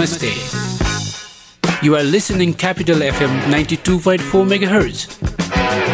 Namaste. 0.00 1.82
You 1.82 1.94
are 1.94 2.02
listening 2.02 2.54
Capital 2.54 3.00
FM 3.00 3.32
92.4 3.52 4.18
MHz. 4.48 4.98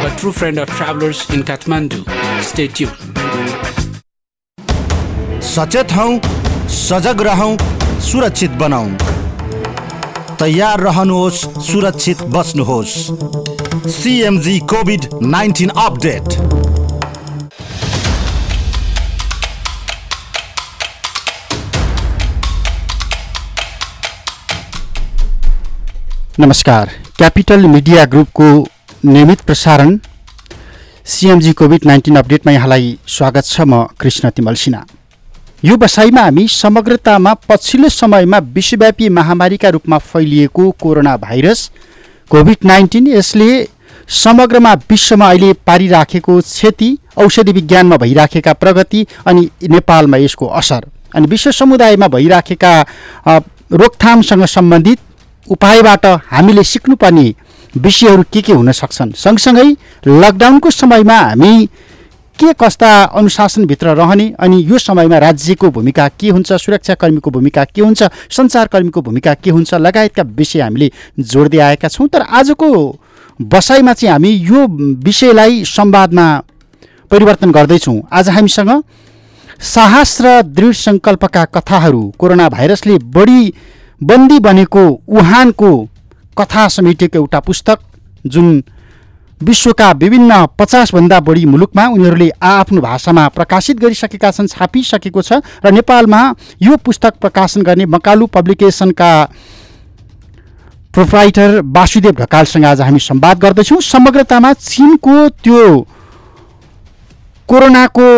A 0.07 0.21
true 0.21 0.31
friend 0.31 0.59
of 0.59 0.69
travelers 0.69 1.29
in 1.31 1.43
Kathmandu. 1.43 2.05
Stay 2.41 2.69
tuned. 2.69 2.95
सचेत 5.43 5.93
हौ 5.97 6.07
सजग 6.77 7.21
रहौँ 7.29 7.57
सुरक्षित 8.11 8.51
बनाऊ 8.63 8.89
तयार 10.41 10.81
रहनुहोस् 10.81 11.45
सुरक्षित 11.71 12.23
बस्नुहोस् 12.37 12.97
सिएमजी 13.97 14.59
कोभिड 14.75 15.09
नाइन्टिन 15.35 15.71
अपडेट 15.87 16.66
नमस्कार। 26.41 26.89
क्यापिटल 27.19 27.65
मिडिया 27.67 28.05
ग्रुपको 28.05 28.47
नियमित 29.05 29.41
प्रसारण 29.41 29.97
सिएमजी 31.05 31.53
कोभिड 31.53 31.85
नाइन्टिन 31.87 32.17
अपडेटमा 32.17 32.53
यहाँलाई 32.53 32.99
स्वागत 33.09 33.45
छ। 33.45 33.61
म 33.61 33.83
कृष्ण 34.01 34.31
तिमल 34.37 34.55
सिन्हा। 34.55 34.85
यो 35.65 35.77
बसाइमा 35.77 36.23
हामी 36.23 36.47
समग्रतामा 36.49 37.33
पछिल्लो 37.49 37.89
समयमा 37.89 38.39
विश्वव्यापी 38.53 39.09
महामारीका 39.09 39.69
रूपमा 39.69 39.99
फैलिएको 40.11 40.71
कोरोना 40.83 41.17
भाइरस 41.17 41.71
कोभिड 42.31 42.67
नाइन्टिन 42.67 43.07
यसले 43.07 43.49
समग्रमा 44.21 44.75
विश्वमा 44.91 45.31
अहिले 45.31 45.53
पारिराखेको 45.67 46.41
क्षति 46.43 46.91
औषधि 47.17 47.53
विज्ञानमा 47.53 47.97
भइराखेका 47.97 48.53
प्रगति 48.61 49.07
अनि 49.27 49.49
नेपालमा 49.71 50.17
यसको 50.27 50.47
असर 50.61 50.87
अनि 51.15 51.27
विश्व 51.27 51.51
समुदायमा 51.55 52.09
भइराखेका 52.09 52.79
रोकथामसँग 53.27 54.45
सम्बन्धित 54.51 54.99
उपायबाट 55.51 56.07
हामीले 56.31 56.63
सिक्नुपर्ने 56.65 57.35
विषयहरू 57.75 58.23
के 58.33 58.41
के 58.43 58.53
हुन 58.53 58.73
सक्छन्? 58.73 59.13
सँगसँगै 59.15 59.69
लकडाउनको 60.07 60.71
समयमा 60.71 61.19
हामी 61.19 61.69
के 62.39 62.53
कस्ता 62.53 62.91
अनुशासनभित्र 63.17 63.95
रहने 63.97 64.27
अनि 64.41 64.63
यो 64.69 64.79
समयमा 64.79 65.19
राज्यको 65.19 65.71
भूमिका 65.71 66.09
के 66.21 66.29
हुन्छ 66.29 66.53
सुरक्षाकर्मीको 66.55 67.31
भूमिका 67.31 67.65
के 67.65 67.81
हुन्छ 67.81 68.03
सञ्चारकर्मीको 68.31 69.03
भूमिका 69.03 69.35
के 69.35 69.51
हुन्छ 69.51 69.75
लगायतका 69.77 70.23
विषय 70.37 70.61
हामीले 70.61 70.91
जोड्दै 71.21 71.59
आएका 71.59 71.89
छौँ। 71.89 72.09
तर 72.09 72.23
आजको 72.23 72.69
बसाइमा 73.41 73.93
चाहिँ 73.93 74.13
हामी 74.13 74.31
यो 74.51 74.67
विषयलाई 75.05 75.65
संवादमा 75.67 76.27
परिवर्तन 77.11 77.51
गर्दैछौँ। 77.53 78.01
आज 78.13 78.29
हामीसँग 78.29 78.83
साहस 79.65 80.21
र 80.21 80.43
दृढ 80.45 80.73
सङ्कल्पका 80.77 81.45
कथाहरू 81.45 82.03
कोरोना 82.19 82.49
भाइरसले 82.49 82.99
बढी 83.17 83.53
बन्दी 84.01 84.39
बनेको 84.39 84.85
वुहानको 85.09 85.71
कथा 86.39 86.67
समेटेको 86.69 87.19
एउटा 87.19 87.41
पुस्तक 87.41 87.79
जुन 88.27 88.63
विश्वका 89.41 89.91
विभिन्न 89.95 90.45
पचासभन्दा 90.59 91.21
बढी 91.21 91.45
मुलुकमा 91.45 91.87
उनीहरूले 91.89 92.29
आआफ्नो 92.43 92.81
भाषामा 92.81 93.27
प्रकाशित 93.29 93.81
गरिसकेका 93.81 94.31
छन् 94.31 94.49
छापिसकेको 94.49 95.23
छ 95.23 95.41
र 95.65 95.73
नेपालमा 95.73 96.21
यो 96.63 96.77
पुस्तक 96.85 97.17
प्रकाशन 97.21 97.63
गर्ने 97.63 97.87
मकालु 97.87 98.27
पब्लिकेसनका 98.29 99.11
प्रोप्राइटर 100.93 101.61
वासुदेव 101.67 102.13
ढकालसँग 102.21 102.65
आज 102.65 102.81
हामी 102.81 102.99
संवाद 103.01 103.39
गर्दैछौँ। 103.39 103.81
समग्रतामा 103.83 104.53
चिनको 104.53 105.29
त्यो 105.45 105.69
कोरोनाको 107.49 108.09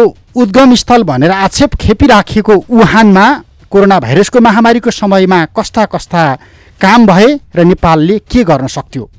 उद्गम 0.43 0.75
स्थल 0.75 1.03
भनेर 1.03 1.31
आक्षेप 1.33 1.75
खेपिराखिएको 1.75 2.55
वुहानमा 2.71 3.27
कोरोना 3.71 4.01
भाइरसको 4.01 4.41
महामारीको 4.41 4.91
समयमा 4.91 5.45
कस्ता 5.45 5.85
कस्ता 5.85 6.39
काम 6.81 7.07
भए 7.07 7.41
र 7.57 7.65
नेपालले 7.65 8.19
के 8.19 8.45
गर्न 8.45 8.67
सक्थ्यो? 8.67 9.11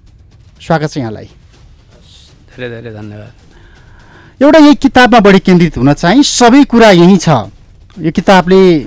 स्वागत 0.62 0.90
छ 0.90 0.98
यहाँलाई। 0.98 1.26
धेरै 1.26 2.70
धेरै 2.70 2.96
धन्यवाद। 2.96 3.32
एउटा 4.44 4.60
यही 4.60 4.76
किताबमा 4.76 5.20
बढी 5.20 5.40
केन्द्रित 5.40 5.78
हुन 5.78 5.94
चाहिँ 5.94 6.24
सबै 6.24 6.64
कुरा 6.64 6.92
यहीँ 6.92 7.18
छ। 7.18 7.30
यो 8.00 8.12
किताबले 8.12 8.86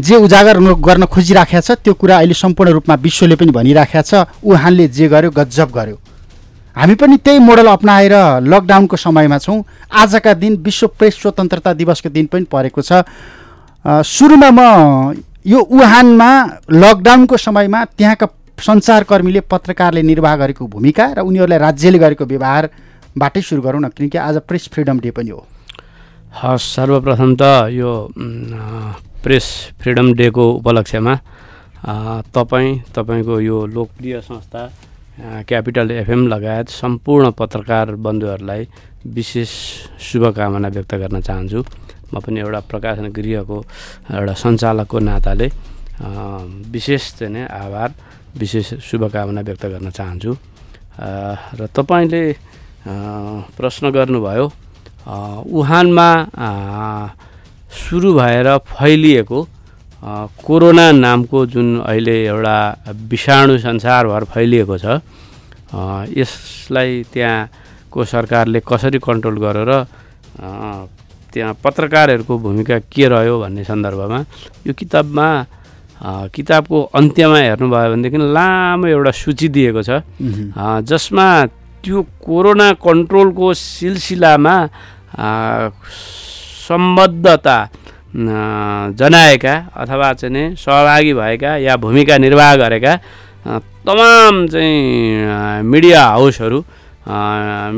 जे 0.00 0.16
उजागर 0.16 0.58
गर्न- 0.58 0.84
गर्न 0.84 1.04
खोजिराखेको 1.04 1.60
छ 1.60 1.78
त्यो 1.78 1.94
कुरा 1.94 2.16
अहिले 2.16 2.34
सम्पूर्ण 2.34 2.70
रूपमा 2.70 2.94
विश्वले 2.94 3.36
पनि 3.36 3.52
भनिराखेको 3.52 4.02
छ। 4.02 4.14
वुहानले 4.44 4.88
जे 4.88 5.08
गर्यो 5.08 5.30
गजब 5.30 5.70
गर्यो। 5.70 5.98
हामी 6.76 6.94
पनि 6.94 7.16
त्यही 7.16 7.38
मोडल 7.38 7.66
अप्नाएर 7.66 8.12
लकडाउनको 8.42 8.96
समयमा 8.96 9.38
छौँ। 9.38 9.64
आजका 9.92 10.34
दिन 10.34 10.56
विश्व 10.56 10.86
प्रेस 10.86 11.22
स्वतन्त्रता 11.22 11.72
दिवसको 11.72 12.08
दिन 12.08 12.26
पनि 12.26 12.44
परेको 12.44 12.82
छ। 12.82 12.92
सुरुमा 13.84 14.50
म 14.50 14.60
यो 15.46 15.58
वुहानमा 15.72 16.30
लकडाउनको 16.70 17.36
समयमा 17.36 17.84
त्यहाँका 17.96 18.26
सञ्चारकर्मीले 18.60 19.40
पत्रकारले 19.48 20.02
निर्वाह 20.04 20.36
गरेको 20.36 20.66
भूमिका 20.68 21.04
र 21.16 21.24
उनीहरूलाई 21.24 21.58
राज्यले 21.58 21.98
गरेको 21.98 22.24
व्यवहारबाटै 22.28 23.40
सुरु 23.40 23.62
गरौँ 23.62 23.80
न 23.80 23.88
किनकि 23.96 24.18
आज 24.20 24.36
प्रेस 24.44 24.68
फ्रिडम 24.68 25.00
डे 25.00 25.10
पनि 25.16 25.30
हो। 25.32 25.40
हस् 26.44 26.68
सर्वप्रथम 26.76 27.30
त 27.40 27.72
यो 27.72 27.90
प्रेस 29.24 29.46
फ्रिडम 29.80 30.12
डेको 30.12 30.44
उपलक्ष्यमा 30.60 31.14
तपाईँ 32.36 32.70
तपाईँको 32.92 33.40
यो 33.40 33.56
लोकप्रिय 33.66 34.20
संस्था 34.20 34.62
क्यापिटल 35.48 35.90
एफएम 35.90 36.28
लगायत 36.28 36.68
सम्पूर्ण 36.68 37.30
पत्रकार 37.32 37.96
बन्धुहरूलाई 37.96 38.68
विशेष 39.16 39.50
शुभकामना 40.04 40.68
व्यक्त 40.68 40.94
गर्न 40.94 41.20
चाहन्छु। 41.20 41.60
म 42.12 42.20
पनि 42.20 42.40
एउटा 42.40 42.60
प्रकाशन 42.70 43.06
गृहको 43.16 43.58
एउटा 44.18 44.34
सञ्चालकको 44.42 44.98
नाताले 44.98 45.48
विशेष 46.74 47.02
चाहिँ 47.18 47.32
नै 47.32 47.42
आभार 47.46 47.90
विशेष 48.40 48.68
शुभकामना 48.88 49.40
व्यक्त 49.46 49.64
गर्न 49.66 49.90
चाहन्छु। 49.90 50.32
र 51.58 51.60
तपाईँले 51.76 52.22
प्रश्न 53.56 53.90
गर्नुभयो 53.96 54.46
अ, 55.06 55.16
सुरु 57.70 58.12
भएर 58.14 58.48
फैलिएको 58.68 59.40
कोरोना 60.46 60.86
नामको 60.92 61.38
जुन 61.52 61.68
अहिले 61.80 62.16
एउटा 62.26 62.56
विषाणु 63.10 63.58
संसारभर 63.58 64.24
फैलिएको 64.32 64.76
छ 64.78 65.00
यसलाई 66.18 67.02
त्यहाँको 67.12 68.04
सरकारले 68.04 68.60
कसरी 68.66 68.98
कन्ट्रोल 68.98 69.36
गरेर 69.44 69.70
त्यहाँ 71.32 71.54
पत्रकारहरूको 71.64 72.34
भूमिका 72.38 72.78
के 72.92 73.04
रह्यो 73.08 73.34
भन्ने 73.40 73.62
सन्दर्भमा 73.64 74.18
यो 74.66 74.72
किताबमा 74.74 75.28
किताबको 76.34 76.78
अन्त्यमा 76.98 77.38
हेर्नुभयो 77.38 77.88
भनेदेखि 77.92 78.18
लामो 78.36 78.86
एउटा 78.86 79.12
सूची 79.20 79.48
दिएको 79.54 79.82
छ। 79.82 80.00
जसमा 80.90 81.26
त्यो 81.84 81.98
कोरोना 82.24 82.68
कन्ट्रोलको 82.80 83.46
सिलसिलामा 83.54 84.56
सम्बद्धता 86.66 87.58
जनाएका 89.00 89.54
अथवा 89.76 90.08
चाहिँ 90.20 90.32
नि 90.34 90.42
सहभागी 90.56 91.12
भएका 91.14 91.50
या 91.68 91.76
भूमिका 91.76 92.16
निर्वाह 92.18 92.54
गरेका 92.62 92.92
तमाम 93.86 94.34
चाहिँ 94.52 95.62
मिडिया 95.62 96.00
हाउसहरू 96.04 96.58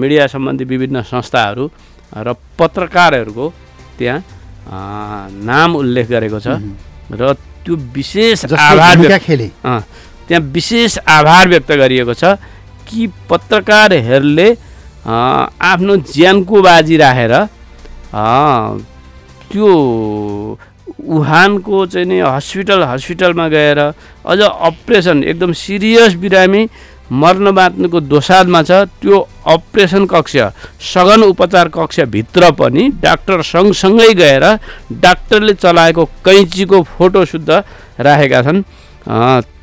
मिडिया 0.03 0.27
सम्बन्धी 0.27 0.65
विभिन्न 0.65 1.03
संस्थाहरू 1.05 1.65
र 2.13 2.33
पत्रकारहरूको 2.59 3.47
त्यहाँ 3.99 4.21
नाम 5.33 5.71
उल्लेख 5.77 6.07
गरेको 6.09 6.39
छ। 6.41 6.49
र 7.11 7.33
त्यो 7.65 7.75
विशेष 7.95 8.45
आभार 8.53 9.19
खेले। 9.19 9.49
त्यहाँ 9.65 10.43
विशेष 10.53 10.99
आभार 11.09 11.49
व्यक्त 11.49 11.71
गरिएको 11.73 12.15
छ 12.15 12.37
कि 12.87 13.07
पत्रकारहरूले 13.31 14.49
आफ्नो 15.63 15.97
ज्यानको 16.13 16.57
बाजी 16.63 16.97
राखेर 16.97 17.35
त्यो 19.51 19.69
वुहानको 21.03 21.87
चाहिँ 21.87 22.07
नि 22.07 22.19
हस्पिटल 22.21 22.83
हस्पिटलमा 22.85 23.47
गएर 23.49 23.79
अझ 24.23 24.41
अपरेसन 24.41 25.25
एकदम 25.25 25.53
सिरियस 25.53 26.15
बिरामी 26.23 26.63
मर्न 27.13 27.51
बाँच्नुको 27.53 28.01
दोसादमा 28.09 28.63
छ 28.63 28.73
त्यो 29.01 29.17
अपरेसन 29.47 30.07
कक्ष 30.07 30.37
सघन 30.93 31.23
उपचार 31.23 31.69
कक्षभित्र 31.69 32.51
पनि 32.57 32.89
डाक्टर 33.03 33.43
सँगसँगै 33.45 34.13
गएर 34.15 34.45
डाक्टरले 35.03 35.55
चलाएको 35.55 36.05
कैँचीको 36.25 36.83
फोटो 36.89 37.25
शुद्ध 37.25 37.51
राखेका 38.01 38.43
छन्। 38.43 38.63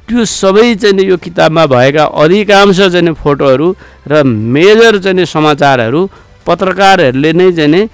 त्यो 0.09 0.25
सबै 0.25 0.73
चाहिँ 0.75 1.05
यो 1.05 1.17
किताबमा 1.17 1.65
भएका 1.65 2.03
अधिकांश 2.17 2.79
चाहिँ 2.81 3.13
फोटोहरू 3.15 3.67
र 4.07 4.23
मेजर 4.25 4.97
चाहिँ 4.99 5.25
समाचारहरू 5.25 6.01
पत्रकारहरूले 6.45 7.31
नै 7.33 7.51
चाहिँ 7.51 7.89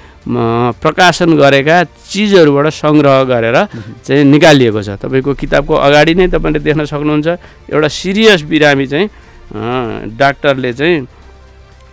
प्रकाशन 0.82 1.36
गरेका 1.38 1.84
चिजहरूबाट 2.10 2.68
सङ्ग्रह 2.74 3.24
गरेर 3.30 3.58
चाहिँ 4.06 4.24
निकालिएको 4.26 4.82
छ। 4.82 4.90
तपाईँको 4.98 5.34
किताबको 5.38 5.74
अगाडि 5.76 6.14
नै 6.16 6.28
तपाईँले 6.34 6.60
देख्न 6.60 6.86
सक्नुहुन्छ 6.88 7.28
एउटा 7.70 7.88
सिरियस 8.00 8.42
बिरामी 8.50 8.88
चाहिँ 8.88 9.10
डाक्टरले 9.54 10.74
चाहिँ 10.74 11.08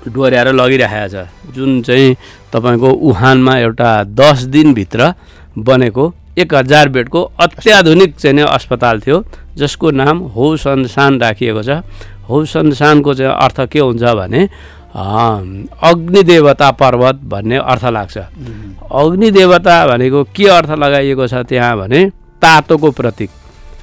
डोर्याएर 0.09 0.49
लगिराखेको 0.53 1.09
छ। 1.09 1.55
जुन 1.55 1.83
चाहिँ 1.83 2.17
तपाईँको 2.53 2.89
वुहानमा 3.03 3.55
एउटा 3.59 3.91
दस 4.13 4.43
दिनभित्र 4.51 5.13
बनेको 5.59 6.05
एक 6.39 6.55
हजार 6.55 6.89
बेडको 6.89 7.21
अत्याधुनिक 7.41 8.17
चाहिँ 8.17 8.35
नि 8.37 8.43
अस्पताल 8.43 9.01
थियो 9.01 9.25
जसको 9.57 9.91
नाम 9.93 10.19
हौ 10.35 10.57
सन्सान 10.57 11.21
राखिएको 11.21 11.63
छ। 11.63 11.85
हौ 12.29 12.45
सन्सानको 12.45 13.15
चाहिँ 13.15 13.35
अर्थ 13.35 13.61
के 13.69 13.79
हुन्छ 13.79 14.03
भने 14.03 14.49
अग्निदेवता 14.93 16.71
पर्वत 16.81 17.21
भन्ने 17.25 17.57
अर्थ 17.57 17.85
लाग्छ। 17.87 18.17
अग्निदेवता 18.19 19.77
भनेको 19.87 20.25
के 20.37 20.47
अर्थ 20.49 20.71
लगाइएको 20.73 21.27
छ 21.27 21.35
त्यहाँ 21.47 21.77
भने 21.79 22.01
तातोको 22.43 22.91
प्रतीक। 22.91 23.31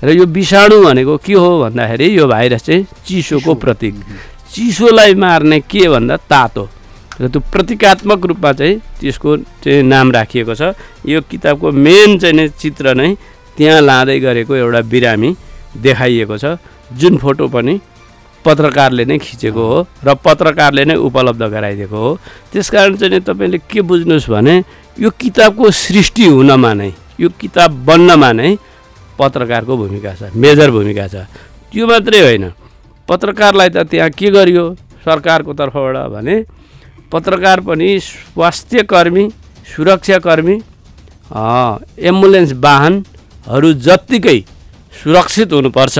र 0.03 0.09
यो 0.15 0.25
विषाणु 0.25 0.81
भनेको 0.83 1.17
के 1.19 1.33
हो 1.33 1.49
भन्दाखेरि 1.59 2.07
यो 2.17 2.27
भाइरस 2.27 2.63
चाहिँ 2.63 2.85
चिसोको 3.05 3.53
प्रतीक। 3.55 3.95
चिसोलाई 4.53 5.13
मार्ने 5.15 5.59
के 5.59 5.87
भन्दा 5.89 6.17
तातो। 6.31 6.63
र 7.19 7.27
त्यो 7.27 7.41
प्रतीकात्मक 7.51 8.25
रूपमा 8.25 8.51
चाहिँ 8.53 8.79
त्यसको 8.99 9.37
चाहिँ 9.59 9.83
नाम 9.83 10.11
राखिएको 10.11 10.55
छ। 10.55 10.71
यो 11.03 11.19
किताबको 11.21 11.71
मेन 11.71 12.17
चाहिँ 12.17 12.35
नै 12.35 12.47
चित्र 12.55 12.95
नै 12.95 13.15
त्यहाँ 13.57 13.81
लाँदै 13.81 14.19
गरेको 14.19 14.55
एउटा 14.55 14.81
बिरामी 14.87 15.29
देखाइएको 15.83 16.37
छ। 16.37 16.55
जुन 16.95 17.17
फोटो 17.19 17.47
पनि 17.51 17.75
पत्रकारले 18.39 19.03
नै 19.05 19.17
खिचेको 19.19 19.63
हो 19.67 19.77
र 19.99 20.15
पत्रकारले 20.15 20.85
नै 20.87 20.95
उपलब्ध 20.95 21.43
गराइदिएको 21.43 21.97
हो। 21.97 22.11
त्यसकारण 22.55 22.95
चाहिँ 22.95 23.13
नि 23.13 23.19
तपाईँले 23.27 23.57
के 23.67 23.81
बुझ्नुहोस् 23.83 24.31
भने 24.31 24.55
यो 24.95 25.09
किताबको 25.11 25.71
सृष्टि 25.75 26.25
हुनमा 26.25 26.73
नै 26.73 26.91
यो 27.19 27.29
किताब 27.35 27.83
बन्नमा 27.83 28.31
नै 28.31 28.55
पत्रकारको 29.19 29.77
भूमिका 29.77 30.13
छ 30.15 30.31
मेजर 30.35 30.69
भूमिका 30.71 31.07
छ। 31.07 31.15
त्यो 31.71 31.87
मात्रै 31.87 32.19
होइन। 32.19 32.45
पत्रकारलाई 33.07 33.69
त 33.69 33.77
त्यहाँ 33.91 34.09
के 34.09 34.29
गरियो? 34.31 34.65
सरकारको 35.05 35.53
तर्फबाट 35.53 35.95
भने 36.13 36.35
पत्रकार 37.11 37.59
पनि 37.67 37.89
स्वास्थ्यकर्मी 37.99 39.23
सुरक्षाकर्मी 39.67 40.55
एम्बुलेन्स 42.09 42.51
वाहनहरू 42.65 43.69
जत्तिकै 43.85 44.39
सुरक्षित 44.93 45.53
हुनुपर्छ 45.53 45.97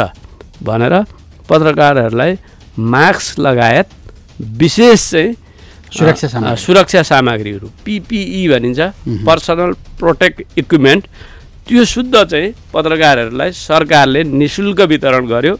भनेर 0.64 0.94
पत्रकारहरूलाई 1.50 2.32
मास्क 2.94 3.40
लगायत 3.40 3.88
विशेष 4.60 5.10
चाहिँ 5.12 5.36
सुरक्षा 5.92 6.28
सामग्री। 6.28 6.62
सुरक्षा 6.64 7.02
सामग्रीहरू 7.04 7.68
पिपिई 7.86 8.48
भनिन्छ 8.48 8.80
पर्सनल 9.26 9.72
प्रोटेक्ट 10.00 10.38
इक्विपमेन्ट 10.58 11.04
त्यो 11.70 11.86
शुद्ध 11.86 12.16
चाहिँ 12.26 12.54
पत्रकारहरूलाई 12.74 13.52
सरकारले 13.54 14.24
नि 14.26 14.48
शुल्क 14.50 14.80
वितरण 14.90 15.26
गर्यो। 15.30 15.56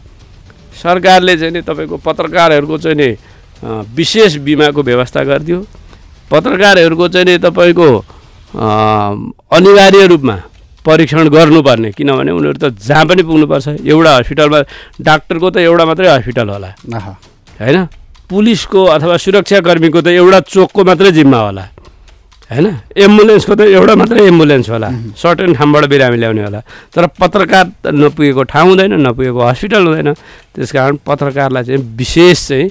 सरकारले 0.82 1.38
चाहिँ 1.38 1.54
नि 1.54 1.62
तपाईँको 1.62 1.98
पत्रकारहरूको 2.02 2.78
चाहिँ 2.82 2.98
नि 2.98 3.10
विशेष 3.94 4.42
बिमाको 4.42 4.82
व्यवस्था 4.90 5.22
गरिदियो। 5.30 5.60
पत्रकारहरूको 6.34 7.08
चाहिँ 7.14 7.26
नि 7.30 7.38
तपाईँको 7.46 7.88
अनिवार्य 9.54 10.06
रूपमा 10.10 10.36
परीक्षण 10.82 11.30
गर्नुपर्ने। 11.30 11.92
किनभने 11.94 12.32
उनीहरू 12.34 12.58
त 12.58 12.74
जहाँ 12.74 13.06
पनि 13.06 13.22
पुग्नुपर्छ। 13.30 13.68
एउटा 13.86 14.12
हस्पिटलमा 14.18 14.60
डाक्टरको 14.98 15.50
त 15.50 15.58
एउटा 15.62 15.86
मात्रै 15.86 16.10
हस्पिटल 16.10 16.50
होला। 16.50 16.70
होइन? 17.62 17.78
पुलिसको 18.26 18.82
अथवा 18.98 19.16
सुरक्षाकर्मीको 19.18 20.02
त 20.02 20.08
एउटा 20.18 20.40
चोकको 20.50 20.82
मात्रै 20.90 21.12
जिम्मा 21.22 21.38
होला। 21.38 21.64
होइन 22.50 22.68
एम्बुलेन्सको 22.98 23.54
त 23.56 23.62
एउटा 23.62 23.94
मात्रै 23.96 24.26
एम्बुलेन्स 24.28 24.70
होला। 24.70 24.90
सर्टेन 25.14 25.54
ठाउँबाट 25.54 25.86
बिरामी 25.86 26.18
ल्याउने 26.18 26.42
होला। 26.44 26.60
तर 26.90 27.06
पत्रकार 27.14 27.66
त 27.86 27.94
नपुगेको 27.94 28.44
ठाउँ 28.44 28.68
हुँदैन 28.70 28.94
नपुगेको 29.06 29.42
हस्पिटल 29.54 29.86
हुँदैन। 29.86 30.10
त्यस 30.58 30.72
कारण 30.74 30.98
पत्रकारलाई 31.06 31.64
चाहिँ 31.64 31.82
विशेष 31.94 32.40
चाहिँ 32.48 32.68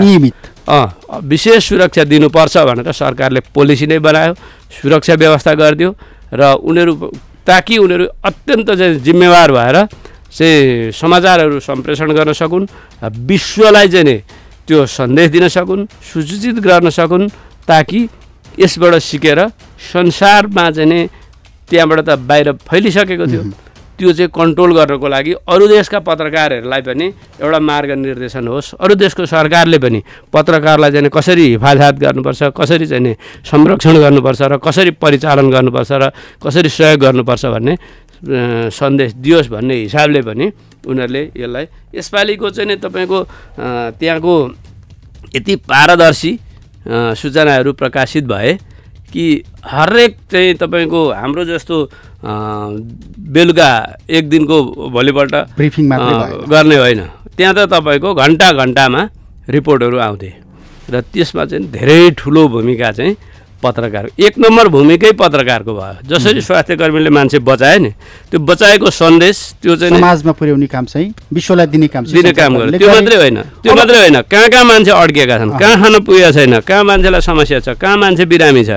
नियमित। 0.00 0.34
अँ 0.68 1.20
विशेष 1.28 1.68
सुरक्षा 1.68 2.04
दिनुपर्छ 2.08 2.56
भनेर 2.68 2.92
सरकारले 2.92 3.40
पोलिसी 3.52 3.86
नै 3.86 3.98
बनायो 4.00 4.32
सुरक्षा 4.80 5.14
व्यवस्था 5.14 5.52
गरिदियो 5.54 5.90
र 6.32 6.42
उनीहरू 6.56 6.92
ताकि 7.46 7.78
उनीहरू 7.78 8.04
अत्यन्त 8.24 8.68
चाहिँ 8.70 8.98
जिम्मेवार 9.06 9.52
भएर 9.52 9.76
चाहिँ 10.32 10.92
समाचारहरू 10.92 11.60
सम्प्रेषण 11.60 12.12
गर्न 12.16 12.32
सकुन् 12.32 12.66
विश्वलाई 13.28 13.88
चाहिँ 13.88 14.04
नि 14.04 14.16
त्यो 14.66 14.86
सन्देश 14.88 15.30
दिन 15.30 15.48
सकुन् 15.48 15.86
सूचित 16.12 16.58
गर्न 16.58 16.90
सकुन्। 16.90 17.28
ताकि 17.68 18.08
यसबाट 18.58 18.94
सिकेर 19.02 19.40
संसारमा 19.92 20.70
चाहिँ 20.70 20.88
नि 20.88 21.00
त्यहाँबाट 21.70 22.00
त 22.00 22.18
बाहिर 22.24 22.52
फैलिसकेको 22.62 23.26
थियो। 23.26 23.42
त्यो 23.96 24.12
चाहिँ 24.12 24.28
कन्ट्रोल 24.28 24.72
गर्नको 24.76 25.08
लागि 25.08 25.32
अरू 25.48 25.66
देशका 25.68 25.98
पत्रकारहरूलाई 26.04 26.82
पनि 26.84 27.06
एउटा 27.40 27.58
मार्ग 27.58 27.90
निर्देशन 27.96 28.48
होस्। 28.48 28.74
अरू 28.76 28.94
देशको 28.94 29.26
सरकारले 29.26 29.78
पनि 29.80 30.00
पत्रकारलाई 30.32 30.90
चाहिँ 30.92 31.10
कसरी 31.10 31.44
हिफाजत 31.56 31.96
गर्नुपर्छ 32.04 32.42
कसरी 32.52 32.86
चाहिँ 32.86 33.14
संरक्षण 33.44 33.96
गर्नुपर्छ 34.04 34.42
र 34.42 34.56
कसरी 34.60 34.90
परिचालन 35.00 35.50
गर्नुपर्छ 35.50 35.92
र 35.92 36.10
कसरी 36.44 36.68
सहयोग 36.68 37.00
गर्नुपर्छ 37.00 37.44
भन्ने 37.56 37.74
सन्देश 38.70 39.12
दियोस् 39.16 39.48
भन्ने 39.48 39.74
हिसाबले 39.88 40.20
पनि 40.28 40.46
उनीहरूले 40.86 41.22
यसलाई 41.36 41.64
यसपालिको 41.96 42.50
चाहिँ 42.52 42.68
नि 42.68 42.76
तपाईँको 42.84 43.18
त्यहाँको 43.96 44.34
यति 45.36 45.56
पारदर्शी 45.64 46.32
सूचनाहरू 46.88 47.72
प्रकाशित 47.72 48.24
भए 48.24 48.52
कि 49.12 49.24
हरेक 49.64 50.16
चाहिँ 50.32 50.54
तपाईँको 50.54 51.00
हाम्रो 51.12 51.44
जस्तो 51.44 51.76
बेलुका 52.24 53.70
एक 54.08 54.28
दिनको 54.28 54.62
भोलिपल्ट 54.90 55.34
ब्रिफिङ। 55.56 55.90
गर्ने 56.50 56.76
होइन 56.76 57.00
त्यहाँ 57.36 57.54
त 57.54 57.68
तपाईँको 57.72 58.14
घन्टा 58.14 58.52
घन्टामा 58.52 59.08
रिपोर्टहरू 59.48 59.98
आउँथे 59.98 60.32
र 60.90 61.00
त्यसमा 61.12 61.44
चाहिँ 61.44 61.70
धेरै 61.70 62.10
ठुलो 62.18 62.46
भूमिका 62.48 62.90
चाहिँ 62.92 63.16
पत्रकार। 63.62 64.08
एक 64.18 64.38
नम्बर 64.38 64.68
भूमिकै 64.68 65.12
पत्रकारको 65.16 65.72
भयो 65.74 66.08
जसरी 66.08 66.40
स्वास्थ्यकर्मीले 66.40 67.10
मान्छे 67.10 67.38
बचायो 67.40 67.78
नि 67.78 67.90
त्यो 68.30 68.38
बचाएको 68.40 68.90
सन्देश 68.90 69.36
त्यो 69.62 69.76
चाहिँ 69.76 69.96
समाजमा 69.96 70.32
पुर्याउने 70.32 70.66
काम 70.66 70.84
चाहिँ 70.84 71.08
विश्वलाई 71.32 71.66
दिने 71.66 71.88
काम 71.88 72.04
दिने 72.06 72.32
काम 72.32 72.52
गर्यो। 72.56 72.78
त्यो। 72.78 72.88
मात्रै 72.88 73.16
होइन 73.16 73.38
त्यो 73.62 73.74
मात्रै 73.74 73.98
होइन 73.98 74.20
कहाँ 74.22 74.48
कहाँ 74.48 74.64
मान्छे 74.64 74.90
अड्किएका 74.92 75.36
छन् 75.38 75.58
कहाँ 75.58 75.76
खान 75.82 75.94
पुगेको 76.04 76.32
छैन 76.32 76.60
कहाँ 76.60 76.84
मान्छेलाई 76.84 77.20
समस्या 77.20 77.60
छ 77.60 77.68
कहाँ 77.80 77.96
मान्छे 77.96 78.24
बिरामी 78.26 78.64
छ 78.64 78.70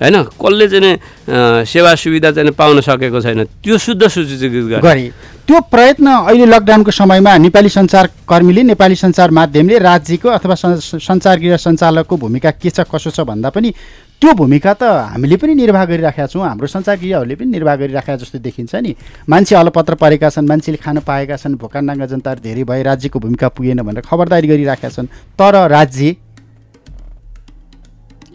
होइन? 0.00 0.16
कसले 0.40 0.66
चाहिँ 0.68 1.64
सेवा 1.66 1.94
सुविधा 1.94 2.30
चाहिँ 2.32 2.50
पाउन 2.56 2.80
सकेको 2.80 3.20
छैन 3.20 3.44
त्यो 3.60 3.76
शुद्ध 3.76 4.08
सूचित 4.08 4.80
गरे। 4.80 5.12
त्यो 5.44 5.60
प्रयत्न 5.66 6.06
अहिले 6.30 6.46
लकडाउनको 6.46 6.90
समयमा 6.90 7.36
नेपाली 7.36 7.68
सञ्चारकर्मीले 7.68 8.62
नेपाली 8.70 8.96
सञ्चार 8.96 9.30
माध्यमले 9.30 9.78
राज्यको 9.78 10.28
अथवा 10.30 10.54
सञ्चार 10.54 11.36
गृह 11.38 11.56
सञ्चालकको 11.58 12.16
भूमिका 12.16 12.50
के 12.54 12.70
छ 12.70 12.86
कसो 12.86 13.10
छ 13.10 13.20
भन्दा 13.26 13.50
पनि 13.50 13.74
त्यो 14.20 14.32
भूमिका 14.36 14.72
त 14.74 14.82
हामीले 15.16 15.36
पनि 15.40 15.54
निर्वाह 15.56 15.84
गरिराखेका 15.88 16.26
छौँ। 16.28 16.44
हाम्रो 16.44 16.66
सञ्चार 16.68 16.96
गृहहरूले 17.00 17.34
पनि 17.40 17.50
निर्वाह 17.56 17.76
गरिराखेका 17.80 18.16
जस्तो 18.20 18.38
देखिन्छ 18.38 18.74
नि। 18.84 18.92
मान्छे 19.24 19.54
अलपत्र 19.56 19.94
परेका 19.96 20.28
छन् 20.28 20.44
मान्छेले 20.44 20.76
खान 20.76 21.00
पाएका 21.00 21.36
छन् 21.40 21.56
भोका 21.56 21.80
नाङ्गा 21.80 22.06
जनताहरू 22.06 22.40
धेरै 22.44 22.64
भए 22.68 22.82
राज्यको 22.84 23.16
भूमिका 23.16 23.48
पुगेन 23.48 23.80
भनेर 23.80 24.04
खबरदारी 24.04 24.46
गरिराखेका 24.48 24.88
छन्। 24.92 25.08
तर 25.40 25.54
राज्य 25.72 26.16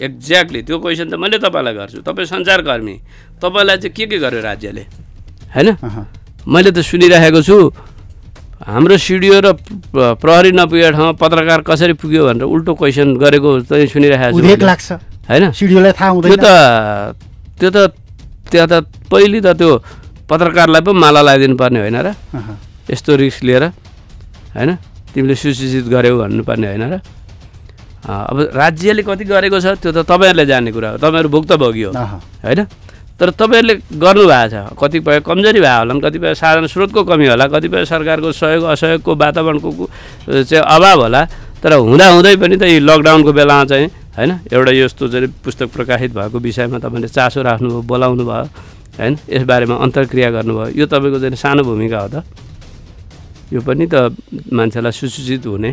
एक्ज्याक्टली 0.01 0.61
त्यो 0.65 0.77
क्वेसन 0.81 1.07
त 1.09 1.13
मैले 1.21 1.37
तपाईँलाई 1.37 1.73
गर्छु। 1.77 2.01
तपाईँ 2.01 2.27
सञ्चारकर्मी 2.33 2.95
तपाईँलाई 3.37 3.77
चाहिँ 3.77 3.93
के 3.93 4.05
के 4.09 4.17
गर्यो 4.17 4.41
राज्यले? 4.41 4.83
होइन? 5.53 5.69
मैले 6.49 6.71
त 6.73 6.81
सुनिरहेको 6.81 7.41
छु 7.45 7.57
हाम्रो 8.65 8.97
सिडिओ 8.97 9.39
र 9.39 9.53
प्र- 9.53 10.17
प्रहरी 10.17 10.51
नपुगेको 10.51 10.91
ठाउँमा 10.97 11.11
पत्रकार 11.21 11.61
कसरी 11.61 11.93
पुग्यो 11.93 12.21
भनेर 12.25 12.43
उल्टो 12.43 12.73
क्वेसन 12.73 13.07
गरेको 13.21 13.49
चाहिँ 13.69 13.87
सुनिरहेको 13.87 14.33
छु। 14.33 14.65
लाग्छ। 14.65 14.89
होइन? 15.29 15.51
सिडिओलाई 15.51 15.93
थाहा 15.97 16.11
त्यो 16.11 16.21
हुँदैन 16.21 16.39
त 16.39 16.47
त्यो 17.59 17.69
त 17.69 17.77
त्यहाँ 18.51 18.67
त 18.69 18.73
पहिले 19.09 19.39
त 19.41 19.57
त्यो 19.57 19.69
पत्रकारलाई 20.29 20.81
पो 20.85 20.91
माला 20.93 21.21
लगाइदिनु 21.21 21.55
पर्ने 21.57 21.79
होइन 21.81 21.97
र। 22.01 22.07
यस्तो 22.89 23.11
रिस्क 23.17 23.43
लिएर 23.43 23.63
होइन? 24.53 24.71
तिमीले 25.13 25.35
सुसूचित 25.35 25.85
गऱ्यौ 25.89 26.15
भन्नुपर्ने 26.21 26.67
होइन 26.67 26.83
र। 26.93 26.95
अब 28.05 28.37
राज्यले 28.53 29.01
कति 29.01 29.23
गरेको 29.25 29.57
छ 29.57 29.81
त्यो 29.81 29.91
त 29.91 30.05
तपाईँहरूले 30.05 30.45
जान्ने 30.45 30.71
कुरा 30.71 30.89
हो। 30.93 30.97
तपाईँहरू 31.01 31.29
भुक्तभोगी 31.33 31.83
हो। 31.89 31.91
होइन? 32.45 32.61
तर 33.17 33.29
तपाईँहरूले 33.33 33.75
गर्नुभएको 33.97 34.49
छ। 34.53 34.77
कतिपय 34.77 35.19
कमजोरी 35.25 35.59
भयो 35.65 35.77
होला 35.81 35.93
कतिपय 36.05 36.33
साधन 36.37 36.67
स्रोतको 36.69 37.01
कमी 37.01 37.25
होला 37.33 37.45
कतिपय 37.49 37.85
सरकारको 37.89 38.29
सहयोग 38.29 38.63
असहयोगको 38.75 39.11
वातावरणको 39.15 39.69
चाहिँ 40.45 40.61
अभाव 40.61 41.01
होला। 41.01 41.21
तर 41.63 41.73
हुँदा 41.81 42.05
हुँदै 42.13 42.35
पनि 42.37 42.55
त 42.61 42.63
यो 42.69 42.79
लकडाउनको 42.83 43.31
बेलामा 43.33 43.65
चाहिँ 43.65 43.87
होइन? 44.17 44.31
एउटा 44.53 44.71
यस्तो 44.71 45.07
चाहिँ 45.07 45.27
पुस्तक 45.43 45.67
प्रकाशित 45.75 46.11
भएको 46.15 46.39
विषयमा 46.39 46.79
तपाईँले 46.79 47.07
चासो 47.07 47.41
राख्नुभयो 47.41 47.81
बोलाउनु 47.81 48.23
भयो 48.25 48.45
होइन? 48.99 49.13
यसबारेमा 49.29 49.75
अन्तर्क्रिया 49.75 50.29
गर्नुभयो। 50.31 50.71
यो 50.79 50.85
तपाईँको 50.87 51.19
चाहिँ 51.19 51.35
सानो 51.35 51.63
भूमिका 51.63 51.99
हो 51.99 52.07
त। 52.07 52.23
यो 53.53 53.61
पनि 53.61 53.85
त 53.91 54.15
मान्छेलाई 54.53 54.91
सुसूचित 54.91 55.45
हुने 55.45 55.71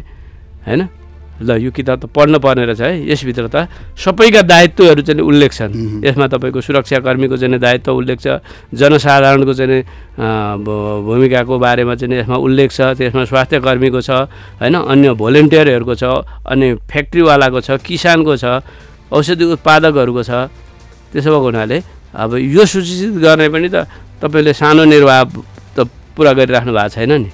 होइन? 0.67 1.02
ल 1.43 1.59
यो 1.59 1.71
किताब 1.71 1.99
त 1.99 2.05
पढ्न 2.09 2.39
पर्ने 2.39 2.65
रहेछ 2.67 2.81
है। 2.81 2.91
यसभित्र 3.11 3.47
त 3.51 3.69
सबैका 3.99 4.43
दायित्वहरू 4.43 5.03
चाहिँ 5.03 5.23
उल्लेख 5.23 5.53
छन्। 5.53 5.73
यसमा 6.07 6.27
तपाईँको 6.31 6.61
सुरक्षाकर्मीको 6.63 7.37
चाहिँ 7.37 7.59
दायित्व 7.59 7.93
उल्लेख 7.93 8.19
छ 8.23 8.41
जनसाधारणको 8.71 9.53
चाहिँ 9.53 9.83
भूमिकाको 10.63 11.55
बारेमा 11.59 11.95
चाहिँ 11.99 12.19
यसमा 12.23 12.37
उल्लेख 12.37 12.71
छ 12.71 12.81
त्यसमा 12.95 13.25
स्वास्थ्यकर्मीको 13.27 14.01
छ 14.01 14.11
होइन 14.63 14.75
अन्य 14.75 15.13
भोलिन्टियरहरूको 15.19 15.95
छ 15.95 16.05
अनि 16.47 16.67
फ्याक्ट्रीवालाको 16.87 17.61
छ 17.61 17.71
किसानको 17.83 18.37
छ 18.37 18.45
औषधि 19.13 19.45
उत्पादकहरूको 19.57 20.23
छ 20.23 20.31
त्यसो 21.13 21.29
भएको 21.29 21.45
हुनाले 21.45 21.79
अब 22.13 22.31
यो 22.39 22.65
सूचित 22.65 23.19
गर्ने 23.21 23.49
पनि 23.49 23.69
त 23.69 23.89
तपाईँले 24.23 24.53
सानो 24.53 24.85
निर्वाह 24.85 25.21
त 25.77 25.89
पुरा 26.17 26.33
गरिराख्नु 26.33 26.73
भएको 26.73 26.89
छैन 26.93 27.13
नि। 27.13 27.31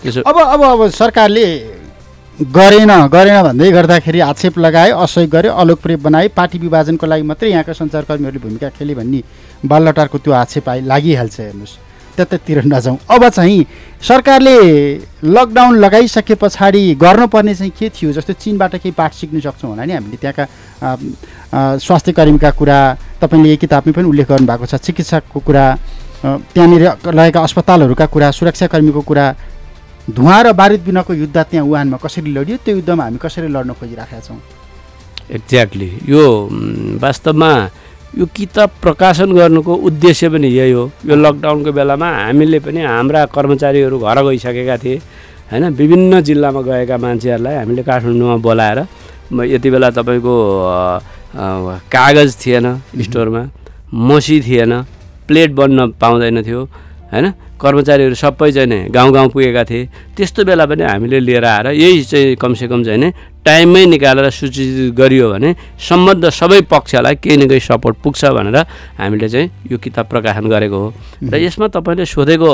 त्यसो 0.00 0.20
अब 0.24 0.36
अब 0.36 0.60
अब 0.62 0.80
सरकारले 0.92 1.44
गरेन 2.50 2.90
गरेन 3.12 3.42
भन्दै 3.42 3.70
गर्दाखेरि 3.70 4.20
आक्षेप 4.20 4.58
लगाए 4.58 4.90
असहयोग 4.90 5.30
गरे 5.30 5.48
अलोकप्रिय 5.48 5.96
बनाए 6.02 6.28
पार्टी 6.36 6.58
विभाजनको 6.58 7.06
लागि 7.06 7.22
मात्रै 7.22 7.50
यहाँका 7.50 7.72
सञ्चारकर्मीहरूले 7.72 8.42
भूमिका 8.42 8.68
खेले 8.76 8.94
भन्ने 8.94 9.20
बालटारको 9.62 10.18
त्यो 10.18 10.32
आक्षेप 10.32 10.68
आइ 10.68 10.80
लागिहाल्छ 10.82 11.40
हेर्नुहोस्। 11.40 11.76
त्यतातिर 12.16 12.64
नजाउँ। 12.68 12.98
अब 13.08 13.28
चाहिँ 13.28 13.64
सरकारले 14.02 14.56
लकडाउन 15.24 15.72
लगाइसके 15.80 16.34
पछाडि 16.36 16.82
गर्नुपर्ने 17.00 17.54
चाहिँ 17.54 17.72
के 17.72 17.88
थियो 17.88 18.12
जस्तो 18.12 18.32
चिनबाट 18.36 18.74
केही 18.76 18.90
पाठ 18.92 19.12
सिक्न 19.14 19.40
सक्छौँ 19.40 19.70
होला 19.70 19.84
नि 19.84 19.92
हामीले? 19.92 20.16
त्यहाँका 20.20 21.78
स्वास्थ्य 21.78 22.12
कर्मीका 22.12 22.50
कुरा 22.52 22.78
तपाईँले 23.20 23.48
यही 23.48 23.56
किताबमै 23.64 23.92
पनि 23.92 24.08
उल्लेख 24.08 24.28
गर्नुभएको 24.28 24.66
छ। 24.66 24.74
चिकित्सकको 24.76 25.40
कुरा 25.40 25.64
त्यहाँनिर 26.52 26.84
रहेका 27.16 27.40
अस्पतालहरूका 27.40 28.06
कुरा 28.12 28.30
सुरक्षाकर्मीको 28.30 29.00
कुरा 29.00 29.24
धुवा 30.10 30.40
र 30.42 30.52
बारुद 30.52 30.80
बिनाको 30.82 31.14
युद्ध 31.14 31.36
त्यहाँ 31.36 31.66
वुहानमा 31.66 31.96
कसरी 32.02 32.30
लडियो 32.34 32.56
त्यो 32.64 32.74
युद्धमा 32.76 33.04
हामी 33.04 33.18
कसरी 33.22 33.48
लड्न 33.48 33.72
खोजिराखेका 33.78 34.20
छौँ? 34.20 34.38
एक्ज्याक्टली 35.30 35.90
यो 36.08 36.22
वास्तवमा 37.02 37.50
यो 38.18 38.26
किताब 38.36 38.70
प्रकाशन 38.82 39.32
गर्नुको 39.32 39.74
उद्देश्य 39.88 40.28
पनि 40.28 40.48
यही 40.48 40.72
हो। 40.72 40.90
यो 41.06 41.14
लकडाउनको 41.16 41.72
बेलामा 41.72 42.08
हामीले 42.18 42.58
पनि 42.60 42.80
हाम्रा 42.82 43.24
कर्मचारीहरू 43.30 43.98
घर 43.98 44.18
गइसकेका 44.26 44.76
थिए। 44.82 44.96
होइन 45.50 45.64
विभिन्न 45.70 46.20
जिल्लामा 46.20 46.60
गएका 46.60 46.96
मान्छेहरूलाई 46.98 47.54
हामीले 47.56 47.82
काठमाडौँमा 47.82 48.36
बोलाएर 48.42 48.78
यति 49.54 49.68
बेला 49.70 49.90
तपाईँको 49.96 50.34
कागज 51.94 52.30
थिएन 52.42 52.66
स्टोरमा 53.06 53.42
मसी 54.08 54.40
थिएन 54.42 54.72
प्लेट 55.28 55.50
बन्न 55.54 55.90
पाउँदैन 56.00 56.42
थियो। 56.42 56.60
होइन 57.12 57.26
कर्मचारीहरू 57.62 58.14
सबै 58.18 58.50
चाहिँ 58.52 58.68
नि 58.68 58.78
गाउँ 58.90 59.12
गाउँ 59.14 59.28
पुगेका 59.30 59.62
थिए। 59.64 59.88
त्यस्तो 60.16 60.44
बेला 60.44 60.66
पनि 60.66 60.82
हामीले 60.82 61.18
लिएर 61.20 61.44
आएर 61.44 61.66
यही 61.78 62.02
चाहिँ 62.02 62.36
कमसेकम 62.36 62.82
चाहिँ 62.84 62.98
नि 62.98 63.10
टाइममै 63.46 63.84
निकालेर 63.86 64.30
सूचित 64.30 64.94
गरियो 64.94 65.30
भने 65.30 65.54
सम्बद्ध 65.78 66.28
सबै 66.30 66.60
पक्षलाई 66.66 67.14
केही 67.22 67.36
न 67.36 67.48
केही 67.48 67.60
सपोर्ट 67.60 67.96
पुग्छ 68.02 68.24
भनेर 68.34 68.58
हामीले 68.98 69.28
चाहिँ 69.28 69.50
यो 69.70 69.78
किताब 69.78 70.06
प्रकाशन 70.10 70.46
गरेको 70.50 70.78
हो। 70.78 70.88
र 71.22 71.34
यसमा 71.38 71.66
तपाईँले 71.70 72.04
सोधेको 72.06 72.50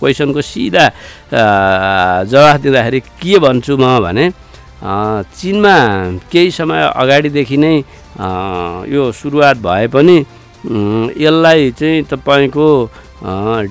क्वेसनको 0.00 0.40
सिधा 0.40 0.84
जवाफ 2.24 2.56
दिँदाखेरि 2.60 3.00
के 3.20 3.38
भन्छु 3.38 3.76
म 3.76 4.00
भने 4.00 4.24
चिनमा 4.76 5.76
केही 6.32 6.50
समय 6.50 6.82
अगाडिदेखि 6.92 7.56
नै 7.56 7.76
यो 8.92 9.12
सुरुवात 9.12 9.56
भए 9.64 9.86
पनि 9.88 10.16
यसलाई 11.16 11.70
चाहिँ 11.78 12.02
तपाईँको 12.04 12.66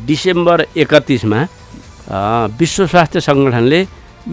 डिसेम्बर 0.07 0.65
एकतिसमा 0.77 1.39
विश्व 2.59 2.85
स्वास्थ्य 2.87 3.19
सङ्गठनले 3.27 3.81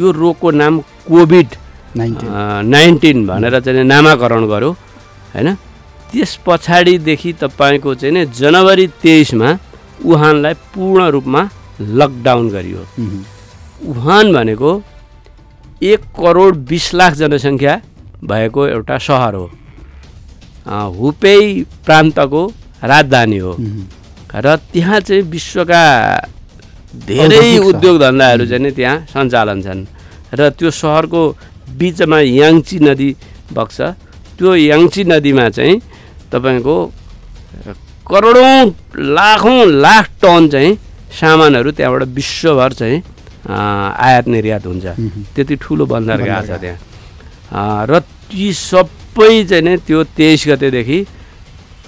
यो 0.01 0.11
रोगको 0.13 0.51
नाम 0.51 0.75
कोभिड 1.09 1.49
नाइन्टिन। 1.97 3.27
भनेर 3.27 3.55
चाहिँ 3.61 3.85
नामाकरण 3.85 4.47
गर्यो 4.49 4.71
होइन? 5.35 5.49
त्यस 6.11 6.33
पछाडिदेखि 6.47 7.33
तपाईँको 7.41 7.95
चाहिँ 7.95 8.13
नि 8.15 8.23
जनवरी 8.39 8.87
तेइसमा 9.03 9.49
वुहानलाई 10.05 10.55
पूर्ण 10.75 11.01
रूपमा 11.15 11.43
लकडाउन 11.81 12.49
गरियो। 12.51 12.83
वुहान 13.85 14.33
भनेको 14.33 14.71
एक 15.83 16.01
करोड 16.19 16.57
बिस 16.69 16.87
लाख 16.95 17.13
जनसङ्ख्या 17.21 17.75
भएको 18.25 18.67
एउटा 18.69 18.97
सहर 18.99 19.35
हो। 19.35 19.47
हुपेई 20.99 21.47
प्रान्तको 21.87 22.43
राजधानी 22.85 23.39
हो। 23.39 23.53
र 24.35 24.57
त्यहाँ 24.73 25.01
चाहिँ 25.01 25.23
विश्वका 25.29 25.83
धेरै। 27.09 27.59
उद्योग 27.59 27.97
धन्दाहरू 28.01 28.45
चाहिँ 28.49 28.63
नि 28.65 28.71
त्यहाँ 28.73 28.97
सञ्चालन 29.13 29.59
छन्। 29.63 29.81
र 30.39 30.41
त्यो 30.57 30.71
सहरको 30.73 31.23
बिचमा 31.79 32.19
याङ्ची 32.21 32.79
नदी 32.81 33.11
बग्छ। 33.53 33.79
त्यो 34.39 34.51
याङ्ची 34.73 35.03
नदीमा 35.05 35.49
चाहिँ 35.57 35.75
तपाईँको 36.33 36.77
करोडौँ 38.09 38.57
लाखौँ 39.17 39.61
लाख 39.85 40.07
टन 40.23 40.49
चाहिँ 40.49 40.71
सामानहरू 41.13 41.71
त्यहाँबाट 41.77 42.03
विश्वभर 42.17 42.73
चाहिँ 42.73 42.99
आयात 43.45 44.27
निर्यात 44.33 44.65
हुन्छ। 44.67 44.87
त्यति 45.37 45.55
ठुलो 45.61 45.85
बन्दरगाह 45.87 46.41
छ 46.49 46.51
त्यहाँ। 46.57 47.85
र 47.85 48.01
ती 48.33 48.53
सबै 48.53 49.45
चाहिँ 49.45 49.65
नि 49.65 49.77
त्यो 49.87 49.99
तेइस 50.17 50.41
गतेदेखि 50.49 50.99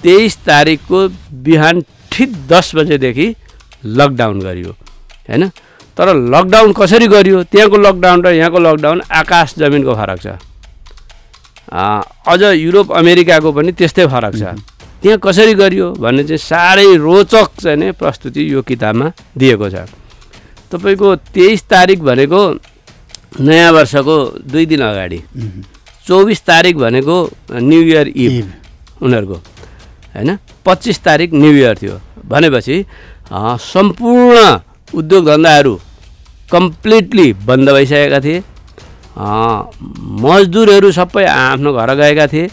तेइस 0.05 0.33
तारिकको 0.45 0.99
बिहान 1.45 1.81
ठिक 2.15 2.29
दस 2.47 2.71
बजेदेखि 2.75 3.27
लकडाउन 3.99 4.39
गरियो 4.39 4.71
होइन? 5.29 5.43
तर 5.97 6.07
लकडाउन 6.33 6.71
कसरी 6.73 7.07
गरियो? 7.07 7.43
त्यहाँको 7.51 7.77
लकडाउन 7.77 8.19
र 8.25 8.27
यहाँको 8.39 8.59
लकडाउन 8.59 9.01
आकाश 9.11 9.55
जमिनको 9.59 9.93
फरक 9.95 10.19
छ। 10.23 10.27
अझ 11.67 12.41
युरोप 12.55 12.91
अमेरिकाको 12.93 13.51
पनि 13.51 13.71
त्यस्तै 13.75 14.05
फरक 14.07 14.33
छ। 14.35 14.43
त्यहाँ 15.03 15.19
कसरी 15.19 15.53
गरियो 15.53 15.87
भन्ने 15.99 16.23
चाहिँ 16.23 16.39
साह्रै 16.39 16.95
रोचक 16.97 17.47
चाहिँ 17.61 17.77
नै 17.77 17.91
प्रस्तुति 17.99 18.41
यो 18.53 18.61
किताबमा 18.63 19.07
दिएको 19.37 19.67
छ। 19.69 19.75
तपाईँको 20.71 21.07
तेइस 21.35 21.61
तारिक 21.67 21.99
भनेको 21.99 22.41
नयाँ 23.43 23.71
वर्षको 23.75 24.15
दुई 24.47 24.65
दिन 24.65 24.81
अगाडि। 24.81 25.19
चौबिस 26.07 26.39
तारिक 26.47 26.75
भनेको 26.77 27.15
न्यु 27.51 27.81
इयर 27.83 28.07
इभ। 28.07 28.33
उनीहरूको 29.03 29.37
होइन? 30.15 30.29
पच्चिस 30.65 30.97
तारिक 31.03 31.29
न्यु 31.33 31.53
इयर 31.53 31.75
थियो। 31.81 31.95
भनेपछि 32.29 32.77
सम्पूर्ण 33.61 34.37
उद्योग 34.93 35.25
धन्दाहरू 35.25 35.73
कम्प्लिटली 36.51 37.27
बन्द 37.47 37.69
भइसकेका 37.69 38.19
थिए। 38.25 38.43
मजदुरहरू 40.23 40.91
सबै 40.91 41.25
आफ्नो 41.25 41.73
घर 41.73 41.93
गएका 41.95 42.27
थिए। 42.33 42.49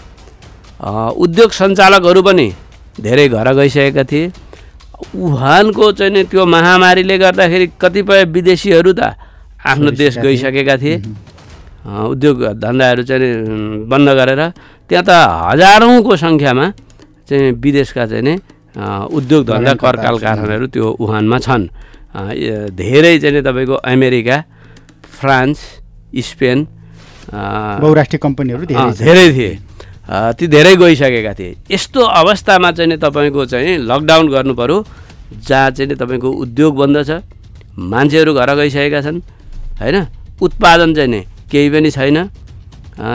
उद्योग 1.16 1.50
सञ्चालकहरू 1.52 2.22
पनि 2.22 2.46
धेरै 3.00 3.28
घर 3.28 3.52
गइसकेका 3.54 4.04
थिए। 4.10 4.30
वुहानको 5.14 5.92
चाहिँ 5.92 6.12
नि 6.12 6.22
त्यो 6.30 6.46
महामारीले 6.46 7.16
गर्दाखेरि 7.18 7.66
कतिपय 7.80 8.24
विदेशीहरू 8.34 8.92
त 8.92 9.14
आफ्नो 9.66 9.90
देश। 9.90 10.18
गइसकेका 10.18 10.76
थिए। 10.82 10.96
उद्योग 11.82 12.36
धन्दाहरू 12.62 13.02
चाहिँ 13.02 13.28
बन्द 13.90 14.08
गरेर 14.18 14.42
त्यहाँ 14.88 15.04
त 15.04 15.10
हजारौँको 15.50 16.12
सङ्ख्यामा 16.16 16.66
चाहिँ 17.28 17.52
विदेशका 17.58 18.06
चाहिँ 18.06 18.22
नि 18.22 18.34
उद्योग 18.76 19.40
धन्दा 19.46 19.60
लगानकर्ताहरू 19.60 20.16
कर 20.16 20.24
कारखानाहरू 20.24 20.66
त्यो 20.72 20.86
वुहानमा 21.00 21.38
छन्। 21.38 21.64
धेरै 22.72 23.18
चाहिँ 23.18 23.42
तपाईँको 23.42 23.74
अमेरिका 23.84 24.36
फ्रान्स 25.20 25.58
स्पेन 26.12 26.58
बहुराष्ट्रिय 27.82 28.20
कम्पनीहरू 28.22 28.64
धेरै 28.66 29.26
थिए। 29.32 29.52
ती 30.38 30.46
धेरै 30.46 30.74
गइसकेका 30.76 31.32
थिए। 31.34 31.56
यस्तो 31.70 32.00
अवस्थामा 32.00 32.70
चाहिँ 32.76 32.88
नि 32.90 32.96
तपाईँको 32.96 33.44
चाहिँ 33.46 33.76
लकडाउन 33.80 34.28
गर्नु 34.28 34.54
पऱ्यो 34.54 34.76
जहाँ 35.48 35.70
चाहिँ 35.70 35.88
नि 35.88 35.94
तपाईँको 35.96 36.28
उद्योग 36.28 36.72
बन्द 36.76 36.96
छ 37.08 37.22
मान्छेहरू 37.78 38.32
घर 38.34 38.50
गइसकेका 38.56 39.00
छन् 39.00 39.20
होइन? 39.80 39.96
उत्पादन 40.42 40.94
चाहिँ 40.94 41.08
नि 41.08 41.20
केही 41.50 41.68
पनि 41.70 41.90
छैन। 41.90 42.18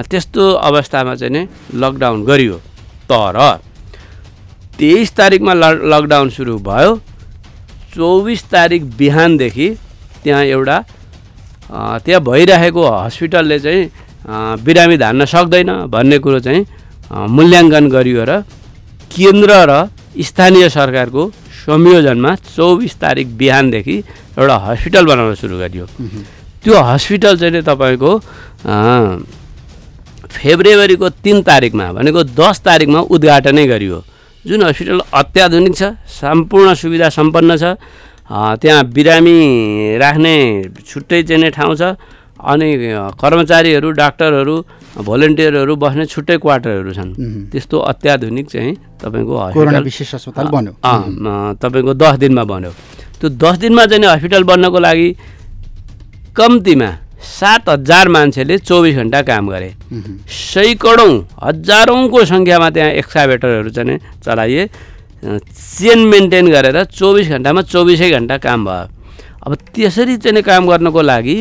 त्यस्तो 0.09 0.43
अवस्थामा 0.69 1.13
चाहिँ 1.15 1.33
नि 1.33 1.41
लकडाउन 1.75 2.23
गरियो। 2.25 2.55
तर 3.09 3.37
तेइस 4.79 5.11
तारिकमा 5.17 5.53
ल 5.53 5.63
लकडाउन 5.91 6.29
सुरु 6.29 6.57
भयो। 6.61 6.91
चौबिस 7.93 8.41
तारिक 8.51 8.81
बिहानदेखि 8.97 9.67
त्यहाँ 10.23 10.43
एउटा 10.45 10.77
त्यहाँ 12.05 12.21
भइरहेको 12.23 12.81
हस्पिटलले 12.85 13.59
चाहिँ 13.59 13.81
बिरामी 14.63 14.97
धान्न 14.97 15.25
सक्दैन 15.25 15.69
भन्ने 15.89 16.17
कुरो 16.19 16.39
चाहिँ 16.45 16.61
मूल्याङ्कन 17.35 17.85
गरियो 17.89 18.23
र 18.29 18.41
केन्द्र 19.11 19.51
र 19.69 19.73
स्थानीय 20.21 20.69
सरकारको 20.69 21.23
संयोजनमा 21.65 22.31
चौबिस 22.55 22.93
तारिक 23.01 23.27
बिहानदेखि 23.37 23.95
एउटा 24.37 24.55
हस्पिटल 24.67 25.05
बनाउन 25.05 25.35
सुरु 25.41 25.57
गरियो। 25.57 25.85
त्यो 26.63 26.75
हस्पिटल 26.91 27.33
चाहिँ 27.41 27.61
तपाईँको 27.65 28.11
फेब्रुअरीको 30.37 31.07
तिन 31.23 31.41
तारिकमा 31.49 31.85
भनेको 31.97 32.23
दस 32.37 32.61
तारिकमा 32.61 32.99
उद्घाटनै 33.09 33.65
गरियो। 33.67 33.97
जुन 34.45 34.63
हस्पिटल 34.63 34.99
अत्याधुनिक 35.13 35.73
छ 35.75 35.83
सम्पूर्ण 36.05 36.73
सुविधा 36.73 37.09
सम्पन्न 37.09 37.57
छ 37.57 37.63
त्यहाँ 38.61 38.83
बिरामी 38.91 39.37
राख्ने 39.97 40.35
छुट्टै 40.85 41.23
चाहिँ 41.23 41.41
नै 41.41 41.49
ठाउँ 41.57 41.75
छ 41.75 41.95
अनि 42.37 42.69
कर्मचारीहरू 43.17 43.89
डाक्टरहरू 43.97 44.55
भोलिन्टियरहरू 44.99 45.73
बस्ने 45.75 46.05
छुट्टै 46.05 46.37
क्वार्टरहरू 46.37 46.91
छन्। 46.93 47.11
त्यस्तो 47.51 47.77
अत्याधुनिक 47.91 48.45
चाहिँ 48.49 48.73
तपाईँको 49.01 49.33
हस्पिटल 49.37 49.83
विशेष 49.83 50.13
अस्पताल 50.15 50.47
बन्यो। 50.53 50.73
तपाईँको 51.57 51.93
दस 51.93 52.15
दिनमा 52.21 52.43
बन्यो। 52.43 52.71
त्यो 53.17 53.29
दस 53.41 53.57
दिनमा 53.57 53.85
चाहिँ 53.85 54.05
हस्पिटल 54.05 54.43
बन्नको 54.43 54.79
लागि 54.79 55.09
कम्तीमा 56.37 56.89
सात 57.17 57.69
हजार 57.69 58.07
मान्छेले 58.07 58.57
चौबिस 58.59 58.95
घन्टा 58.95 59.21
काम 59.21 59.49
गरे। 59.49 59.73
सैकडौँ 60.29 61.13
हजारौँको 61.43 62.25
सङ्ख्यामा 62.25 62.69
त्यहाँ 62.69 62.91
एक्साभेटरहरू 63.01 63.69
चाहिँ 63.69 63.99
चलाइए 64.25 64.69
चेन 65.17 65.99
मेन्टेन 66.07 66.47
गरेर 66.51 66.83
चौबिस 66.93 67.27
घन्टामा 67.29 67.61
चौबिसै 67.73 68.09
घन्टा 68.11 68.37
काम 68.37 68.65
भयो। 68.65 68.85
अब 69.45 69.53
त्यसरी 69.75 70.17
चाहिँ 70.17 70.43
काम 70.43 70.67
गर्नको 70.67 71.01
लागि 71.01 71.37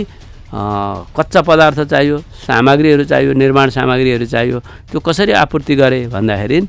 कच्चा 1.16 1.40
पदार्थ 1.42 1.80
चाहियो 1.90 2.18
सामग्रीहरू 2.46 3.04
चाहियो 3.04 3.32
निर्माण 3.34 3.70
सामग्रीहरू 3.70 4.26
चाहियो 4.26 4.58
त्यो 4.90 5.00
कसरी 5.00 5.32
आपूर्ति 5.42 5.74
गरे 5.76 6.06
भन्दाखेरि 6.08 6.60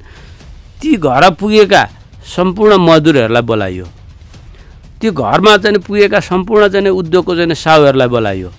ती 0.82 0.96
घर 0.98 1.30
पुगेका 1.40 1.84
सम्पूर्ण 2.36 2.76
मजदुरहरूलाई 2.78 3.42
बोलाइयो। 3.42 3.86
त्यो 5.02 5.12
घरमा 5.14 5.58
चाहिँ 5.58 5.80
पुगेका 5.88 6.20
सम्पूर्ण 6.20 6.68
चाहिँ 6.68 6.90
उद्योगको 6.90 7.36
चाहिँ 7.36 7.56
साहुहरूलाई 7.56 8.08
बोलाइयो। 8.08 8.50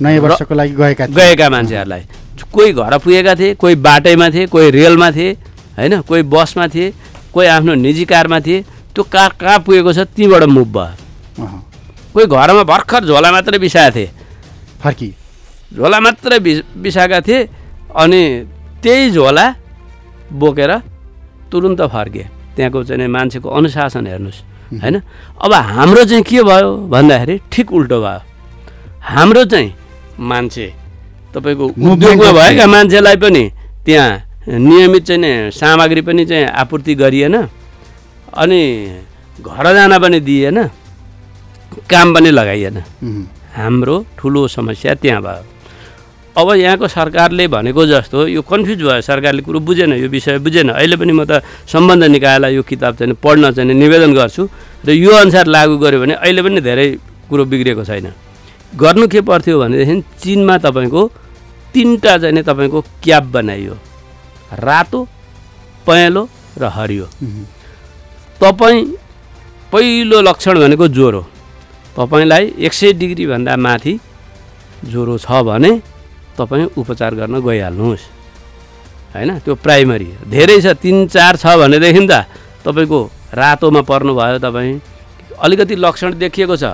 नयाँ 0.00 0.20
वर्षको 0.22 0.54
लागि 0.54 0.74
गएका। 0.74 1.06
गएका 1.08 1.48
मान्छेहरूलाई। 1.50 2.02
कोही 2.52 2.72
घर 2.72 2.98
पुगेका 2.98 3.34
थिए 3.34 3.54
कोही 3.54 3.74
बाटैमा 3.76 4.28
थिए 4.30 4.46
कोही 4.46 4.70
रेलमा 4.70 5.10
थिए 5.10 5.32
होइन 5.78 6.00
कोही 6.00 6.22
बसमा 6.24 6.66
थिए 6.68 6.92
कोही 7.34 7.46
आफ्नो 7.46 7.74
निजी 7.76 8.04
कारमा 8.04 8.40
थिए 8.40 8.62
त्यो 8.94 9.02
कार 9.04 9.30
कहाँ 9.40 9.58
पुगेको 9.66 9.92
छ 9.92 10.06
तीबाट 10.16 10.42
मुभ 10.48 10.68
भयो। 10.72 11.46
कोही 12.14 12.26
घरमा 12.26 12.62
भर्खर 12.64 13.04
झोला 13.04 13.30
मात्रै 13.32 13.58
बिसाएको 13.58 13.94
थिए। 13.96 14.10
फर्की। 14.82 15.10
झोला 15.74 15.98
मात्रै 16.00 16.38
बिस 16.38 16.58
बिसाएका 16.76 17.20
थिए 17.20 17.38
अनि 17.94 18.22
त्यही 18.82 19.10
झोला 19.10 19.46
बोकेर 20.32 20.72
तुरुन्त 21.52 21.80
फर्के। 21.92 22.24
त्यहाँको 22.56 22.82
चाहिँ 22.84 23.08
मान्छेको 23.08 23.48
अनुशासन 23.48 24.06
हेर्नुहोस् 24.06 24.40
होइन। 24.80 24.96
अब 25.44 25.52
हाम्रो 25.52 26.04
चाहिँ 26.04 26.22
के 26.24 26.42
भयो 26.42 26.70
भन्दाखेरि 26.88 27.40
ठिक 27.52 27.72
उल्टो 27.72 28.00
भयो। 28.00 28.20
हाम्रो 29.04 29.44
चाहिँ 29.44 29.68
मान्छे। 30.18 30.66
तपाईँको 31.34 31.64
उद्योगमा 31.64 32.30
भएका. 32.32 32.66
मान्छेलाई 32.66 33.16
पनि 33.16 33.44
त्यहाँ 33.86 34.10
नियमित 34.48 35.02
चाहिँ 35.04 35.20
नि 35.20 35.50
सामग्री 35.52 36.00
पनि 36.02 36.24
चाहिँ 36.24 36.46
आपूर्ति 36.46 36.94
गरिएन। 36.94 37.36
अनि 38.32 38.62
घर 39.40 39.66
जान 39.74 39.98
पनि 39.98 40.20
दिएन। 40.20 40.58
काम 41.90 42.14
पनि 42.14 42.30
लगाइएन। 42.30 42.76
हाम्रो 43.56 43.96
ठुलो 44.18 44.48
समस्या 44.48 44.94
त्यहाँ 44.94 45.22
भयो। 45.22 45.44
अब 46.38 46.48
यहाँको 46.54 46.86
सरकारले 46.88 47.46
भनेको 47.48 47.86
जस्तो 47.86 48.26
यो 48.28 48.42
कन्फ्युज 48.42 48.82
भयो। 48.82 49.00
सरकारले 49.02 49.42
कुरो 49.42 49.60
बुझेन 49.60 49.92
यो 49.98 50.08
विषय 50.08 50.38
बुझेन। 50.38 50.68
अहिले 50.70 50.96
पनि 50.96 51.12
म 51.12 51.24
त 51.26 51.42
सम्बन्ध 51.66 52.04
निकायलाई 52.14 52.54
यो 52.54 52.62
किताब 52.62 52.96
चाहिँ 52.96 53.14
पढ्न 53.18 53.50
चाहिँ 53.52 53.74
निवेदन 53.74 54.14
गर्छु। 54.14 54.42
र 54.86 54.90
यो 54.94 55.12
अनुसार 55.12 55.46
लागू 55.46 55.76
गऱ्यो 55.78 55.98
भने 56.00 56.14
अहिले 56.14 56.42
पनि 56.42 56.60
धेरै 56.62 56.86
कुरो 57.26 57.44
बिग्रेको 57.44 57.84
छैन। 57.84 58.06
गर्नु 58.72 59.06
के 59.08 59.20
पर्थ्यो 59.20 59.58
भनेदेखि 59.60 60.00
चिनमा 60.22 60.56
तपाईँको 60.58 61.02
तिनवटा 61.74 62.16
चाहिँ 62.18 62.34
नि 62.34 62.42
तपाईँको 62.42 62.80
क्याब 63.02 63.24
बनाइयो। 63.32 63.74
रातो 64.52 65.00
पहेँलो 65.86 66.22
र 66.58 66.64
हरियो। 66.76 67.06
तपाईँ 68.40 68.84
पहिलो 69.72 70.20
लक्षण 70.20 70.58
भनेको 70.60 70.88
ज्वरो। 70.88 71.22
तपाईँलाई 71.96 72.44
एक 72.58 72.72
सय 72.72 72.92
डिग्रीभन्दा 72.92 73.56
माथि 73.56 73.94
ज्वरो 74.84 75.18
छ 75.18 75.42
भने 75.42 75.70
तपाईँ 76.38 76.66
उपचार 76.76 77.14
गर्न 77.14 77.40
गइहाल्नुहोस्। 77.40 78.04
होइन? 79.14 79.38
त्यो 79.44 79.54
प्राइमरी 79.64 80.08
धेरै 80.28 80.60
छ 80.60 80.76
तिन 80.82 81.06
चार 81.08 81.36
छ 81.36 81.56
भनेदेखि 81.58 82.06
त 82.06 82.24
तपाईँको 82.64 83.00
रातोमा 83.34 83.80
पर्नुभयो 83.82 84.38
तपाईँ। 84.38 84.80
अलिकति 85.40 85.74
लक्षण 85.76 86.18
देखिएको 86.18 86.56
छ। 86.56 86.64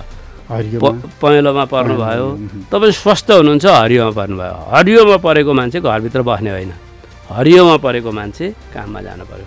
पहेँलोमा 0.51 1.65
पर्नुभयो। 1.73 2.27
तपाईँ 2.73 2.93
स्वस्थ 2.93 3.31
हुनुहुन्छ 3.31 3.65
हरियोमा 3.67 4.13
पर्नुभयो। 4.13 4.57
हरियोमा 4.71 5.17
परेको 5.25 5.53
मान्छे 5.53 5.81
घरभित्र 5.81 6.23
बस्ने 6.23 6.51
होइन। 6.51 6.73
हरियोमा 7.31 7.77
परेको 7.81 8.11
मान्छे 8.13 8.47
काममा 8.75 9.01
जानु 9.01 9.25
पऱ्यो 9.25 9.47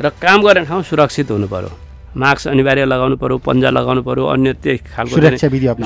र 0.00 0.08
काम 0.16 0.38
गर्ने 0.42 0.64
ठाउँ 0.64 0.82
सुरक्षित 0.88 1.30
हुनु 1.30 1.46
पऱ्यो 1.52 1.70
मास्क 2.16 2.48
अनिवार्य 2.48 2.84
लगाउनु 2.88 3.16
पऱ्यो 3.20 3.36
पन्जा 3.44 3.70
लगाउनु 3.70 4.02
पऱ्यो 4.02 4.24
अन्य 4.26 4.52
त्यही 4.64 4.78
खालको 4.88 5.14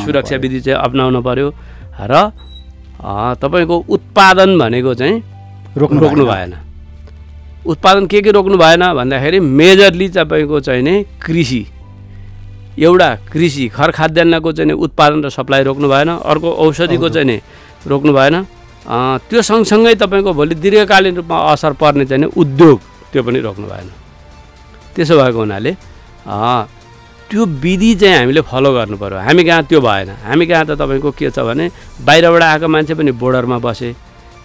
सुरक्षा 0.06 0.36
विधि 0.38 0.60
चाहिँ 0.62 0.78
अप्नाउनु 0.78 1.20
पऱ्यो 1.20 1.48
र 1.98 2.14
तपाईँको 3.42 3.76
उत्पादन 3.90 4.50
भनेको 4.58 4.94
चाहिँ 4.94 5.14
रोक्नु 5.76 5.98
रोक्नु। 6.00 6.24
भएन। 6.24 6.52
उत्पादन 7.66 8.06
के 8.06 8.22
के 8.22 8.30
रोक्नु 8.30 8.56
भएन 8.56 8.82
भन्दाखेरि 8.94 9.38
मेजरली 9.40 10.08
तपाईँको 10.14 10.60
चाहिँ 10.60 10.82
नि 10.82 10.94
कृषि। 11.18 11.62
एउटा 12.78 13.08
कृषि 13.32 13.68
खर 13.68 13.90
खाद्यान्नको 13.90 14.52
चाहिँ 14.52 14.72
उत्पादन 14.74 15.24
र 15.24 15.28
सप्लाई 15.30 15.62
रोक्नु 15.62 15.88
भएन 15.88 16.10
अर्को 16.22 16.48
औषधिको 16.64 17.08
चाहिँ 17.08 17.26
नि 17.26 17.36
रोक्नु 17.86 18.12
भएन। 18.12 18.36
त्यो 19.28 19.42
सँगसँगै 19.42 19.94
तपाईँको 19.94 20.32
भोलि 20.32 20.54
दीर्घकालीन 20.54 21.16
रूपमा 21.16 21.36
असर 21.52 21.72
पर्ने 21.78 22.04
चाहिँ 22.04 22.30
उद्योग 22.36 22.78
त्यो 23.12 23.22
पनि 23.22 23.38
रोक्नु 23.40 23.66
भएन। 23.66 23.88
त्यसो 24.94 25.14
भएको 25.16 25.38
हुनाले 25.38 25.72
त्यो 27.30 27.44
विधि 27.62 27.94
चाहिँ 27.94 28.16
हामीले 28.16 28.40
फलो 28.44 28.70
गर्नु 28.72 28.96
पऱ्यो 29.00 29.18
हामी 29.18 29.42
कहाँ 29.44 29.62
त्यो 29.64 29.80
भएन। 29.80 30.08
हामी 30.22 30.46
कहाँ 30.46 30.64
त 30.66 30.70
तपाईँको 30.76 31.10
के 31.16 31.30
छ 31.30 31.38
भने 31.40 31.70
बाहिरबाट 32.04 32.42
आएको 32.42 32.68
मान्छे 32.68 32.94
पनि 32.94 33.12
बोर्डरमा 33.16 33.58
बसे 33.58 33.90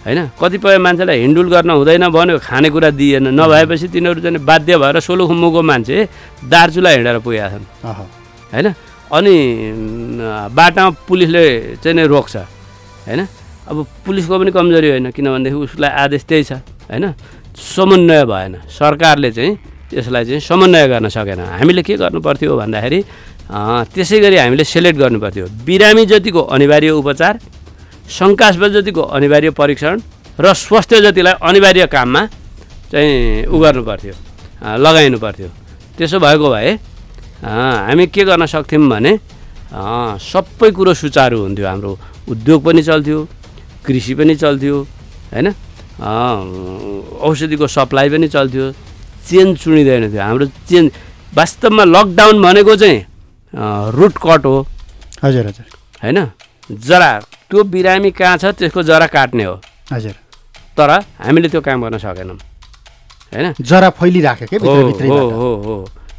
होइन? 0.00 0.18
कतिपय 0.40 0.78
मान्छेलाई 0.80 1.20
हिन्डुल 1.20 1.48
गर्न 1.52 1.70
हुँदैन 1.70 2.08
भन्यो 2.08 2.38
खानेकुरा 2.40 2.90
दिएन। 2.96 3.36
नभएपछि 3.36 3.88
तिनीहरू 3.92 4.20
चाहिँ 4.24 4.40
बाध्य 4.40 4.78
भएर 4.80 4.96
सोलुखुम्बुको 5.04 5.60
मान्छे 5.60 6.08
दार्चुला 6.48 6.90
हिँडेर 6.90 7.18
पुगेका 7.20 7.48
छन्। 7.52 7.64
होइन? 8.52 8.68
अनि 9.16 9.34
बाटामा 10.54 10.90
पुलिसले 11.08 11.44
चाहिँ 11.82 11.94
नै 11.98 12.04
रोक्छ 12.06 12.36
होइन? 13.06 13.20
अब 13.70 13.76
पुलिसको 14.06 14.34
पनि 14.38 14.50
कमजोरी 14.50 14.88
होइन 14.90 15.10
किनभनेदेखि 15.16 15.58
उसलाई 15.66 15.90
आदेश 16.04 16.22
त्यही 16.30 16.44
छ 16.44 16.52
होइन? 16.90 17.04
समन्वय 17.74 18.24
भएन 18.30 18.54
सरकारले 18.78 19.30
चाहिँ 19.36 19.52
त्यसलाई 19.90 20.24
चाहिँ 20.24 20.40
समन्वय 20.40 20.86
गर्न 20.92 21.08
सकेन। 21.10 21.40
हामीले 21.58 21.82
के 21.82 21.94
गर्नु 22.02 22.20
पर्थ्यो 22.22 22.56
भन्दाखेरि 22.56 23.00
त्यसै 23.94 24.18
गरी 24.22 24.36
हामीले 24.38 24.64
सेलेक्ट 24.64 24.98
गर्नु 24.98 25.18
पर्थ्यो 25.18 25.46
बिरामी 25.66 26.04
जतिको 26.06 26.40
अनिवार्य 26.54 26.90
उपचार 27.02 27.34
शङ्कास्पद 28.06 28.70
जतिको 28.76 29.02
अनिवार्य 29.18 29.50
परीक्षण 29.58 29.94
र 30.38 30.52
स्वास्थ्य 30.54 31.00
जतिलाई 31.10 31.34
अनिवार्य 31.42 31.86
काममा 31.90 32.22
चाहिँ 32.90 33.46
उ 33.46 33.58
गर्नु 33.58 33.82
पर्थ्यो 33.90 34.14
लगाइनु 34.78 35.18
पर्थ्यो 35.18 35.48
त्यसो 35.98 36.18
भएको 36.18 36.46
भए 36.54 36.70
हामी 37.42 38.06
के 38.06 38.24
गर्न 38.24 38.46
सक्थ्यौँ 38.46 38.88
भने 38.88 39.12
सबै 40.20 40.70
कुरो 40.76 40.92
सुचारू 40.94 41.38
हुन्थ्यो। 41.40 41.66
हाम्रो 41.66 41.90
उद्योग 42.28 42.58
पनि 42.64 42.82
चल्थ्यो 42.82 43.18
कृषि 43.86 44.14
पनि 44.14 44.34
चल्थ्यो 44.36 44.76
होइन? 45.32 45.48
औषधिको 46.00 47.66
सप्लाई 47.66 48.08
पनि 48.10 48.28
चल्थ्यो 48.28 48.64
चेन 49.28 49.54
चुनिँदैन 49.56 50.10
थियो। 50.12 50.22
हाम्रो 50.22 50.46
चेन 50.68 50.90
वास्तवमा 51.34 51.84
लकडाउन 51.86 52.36
भनेको 52.42 52.74
चाहिँ 52.76 52.98
रुट 53.94 54.14
कट 54.18 54.44
हो। 54.44 54.56
हजुर 55.24 55.46
हजुर। 55.46 55.66
होइन? 56.02 56.18
जरा 56.70 57.10
त्यो 57.50 57.62
बिरामी 57.64 58.10
कहाँ 58.10 58.36
छ 58.36 58.44
त्यसको 58.58 58.82
जरा 58.82 59.06
काट्ने 59.06 59.44
हो। 59.44 59.54
हजुर। 59.92 60.14
तर 60.76 60.90
हामीले 61.24 61.48
त्यो 61.48 61.60
काम 61.60 61.82
गर्न 61.82 61.98
सकेनौँ। 61.98 62.38
होइन? 63.32 63.46
जरा 63.60 63.88
फैलिराख्यो 63.98 64.46
क्या 64.48 64.58
हो 64.58 65.28
हो 65.30 65.50
हो। 65.64 65.74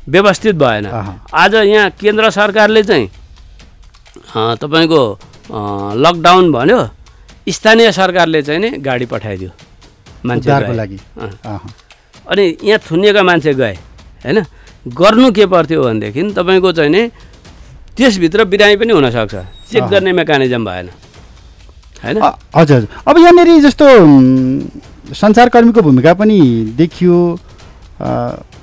व्यवस्थित 0.08 0.56
भएन। 0.56 0.86
आज 0.86 1.54
यहाँ 1.56 1.90
केन्द्र 2.00 2.30
सरकारले 2.32 2.84
चाहिँ 2.84 3.08
तपाईँको 4.58 5.02
लकडाउन 5.96 6.52
भन्यो 6.52 6.80
स्थानीय 7.50 7.92
सरकारले 7.92 8.42
चाहिँ 8.42 8.60
नि 8.62 8.70
गाडी 8.80 9.06
पठाइदियो 9.06 9.50
मान्छे। 10.26 10.74
लागि। 10.74 10.98
अनि 12.28 12.46
यहाँ 12.64 12.80
थुनिएका 12.80 13.24
मान्छे 13.24 13.54
गए 13.54 13.74
होइन? 14.24 14.46
गर्नु 14.88 15.32
के 15.32 15.46
पर्थ्यो 15.46 15.84
भनेदेखि 15.84 16.22
तपाईँको 16.34 16.72
चाहिँ 16.72 16.92
नि 16.92 17.08
त्यसभित्र 17.98 18.44
बिरामी 18.46 18.76
पनि 18.76 18.94
हुनसक्छ। 18.94 19.36
चेक। 19.72 19.84
गर्ने 19.84 20.12
मेकानिजम 20.14 20.66
भएन 20.66 20.90
होइन? 22.04 22.18
हजुर 22.56 22.78
हजुर। 22.78 22.88
अब 23.08 23.18
यहाँनिर 23.18 23.50
जस्तो 23.62 23.86
सञ्चारकर्मीको 25.14 25.82
भूमिका 25.82 26.14
पनि 26.14 26.40
देखियो। 26.78 27.18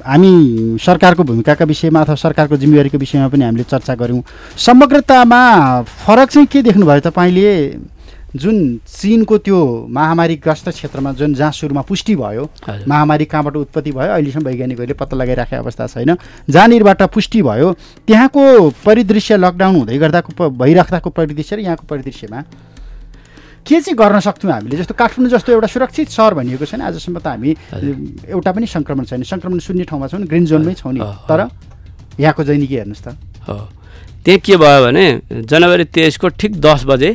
हामी 0.06 0.78
सरकारको 0.82 1.24
भूमिकाका 1.24 1.64
विषयमा 1.64 2.00
अथवा 2.00 2.14
सरकारको 2.14 2.56
जिम्मेवारीको 2.56 2.98
विषयमा 2.98 3.28
पनि 3.28 3.44
हामीले 3.44 3.64
चर्चा 3.64 3.94
गऱ्यौँ। 3.94 4.22
समग्रतामा 4.56 5.40
फरक 5.82 6.28
चाहिँ 6.30 6.46
के 6.46 6.62
देख्नुभयो 6.62 7.00
तपाईँले? 7.00 7.54
जुन 8.36 8.56
चिनको 8.86 9.38
त्यो 9.38 9.58
महामारीग्रस्त 9.88 10.68
क्षेत्रमा 10.68 11.12
जुन 11.12 11.34
जहाँ 11.34 11.52
सुरुमा 11.52 11.80
पुष्टि 11.82 12.16
भयो। 12.16 12.44
महामारी 12.88 13.24
कहाँबाट 13.24 13.56
उत्पत्ति 13.56 13.92
भयो 13.92 14.12
अहिलेसम्म 14.12 14.44
वैज्ञानिकहरूले 14.46 14.94
पत्ता 14.94 15.16
लगाइराखेको 15.16 15.62
अवस्था 15.62 15.86
छैन। 15.86 16.16
जहाँनिरबाट 16.50 17.02
पुष्टि 17.08 17.42
भयो 17.42 17.72
त्यहाँको 18.06 18.70
परिदृश्य 18.84 19.36
लकडाउन 19.36 19.76
हुँदै 19.76 19.98
गर्दाको 19.98 20.50
भइराख्दाको 20.50 21.10
परिदृश्य 21.10 21.56
र 21.56 21.60
यहाँको 21.60 21.86
परिदृश्यमा 21.88 22.42
के 23.68 23.80
चाहिँ 23.84 23.96
गर्न 24.00 24.20
सक्थ्यौँ 24.24 24.52
हामीले? 24.52 24.76
जस्तो 24.80 24.94
काठमाडौँ 24.96 25.30
जस्तो 25.36 25.52
एउटा 25.52 25.68
सुरक्षित 25.68 26.08
सहर 26.08 26.32
भनिएको 26.40 26.64
छैन 26.64 26.80
आजसम्म 26.88 27.20
त 27.20 27.26
हामी 27.36 27.50
एउटा 28.32 28.50
पनि 28.56 28.66
सङ्क्रमण 28.66 29.04
छैन। 29.04 29.22
सङ्क्रमण 29.28 29.58
शून्य 29.60 29.84
ठाउँमा 29.92 30.06
छौँ 30.08 30.24
ग्रिन 30.24 30.44
जोनमै 30.48 30.74
छौँ 30.80 30.92
नि। 30.96 31.00
तर 31.28 31.40
यहाँको 32.16 32.42
दैनिकी 32.48 32.76
हेर्नुहोस् 32.80 33.04
त। 33.04 33.08
हो 33.44 33.56
त्यहाँ 34.24 34.40
के 34.40 34.56
भयो 34.56 34.80
भने 34.84 35.04
जनवरी 35.44 35.84
तेइसको 35.92 36.28
ठिक 36.40 36.52
दस 36.64 36.84
बजे 36.88 37.10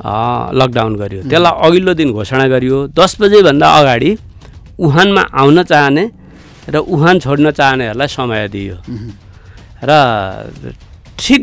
लकडाउन 0.00 0.94
गरियो। 0.96 1.20
त्यसलाई 1.26 1.52
अघिल्लो 1.66 1.92
दिन 1.98 2.08
घोषणा 2.14 2.46
गरियो। 2.54 2.76
दस 2.94 3.12
बजेभन्दा 3.20 3.66
अगाडि 3.66 4.10
वुहानमा 4.80 5.22
आउन 5.34 5.58
चाहने 5.66 6.04
र 6.70 6.76
वुहान 6.86 7.16
छोड्न 7.20 7.50
चाहनेहरूलाई 7.50 8.08
समय 8.08 8.48
दिइयो 8.48 8.76
र 9.84 9.90
ठिक 11.18 11.42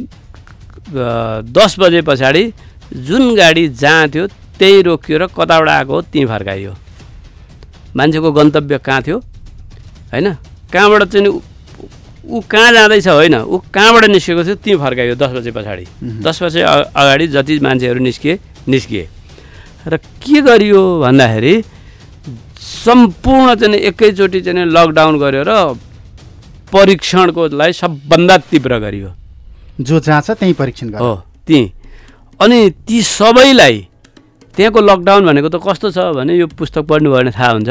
दस 1.51 1.71
बजे 1.79 2.01
पछाडि 2.01 2.43
जुन 2.93 3.36
गाडी 3.36 3.67
जहाँ 3.69 4.08
थियो 4.10 4.28
त्यही 4.60 4.82
रोकियो 4.82 5.17
र 5.17 5.28
कताबाट 5.28 5.69
आएको 5.69 5.93
हो 5.93 6.02
त्यहीँ 6.02 6.28
फर्काइयो। 6.28 6.73
मान्छेको 7.95 8.32
गन्तव्य 8.32 8.78
कहाँ 8.78 9.02
थियो? 9.02 9.17
होइन? 10.13 10.34
कहाँबाट 10.73 11.04
चाहिँ 11.04 11.28
ऊ- 11.28 12.43
कहाँ 12.43 12.71
जाँदैछ 12.73 13.08
होइन? 13.08 13.36
ऊ 13.36 13.58
कहाँबाट 13.73 14.06
निस्केको 14.06 14.43
थियो 14.43 14.56
त्यहीँ 14.56 14.80
फर्काइयो 14.80 15.15
दस 15.15 15.32
बजे 15.32 15.52
पछाडि। 15.52 15.86
दस 16.04 16.43
बजे 16.43 16.62
अगाडि 16.62 17.28
जति 17.28 17.60
मान्छेहरू 17.60 18.00
निस्किए 18.00 18.39
निस्किए। 18.67 19.08
र 19.88 19.97
के 19.97 20.41
गरियो 20.41 20.82
भन्दाखेरि 21.02 21.63
सम्पूर्ण 22.60 23.56
चाहिँ 23.56 23.76
एकैचोटि 23.76 24.41
चाहिँ 24.41 24.65
लकडाउन 24.65 25.19
गर्यो 25.19 25.43
र 25.47 25.80
परीक्षणकोलाई 26.73 27.73
सबभन्दा 27.73 28.38
तीव्र 28.38 28.80
गरियो। 28.80 29.10
जो 29.82 30.00
जहाँ 30.00 30.21
छ 30.21 30.32
त्यहीँ 30.32 30.54
परीक्षण 30.54 30.93
हो 30.95 31.15
ती 31.47 31.71
अनि 32.39 32.69
ती 32.88 33.02
सबैलाई 33.02 33.76
त्यहाँको 34.56 34.80
लकडाउन 34.82 35.26
भनेको 35.26 35.50
त 35.50 35.58
कस्तो 35.58 35.89
छ 35.91 35.97
भने 36.17 36.34
यो 36.38 36.47
पुस्तक 36.54 36.84
पढ्नुभयो 36.86 37.17
भने 37.17 37.32
थाहा 37.34 37.52
हुन्छ। 37.52 37.69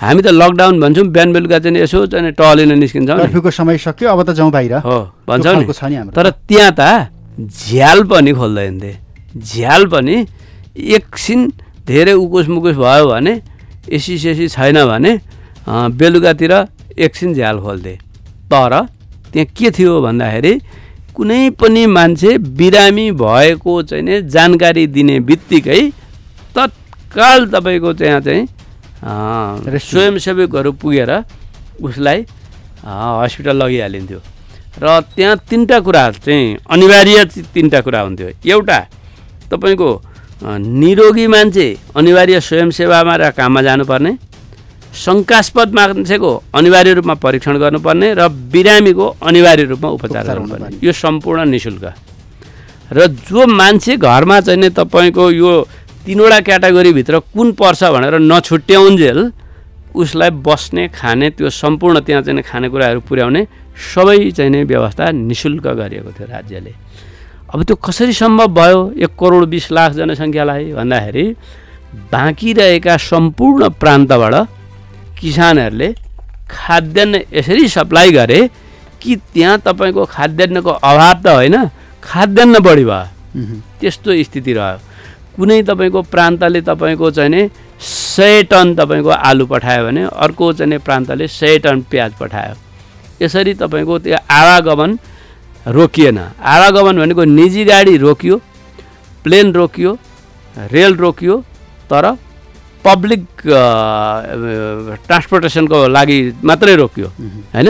हामी 0.00 0.20
त 0.22 0.28
लकडाउन 0.32 0.80
भन्छौँ 0.80 1.06
बिहान 1.08 1.32
बेलुका 1.32 1.58
चाहिँ 1.64 1.80
यसो 1.80 2.06
चाहिँ 2.12 2.32
टहलिन 2.36 2.76
निस्किन्छौँ 2.78 3.50
समय 3.50 3.78
सक्यो 3.80 4.08
अब 4.08 4.20
त 4.22 4.30
जाउँ 4.36 4.50
बाहिर। 4.52 4.74
हो 4.84 4.98
भन्छौँ 5.28 5.54
नि। 5.56 6.12
तर 6.12 6.30
त्यहाँ 6.48 6.72
त 6.76 7.08
झ्याल 7.40 8.04
पनि 8.04 8.32
खोल्दैन 8.32 8.80
थिए। 8.80 8.96
झ्याल 9.36 9.86
पनि 9.92 10.16
एकछिन 10.76 11.40
धेरै 11.88 12.12
उकुस 12.12 12.46
मुकुस 12.48 12.76
भयो 12.76 13.06
भने 13.08 13.32
एसी 13.92 14.18
सेसी 14.18 14.48
छैन 14.48 14.84
भने 14.84 15.12
बेलुकातिर 15.68 16.52
एकछिन 16.96 17.34
झ्याल 17.34 17.56
खोल्थे। 17.60 17.94
तर 18.52 18.72
त्यहाँ 19.32 19.46
के 19.56 19.70
थियो 19.72 20.00
भन्दाखेरि 20.00 20.52
कुनै 21.16 21.40
पनि 21.60 21.84
मान्छे 21.88 22.30
बिरामी 22.58 23.06
भएको 23.16 23.72
चाहिँ 23.88 24.04
नि 24.04 24.20
जानकारी 24.28 24.86
दिने 24.92 25.16
बित्तिकै 25.28 25.80
तत्काल 26.56 27.40
तपाईँको 27.54 27.92
त्यहाँ 28.00 28.20
चाहिँ। 28.20 28.44
स्वयंसेवकहरू 29.80 30.72
पुगेर 30.80 31.10
उसलाई 31.80 32.18
हस्पिटल 32.84 33.56
लगिहालिन्थ्यो। 33.62 34.20
र 34.76 34.84
त्यहाँ 35.16 35.36
तिनवटा 35.48 35.78
कुराहरू 35.80 36.18
चाहिँ 36.20 36.56
अनिवार्य 36.68 37.24
तिनवटा 37.54 37.80
कुरा 37.80 38.00
हुन्थ्यो। 38.00 38.28
एउटा 38.44 38.78
तपाईँको 39.50 39.90
निरोगी 40.80 41.26
मान्छे 41.32 41.66
अनिवार्य 41.96 42.40
स्वयंसेवामा 42.40 43.14
र 43.16 43.30
काममा 43.32 43.60
जानुपर्ने। 43.62 44.12
शङ्कास्पद 44.94 45.74
मान्छेको 45.74 46.30
अनिवार्य 46.54 46.92
रूपमा 46.94 47.14
परीक्षण 47.14 47.58
गर्नुपर्ने 47.58 48.08
र 48.14 48.28
बिरामीको 48.52 49.06
अनिवार्य 49.22 49.64
रूपमा 49.72 49.88
उपचार 49.96 50.24
गर्नुपर्ने। 50.26 50.78
यो 50.82 50.92
सम्पूर्ण 50.92 51.44
नि 51.50 51.58
शुल्क 51.58 51.84
र 52.92 53.06
जो 53.26 53.46
मान्छे 53.46 53.96
घरमा 53.96 54.40
चाहिँ 54.40 54.60
नि 54.60 54.68
तपाईँको 54.70 55.30
यो 55.32 55.52
तिनवटा 56.06 56.38
क्याटेगोरीभित्र 56.40 57.18
कुन 57.34 57.52
पर्छ 57.58 57.82
भनेर 57.94 58.14
नछुट्याउन्जेल 58.30 59.18
उसलाई 59.94 60.30
बस्ने 60.46 60.88
खाने 60.94 61.30
त्यो 61.36 61.50
सम्पूर्ण 61.50 62.00
त्यहाँ 62.06 62.22
चाहिँ 62.22 62.36
नि 62.36 62.42
खानेकुराहरू 62.42 63.00
पुर्याउने 63.08 63.42
सबै 63.74 64.30
चाहिँ 64.30 64.50
नि 64.50 64.62
व्यवस्था 64.64 65.10
निशुल्क 65.12 65.66
गरिएको 65.66 66.10
थियो 66.16 66.26
राज्यले। 66.30 66.72
अब 67.52 67.62
त्यो 67.64 67.76
कसरी 67.76 68.12
सम्भव 68.12 68.48
भयो? 68.54 68.80
एक 69.04 69.12
करोड 69.18 69.44
बिस 69.48 69.66
लाख 69.72 69.90
जनसङ्ख्यालाई 69.98 70.72
भन्दाखेरि 70.72 71.24
बाँकी 72.12 72.52
रहेका 72.52 72.96
सम्पूर्ण 72.96 73.68
प्रान्तबाट 73.80 74.34
किसानहरूले 75.18 75.88
खाद्यान्न 76.50 77.14
यसरी 77.32 77.68
सप्लाई 77.68 78.10
गरे 78.12 78.40
कि 79.02 79.16
त्यहाँ 79.34 79.58
तपाईँको 79.66 80.04
खाद्यान्नको 80.06 80.70
अभाव 80.70 81.14
त 81.22 81.26
होइन 81.28 81.56
खाद्यान्न 82.02 82.58
बढी 82.60 82.84
भयो। 82.84 83.60
त्यस्तो 83.80 84.10
स्थिति 84.24 84.52
रह्यो। 84.52 84.78
कुनै 85.36 85.62
तपाईँको 85.68 86.00
प्रान्तले 86.12 86.60
तपाईँको 86.60 87.10
चाहिँ 87.10 87.30
नि 87.30 87.42
सय 87.76 88.42
टन 88.50 88.74
तपाईँको 88.74 89.10
आलु 89.10 89.46
पठायो 89.46 89.84
भने 89.86 90.02
अर्को 90.16 90.52
चाहिँ 90.52 90.70
नि 90.70 90.78
प्रान्तले 90.78 91.26
सय 91.28 91.58
टन 91.64 91.80
प्याज 91.90 92.12
पठायो। 92.20 92.54
यसरी 93.20 93.54
तपाईँको 93.54 93.98
त्यो 93.98 94.16
आवागमन 94.30 94.90
रोकिएन। 95.76 96.18
आवागमन 96.54 96.96
भनेको 97.00 97.24
निजी 97.24 97.64
गाडी 97.64 97.96
रोकियो 97.96 98.36
प्लेन 99.24 99.52
रोकियो 99.52 99.90
रेल 100.72 100.94
रोकियो 100.96 101.34
तर 101.90 102.04
पब्लिक 102.86 103.22
ट्रान्सपोर्टेसनको 105.06 105.78
लागि 105.96 106.18
मात्रै 106.46 106.74
रोकियो 106.82 107.08
होइन? 107.54 107.68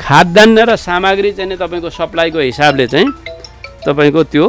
खाद्यान्न 0.00 0.58
र 0.68 0.76
सामग्री 0.78 1.30
चाहिँ 1.36 1.56
तपाईँको 1.58 1.90
सप्लाईको 1.90 2.38
हिसाबले 2.40 2.86
चाहिँ 2.86 3.08
तपाईँको 3.86 4.22
त्यो 4.32 4.46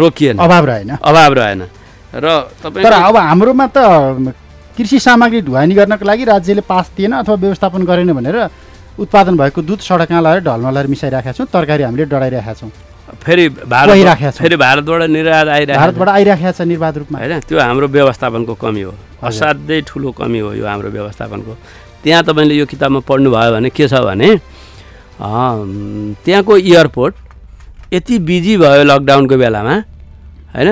रोकिएन। 0.00 0.36
अभाव 0.38 0.64
रहेन। 0.64 0.90
अभाव 0.96 1.32
रहेन। 1.38 1.62
र 2.14 2.26
तर 2.62 2.64
तपाईँको 2.64 2.88
अब 3.08 3.16
हाम्रोमा 3.16 3.66
त 3.76 3.78
कृषि 4.76 4.98
सामग्री 5.00 5.40
ढुवानी 5.42 5.74
गर्नको 5.74 6.04
लागि 6.04 6.24
राज्यले 6.24 6.62
पास 6.64 6.90
दिएन 6.96 7.12
अथवा 7.20 7.34
व्यवस्थापन 7.34 7.82
गरेन 7.84 8.12
भनेर 8.12 8.36
उत्पादन 8.96 9.36
भएको 9.36 9.60
दुध 9.62 9.80
सडकमा 9.80 10.20
लगाएर 10.20 10.40
ढलमा 10.44 10.70
लगाएर 10.70 10.86
मिसाइरहेका 10.86 11.32
छौँ 11.32 11.46
तरकारी 11.52 11.82
हामीले 11.82 12.04
डढाइरहेका 12.06 12.54
छौँ। 12.54 12.70
फेरि 13.06 13.48
भारत। 13.70 14.34
फेरि 14.34 14.56
भारतबाट 14.56 15.02
निर्यात 15.10 15.48
आइरहेको 15.48 15.80
भारतबाट 15.80 16.08
आइरहेका 16.08 16.50
छ 16.52 16.60
निर्वाध 16.66 16.94
रूपमा। 16.98 17.18
होइन 17.18 17.40
त्यो 17.46 17.58
हाम्रो 17.60 17.86
व्यवस्थापनको 17.88 18.54
कमी 18.54 18.82
हो। 18.82 18.92
असाध्यै 19.22 19.80
ठुलो 19.86 20.10
कमी 20.12 20.38
हो 20.38 20.52
यो 20.54 20.66
हाम्रो 20.66 20.90
व्यवस्थापनको। 20.90 21.52
त्यहाँ 22.02 22.22
तपाईँले 22.26 22.54
यो 22.54 22.66
किताबमा 22.66 23.00
पढ्नुभयो 23.06 23.50
भने 23.54 23.70
के 23.70 23.86
छ 23.88 23.94
भने 24.02 24.28
त्यहाँको 25.16 26.52
एयरपोर्ट 26.56 27.14
यति 27.94 28.18
बिजी 28.28 28.56
भयो 28.58 28.82
लकडाउनको 28.84 29.36
बेलामा 29.38 29.74
होइन 30.54 30.68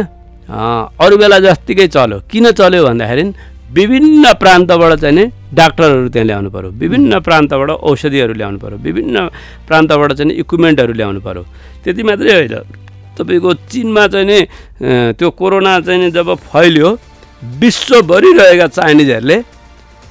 अरू 1.00 1.16
बेला 1.16 1.38
जत्तिकै 1.38 1.86
चल्यो। 1.88 2.18
किन 2.30 2.50
चल्यो 2.52 2.84
भन्दाखेरि 2.84 3.24
विभिन्न 3.74 4.32
प्रान्तबाट 4.42 4.92
चाहिँ 5.02 5.16
नि 5.16 5.24
डाक्टरहरू 5.54 6.08
त्यहाँ 6.14 6.26
ल्याउनु 6.26 6.50
पऱ्यो 6.54 6.70
विभिन्न 6.82 7.12
प्रान्तबाट 7.26 7.70
औषधिहरू 7.90 8.34
ल्याउनु 8.34 8.58
पऱ्यो 8.58 8.78
विभिन्न 8.86 9.16
प्रान्तबाट 9.68 10.12
चाहिँ 10.18 10.32
इक्विपमेन्टहरू 10.42 10.92
ल्याउनु 10.92 11.20
पऱ्यो 11.26 11.42
त्यति 11.84 12.02
मात्रै 12.02 12.32
होइन। 12.34 12.54
तपाईँको 13.18 13.50
चिनमा 13.70 14.04
चाहिँ 14.12 14.26
नि 14.26 14.38
त्यो 15.18 15.30
कोरोना 15.30 15.72
चाहिँ 15.86 16.00
नि 16.02 16.10
जब 16.10 16.34
फैल्यो 16.50 16.88
विश्वभरि 17.60 18.30
रहेका 18.38 18.66
चाइनिजहरूले 18.78 19.38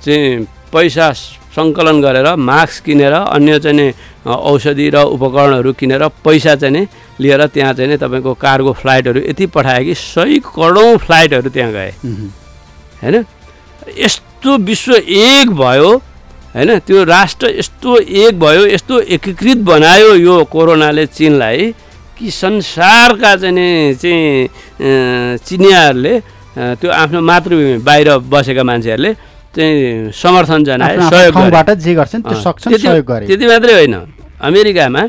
चाहिँ 0.04 0.46
पैसा 0.74 1.08
सङ्कलन 1.56 2.02
गरेर 2.02 2.28
मास्क 2.36 2.84
किनेर 2.86 3.14
अन्य 3.14 3.60
चाहिँ 3.60 3.78
नि 3.78 3.88
औषधि 4.26 4.90
र 4.90 4.98
उपकरणहरू 5.16 5.72
किनेर 5.80 6.04
पैसा 6.24 6.56
चाहिँ 6.56 6.74
नि 6.74 6.88
लिएर 7.20 7.46
त्यहाँ 7.48 7.74
चाहिँ 7.74 7.90
नि 7.92 7.98
तपाईँको 7.98 8.34
कार्गो 8.36 8.72
फ्लाइटहरू 8.82 9.20
यति 9.30 9.46
पठायो 9.56 9.84
कि 9.86 9.94
सय 9.96 10.40
करोडौँ 10.46 10.98
फ्लाइटहरू 10.98 11.50
त्यहाँ 11.50 11.72
गए। 11.72 11.92
होइन? 13.04 13.16
यस्तो 13.98 14.58
विश्व 14.70 14.94
एक 14.96 15.50
भयो 15.52 15.92
होइन? 16.56 16.80
त्यो 16.88 17.04
राष्ट्र 17.04 17.48
यस्तो 17.60 17.98
एक 18.00 18.40
भयो 18.40 18.66
यस्तो 18.68 19.00
एकीकृत 19.16 19.58
बनायो 19.70 20.14
यो 20.16 20.44
कोरोनाले 20.54 21.06
चिनलाई 21.18 21.74
कि 22.18 22.32
संसारका 22.32 23.36
चाहिँ 23.36 23.94
चाहिँ 24.02 25.38
चिनियाहरूले 25.48 26.14
त्यो 26.82 26.90
आफ्नो 26.92 27.22
मातृभूमि 27.22 27.78
बाहिर 27.88 28.10
बसेका 28.34 28.64
मान्छेहरूले 28.64 29.14
चाहिँ 29.56 30.12
समर्थन 30.22 30.64
जनाए 30.64 30.96
आफ्नो 30.98 31.06
आफ्नो 31.06 31.18
सहयोग 31.18 31.34
गरे। 31.34 31.42
ठाउँबाट 31.42 31.70
जे 31.84 31.94
गर्छन् 31.96 32.22
त्यो 32.24 32.38
सक्छन् 32.42 32.72
त्यति- 32.74 32.90
सहयोग 32.90 33.06
गरे। 33.06 33.26
त्यति 33.28 33.46
मात्रै 33.48 33.74
होइन। 33.74 33.94
अमेरिकामा 34.42 35.04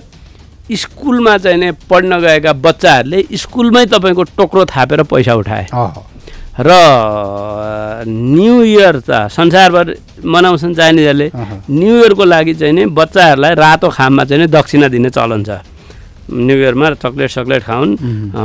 स्कुलमा 0.72 1.36
चाहिँ 1.38 1.58
नि 1.58 1.70
पढ्न 1.90 2.20
गएका 2.20 2.52
बच्चाहरूले 2.64 3.20
स्कुलमै 3.36 3.84
तपाईँको 3.86 4.22
टोक्रो 4.36 4.64
थापेर 4.64 5.02
पैसा 5.12 5.34
उठाए। 5.34 5.66
र 6.54 6.70
न्यु 8.06 8.54
इयर 8.62 8.96
त 9.02 9.26
संसारभर 9.26 9.86
मनाउँछन् 10.22 10.74
चाइनिजहरूले। 10.74 11.28
न्यु 11.70 11.94
इयरको 11.98 12.24
लागि 12.24 12.54
चाहिँ 12.54 12.74
नि 12.74 12.84
बच्चाहरूलाई 12.94 13.54
रातो 13.54 13.88
खाममा 13.90 14.22
चाहिँ 14.24 14.40
नि 14.42 14.46
दक्षिणा 14.54 14.88
दिने 14.88 15.10
चलन 15.10 15.42
छ। 15.42 15.50
न्यु 16.24 16.56
इयरमा 16.56 16.86
चक्लेट 17.04 17.30
सक्लेट 17.30 17.62
खाउन् 17.68 17.92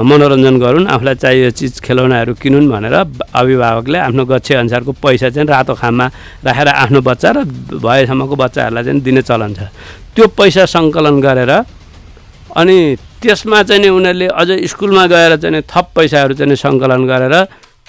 मनोरञ्जन 0.10 0.56
गरून् 0.60 0.88
आफूलाई 0.90 1.16
चाहियो 1.16 1.50
चिज 1.54 1.80
खेलौनाहरू 1.80 2.34
किनुन् 2.42 2.68
भनेर 2.68 2.96
अभिभावकले 3.32 3.98
आफ्नो 4.10 4.24
गच्छे 4.26 4.54
अनुसारको 4.58 4.92
पैसा 5.00 5.30
चाहिँ 5.30 5.48
रातो 5.48 5.74
खाममा 5.80 6.06
राखेर 6.44 6.68
आफ्नो 6.68 7.00
बच्चा 7.00 7.30
र 7.32 7.38
भएसम्मको 7.78 8.36
बच्चाहरूलाई 8.36 8.84
चाहिँ 8.84 9.00
दिने 9.00 9.22
चलन 9.22 9.54
छ। 9.54 9.60
त्यो 10.12 10.28
पैसा 10.34 10.66
सङ्कलन 10.66 11.22
गरेर 11.22 11.52
अनि 12.58 12.78
त्यसमा 13.22 13.64
चाहिँ 13.64 13.82
नि 13.82 13.90
उनीहरूले 13.96 14.28
अझ 14.28 14.50
स्कुलमा 14.66 15.06
गएर 15.08 15.32
चाहिँ 15.40 15.62
थप 15.64 15.88
पैसाहरू 15.96 16.34
चाहिँ 16.36 16.56
सङ्कलन 16.58 17.06
गरेर 17.08 17.36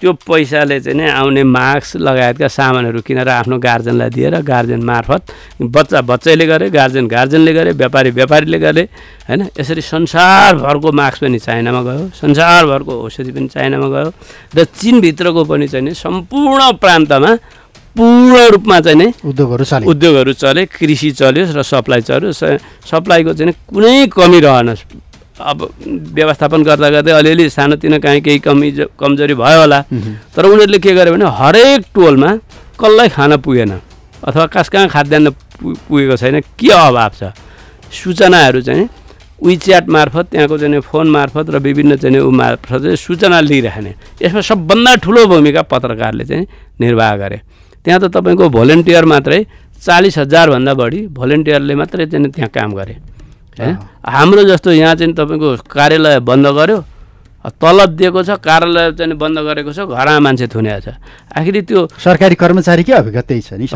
त्यो 0.01 0.13
पैसाले 0.25 0.81
चाहिँ 0.81 0.97
नि 0.97 1.07
आउने 1.13 1.43
मास्क 1.45 1.97
लगायतका 2.01 2.49
सामानहरू 2.49 3.01
किनेर 3.05 3.29
आफ्नो 3.29 3.57
गार्जेनलाई 3.61 4.11
दिएर 4.11 4.35
गार्जेन 4.41 4.83
मार्फत 4.83 5.23
बच्चा 5.61 6.01
बच्चैले 6.01 6.47
गरे 6.47 6.71
गार्जेन 6.73 7.07
गार्जेनले 7.07 7.53
गरे 7.53 7.71
व्यापारी 7.77 8.11
व्यापारीले 8.11 8.59
गरे 8.59 8.83
होइन? 9.29 9.41
यसरी 9.61 9.83
संसारभरको 9.85 10.93
मास्क 10.93 11.21
पनि 11.21 11.39
चाइनामा 11.39 11.83
गयो 11.85 12.05
संसारभरको 12.17 12.93
औषधि 13.05 13.33
पनि 13.33 13.49
चाइनामा 13.53 13.89
गयो 13.95 14.11
र 14.57 14.65
चिनभित्रको 14.81 15.45
पनि 15.45 15.69
चाहिँ 15.69 15.85
नि 15.85 15.95
सम्पूर्ण 15.95 16.73
प्रान्तमा 16.81 17.31
पूर्ण 17.93 18.37
रूपमा 18.57 18.81
चाहिँ 18.81 18.99
नि 18.99 19.13
उद्योगहरू 19.21 19.65
चले 19.65 19.85
उद्योगहरू 19.85 20.33
चले 20.33 20.65
कृषि 20.73 21.11
चल्यो 21.21 21.45
र 21.53 21.63
सप्लाई 21.63 22.01
चल्यो। 22.09 22.33
सप्लाईको 22.33 23.33
चाहिँ 23.35 23.53
कुनै 23.69 24.07
कमी 24.17 24.41
रहेन 24.41 24.75
अब 25.41 25.59
व्यवस्थापन 26.15 26.63
गर्दा 26.63 26.89
गर्दै 26.91 27.13
अलिअलि 27.13 27.49
सानोतिनो 27.51 27.99
काहीँ 27.99 28.21
केही 28.21 28.39
कमी 28.45 28.71
कमजोरी 29.01 29.35
भयो 29.35 29.61
होला। 29.61 29.81
तर 30.37 30.45
उनीहरूले 30.45 30.79
के 30.79 30.95
गर्यो 30.95 31.13
भने 31.15 31.27
हरेक 31.41 31.81
टोलमा 31.95 32.31
कसलाई 32.81 33.09
खान 33.09 33.37
पुगेन 33.41 33.73
अथवा 34.25 34.47
कस 34.53 34.69
कहाँ 34.69 34.89
खाद्यान्न 34.89 35.31
पुगेको 35.89 36.17
छैन 36.17 36.41
के 36.61 36.69
अभाव 36.69 37.13
छ? 37.19 37.33
सूचनाहरू 37.91 38.61
चाहिँ 38.61 38.89
विच्याट 39.41 39.89
मार्फत 39.89 40.27
त्यहाँको 40.31 40.59
चाहिँ 40.59 40.81
फोन 40.85 41.11
मार्फत 41.11 41.51
र 41.51 41.59
विभिन्न 41.59 41.97
चाहिँ 41.97 42.21
ऊ 42.21 42.31
मार्फत 42.31 42.83
चाहिँ 42.83 42.97
सूचना 42.97 43.41
लिइराख्ने 43.41 43.95
यसमा 44.23 44.41
सबभन्दा 44.41 44.95
ठुलो 45.01 45.27
भूमिका 45.27 45.63
पत्रकारले 45.65 46.25
चाहिँ 46.25 46.47
निर्वाह 46.81 47.17
गरे। 47.17 47.41
त्यहाँ 47.85 48.01
त 48.01 48.13
तपाईँको 48.13 48.49
भोलिन्टियर 48.49 49.05
मात्रै 49.05 49.45
चालिस 49.81 50.19
हजारभन्दा 50.19 50.75
बढी 50.77 51.01
भोलिन्टियरले 51.09 51.75
मात्रै 51.75 52.07
चाहिँ 52.07 52.31
त्यहाँ 52.31 52.51
काम 52.53 52.73
गरे। 52.77 52.95
हाम्रो 53.61 54.43
जस्तो 54.51 54.71
यहाँ 54.73 54.95
चाहिँ 54.95 55.15
तपाईँको 55.15 55.49
कार्यालय 55.69 56.19
बन्द 56.21 56.47
गर्यो 56.59 56.79
तलब 57.41 57.91
दिएको 57.97 58.21
छ 58.23 58.31
कार्यालय 58.37 58.93
चाहिँ 59.01 59.17
बन्द 59.17 59.39
गरेको 59.49 59.73
छ 59.73 59.89
घरमा 59.89 60.21
मान्छे 60.21 60.47
थुनेको 60.53 60.81
छ। 60.85 60.89
आखिरी 61.33 61.61
त्यो 61.69 61.81
सरकारी 61.97 62.35
कर्मचारीकै 62.37 62.93
अभिगत 62.93 63.25
त्यही 63.29 63.41
छ 63.41 63.57
नि? 63.57 63.67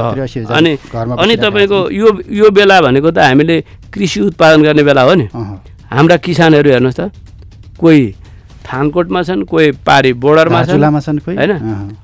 अनि 0.52 0.72
अनि 0.92 1.34
तपाईँको 1.36 1.78
यो 1.90 2.08
यो 2.28 2.46
बेला 2.52 2.80
भनेको 2.84 3.10
त 3.10 3.18
हामीले 3.24 3.56
कृषि 3.88 4.20
उत्पादन 4.28 4.60
गर्ने 4.68 4.82
बेला 4.84 5.02
हो 5.08 5.14
नि। 5.16 5.26
हाम्रा 5.88 6.16
किसानहरू 6.20 6.70
हेर्नुहोस् 6.70 7.00
त 7.00 7.08
कोही 7.80 8.02
थानकोटमा 8.64 9.20
छन् 9.22 9.44
कोही 9.48 9.80
पारी 9.80 10.12
बोर्डरमा 10.12 10.60
छन् 11.00 11.18
होइन। 11.24 11.52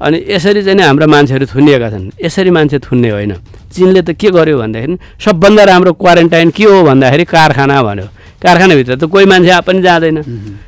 अनि 0.01 0.17
यसरी 0.33 0.61
चाहिँ 0.65 0.81
हाम्रा 0.81 1.07
मान्छेहरू 1.13 1.45
थुनिएका 1.45 1.89
छन्। 1.93 2.05
यसरी 2.25 2.51
मान्छे 2.57 2.79
थुन्ने 2.89 3.11
होइन। 3.11 3.33
चिनले 3.71 4.03
त 4.03 4.11
के 4.19 4.29
गर्यो 4.31 4.59
भन्दाखेरि 4.59 4.95
सबभन्दा 5.25 5.65
राम्रो 5.65 5.93
क्वारेन्टाइन 5.95 6.51
के 6.51 6.65
हो? 6.65 6.83
भन्दाखेरि 6.85 7.25
कारखाना 7.25 7.83
भन्यो। 7.83 8.09
कारखानाभित्र 8.41 8.97
त 8.97 9.05
कोही 9.05 9.27
मान्छे 9.31 9.61
पनि 9.63 9.81
जाँदैन। 9.83 10.17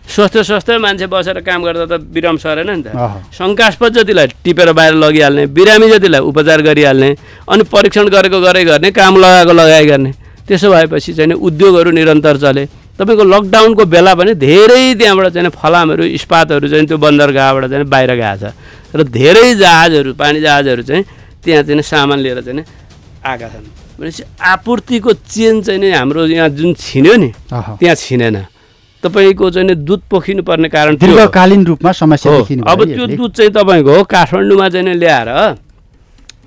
स्वस्थ 0.04 0.36
स्वस्थ 0.44 0.70
मान्छे 0.76 1.06
बसेर 1.08 1.40
काम 1.40 1.60
गर्दा 1.64 1.86
त 1.88 2.00
बिराम 2.04 2.36
सरेन 2.36 2.70
नि 2.70 2.82
त। 2.84 2.92
शङ्कास्पद 3.32 3.92
जतिलाई 3.96 4.26
टिपेर 4.44 4.72
बाहिर 4.76 4.94
लगिहाल्ने 4.94 5.46
बिरामी 5.56 5.88
जतिलाई 5.90 6.20
उपचार 6.20 6.60
गरिहाल्ने 6.62 7.10
अनि 7.48 7.62
परीक्षण 7.72 8.06
गरेको 8.12 8.38
गरे 8.40 8.64
गर्ने 8.68 8.90
काम 8.92 9.16
लगाएको 9.16 9.52
लगाइ 9.52 9.84
गर्ने 9.88 10.10
त्यसो 10.46 10.68
भएपछि 10.68 11.12
चाहिँ 11.16 11.28
नि 11.32 11.34
उद्योगहरू 11.40 11.90
निरन्तर 11.96 12.36
चले। 12.44 12.64
तपाईँको 12.92 13.24
लकडाउनको 13.24 13.84
बेला 13.88 14.12
पनि 14.20 14.34
धेरै 14.36 14.94
त्यहाँबाट 15.00 15.26
चाहिँ 15.32 15.48
फलामहरू 15.48 16.04
इस्पातहरू 16.12 16.68
चाहिँ 16.68 16.86
त्यो 16.86 16.98
बन्दरगाहबाट 17.00 17.64
चाहिँ 17.72 17.88
बाहिर 17.88 18.10
गएको 18.20 18.36
छ। 18.36 18.52
र 18.92 19.00
धेरै 19.08 19.54
जहाजहरू 19.56 20.12
पानी 20.12 20.40
जहाजहरू 20.44 20.82
चाहिँ 20.84 21.04
त्यहाँ 21.40 21.62
चाहिँ 21.64 21.82
सामान 21.82 22.18
लिएर 22.20 22.40
चाहिँ 22.44 22.64
आएका 23.24 23.48
छन् 23.48 23.66
भनेपछि 23.98 24.22
आपूर्तिको 24.42 25.12
चेन 25.12 25.62
चाहिँ 25.62 25.80
नि 25.80 25.90
हाम्रो 25.90 26.26
यहाँ 26.26 26.48
जुन 26.48 26.74
छिन्यो 26.74 27.14
नि। 27.16 27.30
त्यहाँ 27.50 27.94
छिनेन 27.94 28.36
तपाईँको 29.02 29.50
चाहिँ 29.50 29.66
नि 29.68 29.74
दुध 29.82 30.00
पोखिनु 30.10 30.42
पर्ने 30.42 30.68
कारण। 30.68 30.96
दीर्घकालीन 30.96 31.66
रूपमा 31.66 31.92
समस्या 31.92 32.32
अब 32.66 32.84
त्यो। 32.84 33.06
दुध 33.16 33.32
चाहिँ 33.32 33.52
तपाईँको 33.52 33.90
हो 33.90 34.02
काठमाडौँमा 34.04 34.68
चाहिँ 34.68 34.86
नि 34.86 34.94
ल्याएर 34.94 35.30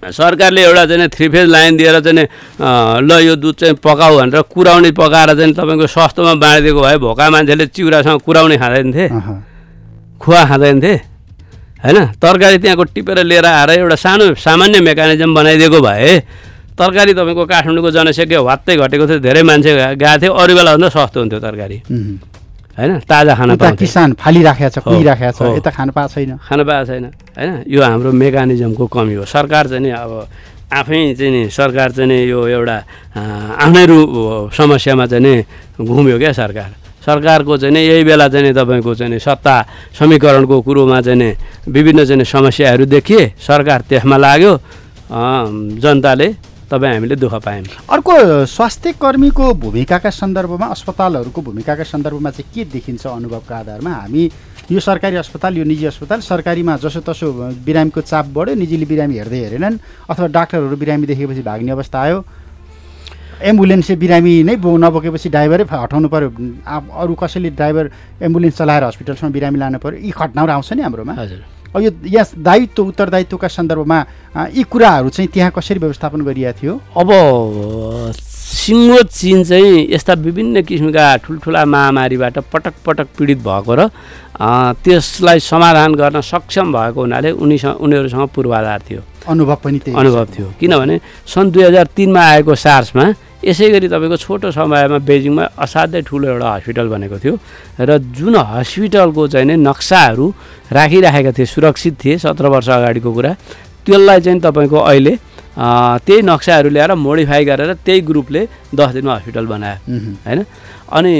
सरकारले 0.05 0.61
एउटा 0.63 0.85
चाहिँ 0.85 1.09
थ्री 1.09 1.27
फेज 1.29 1.47
लाइन 1.49 1.77
दिएर 1.77 1.99
चाहिँ 1.99 2.27
ल 3.01 3.19
यो 3.25 3.35
दुध 3.35 3.55
चाहिँ 3.55 3.75
पकाऊ 3.81 4.17
भनेर 4.19 4.41
कुराउने 4.53 4.91
पकाएर 4.91 5.29
चाहिँ 5.35 5.53
तपाईँको 5.53 5.87
सस्तोमा 5.87 6.33
बाँडिदिएको 6.35 6.81
भए 6.81 6.97
भोका 6.97 7.29
मान्छेले 7.29 7.65
चिउरासँग 7.73 8.19
कुराउने 8.21 8.57
खाँदैन 8.57 8.93
थिए। 8.93 9.07
खुवा 10.21 10.41
खाँदैन 10.45 10.81
थिए 10.81 10.95
होइन 11.83 12.05
तरकारी 12.21 12.57
त्यहाँको 12.57 12.83
टिपेर 12.93 13.23
लिएर 13.23 13.45
आएर 13.45 13.69
एउटा 13.79 13.95
सानो 13.95 14.33
सामान्य 14.37 14.79
मेकानिजम 14.85 15.33
बनाइदिएको 15.35 15.79
भए 15.81 16.13
तरकारी 16.75 17.13
तपाईँको 17.15 17.43
काठमाडौँको 17.47 17.89
जनसङ्ख्या 17.95 18.39
वात्तै 18.39 18.75
घटेको 18.75 19.03
थियो 19.07 19.19
धेरै 19.23 19.41
मान्छे 19.47 19.71
गएको 19.95 20.19
थियो 20.21 20.31
अरू 20.35 20.53
बेलाभन्दा 20.59 20.89
सस्तो 20.91 21.17
हुन्थ्यो 21.23 21.39
तरकारी। 21.39 21.77
होइन? 22.75 22.91
ताजा 23.07 23.33
खान 23.39 23.49
किसान 23.79 24.09
फालिराखेको 24.19 24.69
छ 24.75 24.77
कुहिराखेको 24.83 25.31
छ। 25.31 25.55
यता 25.55 25.71
खान 25.71 25.89
पाएको 25.95 26.11
छैन। 26.11 26.31
खान 26.43 26.59
पाएको 26.67 26.85
छैन। 26.91 27.05
होइन? 27.39 27.53
यो 27.63 27.79
हाम्रो 27.79 28.11
मेकानिजमको 28.11 28.85
कमी 28.91 29.15
हो। 29.15 29.23
सरकार 29.23 29.63
चाहिँ 29.71 29.83
नि 29.87 29.91
अब 29.95 30.11
आफै 30.75 31.15
चाहिँ 31.15 31.31
नि 31.31 31.41
सरकार 31.47 31.89
चाहिँ 31.95 32.09
नि 32.11 32.17
यो 32.27 32.39
एउटा 32.43 32.77
आफ्नै 33.63 33.85
रु 33.87 33.97
समस्यामा 34.51 35.05
चाहिँ 35.07 35.23
नि 35.23 35.33
घुम्यो 35.79 36.17
क्या 36.19 36.31
सरकार। 36.35 36.69
सरकारको 37.05 37.53
चाहिँ 37.55 37.71
नि 37.71 37.79
यही 37.79 38.03
बेला 38.03 38.27
चाहिँ 38.27 38.43
नि 38.43 38.51
तपाईँको 38.51 38.91
चाहिँ 38.99 39.11
नि 39.13 39.19
सत्ता 39.23 39.55
समीकरणको 39.95 40.55
कुरोमा 40.59 40.99
चाहिँ 40.99 41.15
नि 41.15 41.29
विभिन्न 41.71 42.03
चाहिँ 42.03 42.25
समस्याहरू 42.27 42.85
देखिए 42.91 43.39
सरकार 43.39 43.79
त्यसमा 43.87 44.17
लाग्यो। 44.17 44.53
जनताले 45.79 46.27
तपाईँ 46.65 46.93
हामीले 46.93 47.15
दुःख 47.15 47.33
पायौँ। 47.45 47.65
अर्को 47.93 48.13
स्वास्थ्य 48.45 48.91
कर्मीको 48.97 49.53
भूमिकाका 49.53 50.09
सन्दर्भमा 50.11 50.65
अस्पतालहरूको 50.65 51.41
भूमिकाका 51.41 51.83
सन्दर्भमा 51.85 52.29
चाहिँ 52.31 52.51
के 52.53 52.63
देखिन्छ 52.73 53.05
अनुभवका 53.07 53.55
आधारमा? 53.57 53.91
हामी 53.91 54.23
यो 54.71 54.79
सरकारी 54.79 55.15
अस्पताल 55.15 55.57
यो 55.57 55.63
निजी 55.63 55.85
अस्पताल 55.85 56.19
सरकारीमा 56.25 56.77
जसोतसो 56.81 57.31
बिरामीको 57.65 58.01
चाप 58.01 58.25
बढ्यो 58.33 58.55
निजीले 58.55 58.85
बिरामी 58.85 59.15
हेर्दै 59.17 59.39
हेरेनन् 59.45 59.77
अथवा 60.09 60.27
डाक्टरहरू 60.27 60.75
बिरामी 60.75 61.05
देखेपछि 61.05 61.41
भाग्ने 61.45 61.71
अवस्था 61.71 62.01
आयो। 62.01 62.25
एम्बुलेन्सले 63.45 63.95
बिरामी 64.01 64.33
नै 64.43 64.55
बो 64.57 64.77
नबोकेपछि 64.77 65.29
ड्राइभरै 65.29 65.65
हटाउनु 65.69 66.07
पऱ्यो 66.09 66.29
अरू 66.65 67.13
कसैले 67.13 67.49
ड्राइभर 67.53 67.85
एम्बुलेन्स 68.25 68.57
चलाएर 68.57 68.83
हस्पिटलसम्म 68.89 69.31
बिरामी 69.31 69.59
लानु 69.59 69.77
पऱ्यो 69.77 69.99
यी 70.01 70.11
घटनाहरू 70.11 70.51
आउँछ 70.51 70.73
नि 70.73 70.81
हाम्रोमा। 70.81 71.13
हजुर। 71.13 71.54
अब 71.75 71.81
यो 71.83 71.91
यहाँ 72.07 72.25
दायित्व 72.39 72.83
उत्तरदायित्वका 72.87 73.47
सन्दर्भमा 73.51 73.99
यी 74.55 74.63
कुराहरू 74.63 75.09
चाहिँ 75.11 75.27
त्यहाँ 75.27 75.51
कसरी 75.51 75.79
व्यवस्थापन 75.79 76.21
गरिएको 76.23 76.59
थियो? 76.59 76.73
अब 76.95 77.09
सिङ्गो 78.15 79.01
चिन 79.11 79.43
चाहिँ 79.43 79.91
यस्ता 79.91 80.13
विभिन्न 80.23 80.61
किसिमका 80.63 81.05
ठुल्ठुला 81.27 81.65
महामारीबाट 81.65 82.37
पटक 82.53 82.73
पटक 82.85 83.07
पीडित 83.17 83.39
भएको 83.43 83.75
र 83.75 83.89
त्यसलाई 84.85 85.39
समाधान 85.39 85.95
गर्न 85.99 86.21
सक्षम 86.21 86.71
भएको 86.71 87.01
हुनाले 87.01 87.31
उनीसँग 87.35 87.75
उनीहरूसँग 87.83 88.27
पूर्वाधार 88.35 88.79
थियो। 88.87 89.01
अनुभव 89.27 89.55
पनि 89.63 89.79
त्यही 89.83 89.97
अनुभव 89.99 90.25
थियो। 90.31 90.47
किनभने 90.59 90.99
सन् 91.27 91.51
दुई 91.51 91.63
हजार 91.63 91.85
तिनमा 91.95 92.21
आएको 92.23 92.55
सार्समा 92.55 93.05
यसै 93.45 93.69
गरी 93.69 93.87
तपाईँको 93.93 94.17
छोटो 94.17 94.51
समयमा 94.57 94.97
बेजिङमा 95.05 95.43
असाध्यै 95.65 96.01
ठुलो 96.09 96.25
एउटा 96.33 96.47
हस्पिटल 96.55 96.87
बनेको 96.93 97.17
थियो 97.23 97.33
र 97.79 97.89
जुन 98.17 98.35
हस्पिटलको 98.51 99.21
चाहिँ 99.33 99.47
नि 99.47 99.55
नक्साहरू 99.69 100.25
राखिराखेका 100.73 101.31
थिए 101.37 101.45
सुरक्षित 101.53 101.93
थिए 102.01 102.17
सत्र 102.25 102.45
वर्ष 102.53 102.69
अगाडिको 102.69 103.09
कुरा 103.13 103.31
त्यसलाई 103.85 104.19
चाहिँ 104.25 104.39
तपाईँको 104.41 104.77
अहिले 104.89 105.13
त्यही 105.55 106.21
नक्साहरू 106.25 106.69
ल्याएर 106.73 106.91
मोडिफाई 106.97 107.43
गरेर 107.45 107.71
त्यही 107.85 107.99
ग्रुपले 108.09 108.41
दस 108.75 108.89
दिनमा 108.97 109.13
हस्पिटल 109.15 109.45
बनायो। 109.45 109.77
होइन 110.25 110.39
अनि 110.85 111.15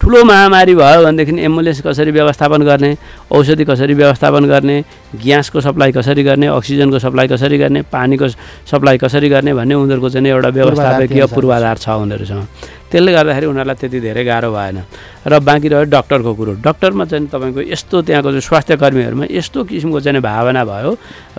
ठुलो 0.00 0.22
महामारी 0.24 0.74
भयो 0.74 1.02
भनेदेखि 1.02 1.32
एम्बुलेन्स 1.44 1.80
कसरी 1.82 2.10
व्यवस्थापन 2.10 2.62
गर्ने 2.62 2.90
औषधि 3.34 3.64
कसरी 3.64 3.94
व्यवस्थापन 3.94 4.44
गर्ने 4.46 4.76
ग्यासको 5.18 5.60
सप्लाई 5.60 5.92
कसरी 5.92 6.22
गर्ने 6.22 6.46
अक्सिजनको 6.46 6.98
सप्लाई 6.98 7.28
कसरी 7.28 7.58
गर्ने 7.58 7.82
पानीको 7.90 8.28
सप्लाई 8.70 8.98
कसरी 9.02 9.28
गर्ने 9.28 9.54
भन्ने 9.54 9.74
उनीहरूको 9.74 10.08
चाहिँ 10.08 10.28
एउटा 10.28 10.48
व्यवस्थापकीय 10.48 11.26
पूर्वाधार 11.34 11.76
छ 11.82 11.88
उनीहरूसँग। 12.06 12.46
त्यसले 12.92 13.12
गर्दाखेरि 13.12 13.46
उनीहरूलाई 13.46 13.76
त्यति 13.82 14.00
धेरै 14.00 14.24
गाह्रो 14.24 14.50
भएन। 14.54 14.78
र 15.26 15.38
बाँकी 15.42 15.68
रह्यो 15.68 15.84
डक्टरको 15.90 16.32
कुरो। 16.34 16.52
डक्टरमा 16.62 17.04
चाहिँ 17.10 17.26
तपाईँको 17.34 17.60
यस्तो 17.66 17.96
त्यहाँको 18.06 18.28
चाहिँ 18.30 18.46
स्वास्थ्य 18.46 18.76
कर्मीहरूमा 18.78 19.26
यस्तो 19.30 19.64
किसिमको 19.64 20.00
चाहिँ 20.00 20.22
भावना 20.22 20.62
भयो 20.64 20.90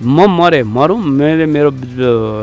म 0.04 0.28
मरेँ 0.28 0.64
मरौँ 0.68 0.98
मैले 1.00 1.46
मेरो 1.46 1.72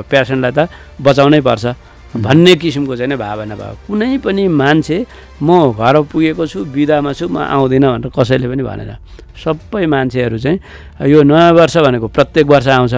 पेसेन्टलाई 0.09 0.53
त 0.57 0.73
बचाउनै 1.05 1.41
पर्छ। 1.45 1.90
भन्ने 2.17 2.55
किसिमको 2.59 2.97
चाहिँ 2.97 3.09
नि 3.09 3.17
भावना 3.17 3.55
भयो 3.55 3.75
कुनै 3.87 4.19
पनि 4.19 4.49
मान्छे 4.51 4.97
म 5.43 5.71
घर 5.73 5.95
पुगेको 6.11 6.47
छु 6.47 6.65
बिदामा 6.67 7.13
छु 7.15 7.29
म 7.31 7.39
आउँदिनँ 7.39 7.87
भनेर 7.87 8.11
कसैले 8.11 8.47
पनि 8.51 8.63
भनेन। 8.67 8.93
सबै 9.39 9.87
मान्छेहरू 9.87 10.39
चाहिँ 10.39 10.59
यो 11.07 11.23
नयाँ 11.23 11.53
वर्ष 11.55 11.77
भनेको 11.87 12.09
प्रत्येक 12.11 12.47
वर्ष 12.51 12.69
आउँछ। 12.69 12.95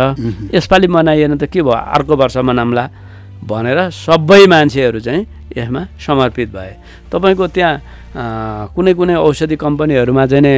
यसपालि 0.54 0.86
मनाइएन 0.88 1.36
त 1.36 1.44
के 1.44 1.60
भयो? 1.62 1.76
अर्को 1.76 2.16
वर्ष 2.16 2.36
मनाउँला। 2.40 2.84
भनेर 3.42 3.78
सबै 3.90 4.46
मान्छेहरू 4.46 5.00
चाहिँ 5.00 5.26
यसमा 5.56 5.82
समर्पित 5.98 6.48
भए। 6.54 6.72
तपाईँको 7.12 7.46
त्यहाँ 7.46 7.74
कुनै 8.72 8.92
कुनै 8.94 9.14
औषधि 9.18 9.56
कम्पनीहरूमा 9.56 10.24
चाहिँ 10.26 10.42
नि 10.44 10.54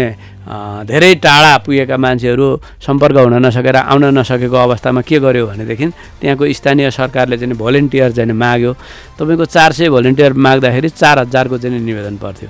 धेरै 0.86 1.14
टाढा 1.24 1.52
पुगेका 1.64 1.96
मान्छेहरू 1.96 2.46
सम्पर्क 2.82 3.16
हुन 3.24 3.34
नसकेर 3.46 3.76
आउन 3.90 4.04
नसकेको 4.18 4.56
अवस्थामा 4.56 5.00
के 5.02 5.18
गर्यो 5.18 5.46
भनेदेखि 5.50 5.86
त्यहाँको 6.20 6.44
स्थानीय 6.52 6.90
सरकारले 6.90 7.36
चाहिँ 7.38 7.56
भोलिन्टियर 7.56 8.10
चाहिँ 8.12 8.28
नि 8.28 8.36
माग्यो। 8.36 8.72
तपाईँको 9.18 9.44
चार 9.46 9.70
सय 9.72 9.88
भोलिन्टियर 9.88 10.32
माग्दाखेरि 10.34 10.88
चार 10.94 11.18
हजारको 11.24 11.58
चाहिँ 11.58 11.78
नि 11.78 11.84
निवेदन 11.84 12.16
पर्थ्यो। 12.22 12.48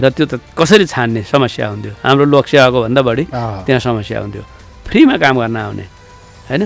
र 0.00 0.04
त्यो 0.10 0.26
त 0.26 0.32
कसरी 0.58 0.86
छान्ने 0.86 1.22
समस्या 1.26 1.66
हुन्थ्यो? 1.68 1.92
हाम्रो 2.02 2.24
लोकसेवाको 2.24 2.78
भन्दा 2.82 3.02
बढी 3.02 3.24
त्यहाँ 3.66 3.80
समस्या 3.80 4.18
हुन्थ्यो। 4.20 4.42
फ्रीमा 4.86 5.16
काम 5.22 5.34
गर्न 5.38 5.56
आउने 5.56 5.86
होइन? 6.50 6.62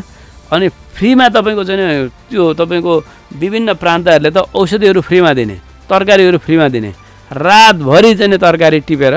अनि 0.53 0.67
फ्रीमा 0.97 1.29
तपाईँको 1.29 1.65
चाहिँ 1.65 2.09
त्यो 2.31 2.53
तपाईँको 2.55 2.93
विभिन्न 3.41 3.75
प्रान्तहरूले 3.83 4.31
त 4.31 4.39
औषधिहरू 4.55 5.01
फ्रीमा 5.01 5.33
दिने 5.35 5.57
तरकारीहरू 5.91 6.39
फ्रीमा 6.39 6.69
दिने। 6.69 6.91
रातभरि 7.31 8.15
चाहिँ 8.15 8.39
तरकारी 8.39 8.81
टिपेर 8.89 9.15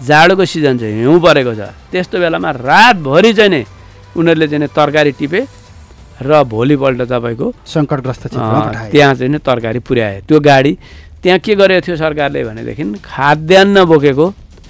जाडोको 0.00 0.44
सिजन 0.44 0.78
चाहिँ 0.78 0.94
हिउँ 1.00 1.20
परेको 1.20 1.54
छ। 1.54 1.70
त्यस्तो 1.92 2.18
बेलामा 2.18 2.50
रातभरि 2.50 3.32
चाहिँ 3.32 3.50
नि 3.50 3.62
उनीहरूले 4.16 4.46
चाहिँ 4.48 4.68
तरकारी 4.74 5.12
टिपे 5.18 5.40
र 6.22 6.42
भोलिपल्ट 6.44 7.00
तपाईँको 7.12 7.46
सङ्कटग्रस्त 7.64 8.26
त्यहाँ 8.92 9.14
चाहिँ 9.14 9.30
नि 9.32 9.38
तरकारी 9.38 9.78
पुर्याए। 9.86 10.20
त्यो 10.28 10.40
गाडी 10.40 10.72
त्यहाँ 11.22 11.38
के 11.38 11.54
गरेको 11.54 11.86
थियो 11.86 11.96
सरकारले 11.96 12.44
भनेदेखि 12.44 12.84
खाद्यान्न 13.04 13.84
बोकेको 13.84 14.26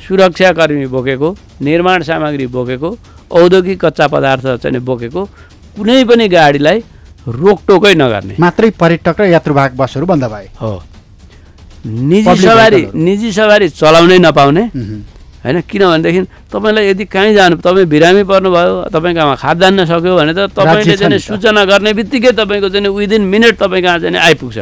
सुरक्षाकर्मी 0.07 0.87
बोकेको 0.87 1.29
निर्माण 1.63 2.03
सामग्री 2.03 2.47
बोकेको 2.47 2.91
औद्योगिक 3.27 3.85
कच्चा 3.85 4.07
पदार्थ 4.07 4.47
चाहिँ 4.63 4.81
बोकेको 4.83 5.23
कुनै 5.77 6.05
पनि 6.11 6.27
गाडीलाई 6.29 6.79
रोकटोकै 7.41 7.95
नगर्ने 8.03 8.35
मात्रै 8.43 8.71
पर्यटक 8.81 9.21
र 9.21 9.25
यात्रुवाहक 9.37 9.73
बसहरू 9.77 10.07
बन्द 10.07 10.25
भए 10.33 10.49
हो 10.61 10.73
निजी 11.87 12.35
सवारी। 12.43 12.83
निजी 12.95 13.31
सवारी 13.33 13.67
चलाउनै 13.71 14.19
नपाउने। 14.19 14.63
होइन 15.45 15.61
किनभनेदेखि 15.71 16.21
तपाईँलाई 16.51 16.85
यदि 16.91 17.05
कहीँ 17.07 17.35
जानु 17.35 17.57
तपाईँ 17.63 17.87
बिरामी 17.87 18.23
पर्नुभयो 18.27 18.91
तपाईँकोमा 18.91 19.35
खाद्यान्न 19.39 19.85
सक्यो 19.87 20.13
भने 20.19 20.33
त 20.35 20.51
तपाईँले 20.51 20.97
चाहिँ। 20.97 21.19
सूचना 21.23 21.63
गर्ने 21.71 21.93
बित्तिकै 21.95 22.33
तपाईँको 22.35 22.69
चाहिँ 22.75 22.91
विदिन 22.91 23.23
मिनट 23.31 23.55
तपाईँ 23.55 23.83
कहाँ 23.87 23.99
चाहिँ 24.03 24.19
आइपुग्छ। 24.19 24.59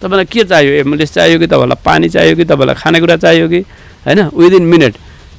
तपाईँलाई 0.00 0.26
के 0.32 0.42
चाहियो 0.48 0.72
एम्बुलेन्स 0.80 1.12
चाहियो 1.12 1.36
कि 1.36 1.46
तपाईँलाई 1.52 1.78
पानी 1.84 2.08
चाहियो 2.08 2.34
कि 2.40 2.44
तपाईँलाई 2.48 2.76
खानेकुरा 2.80 3.16
चाहियो 3.24 3.46
कि 3.52 3.60
होइन 4.08 4.20
विदिन 4.32 4.64
मिनट 4.72 4.94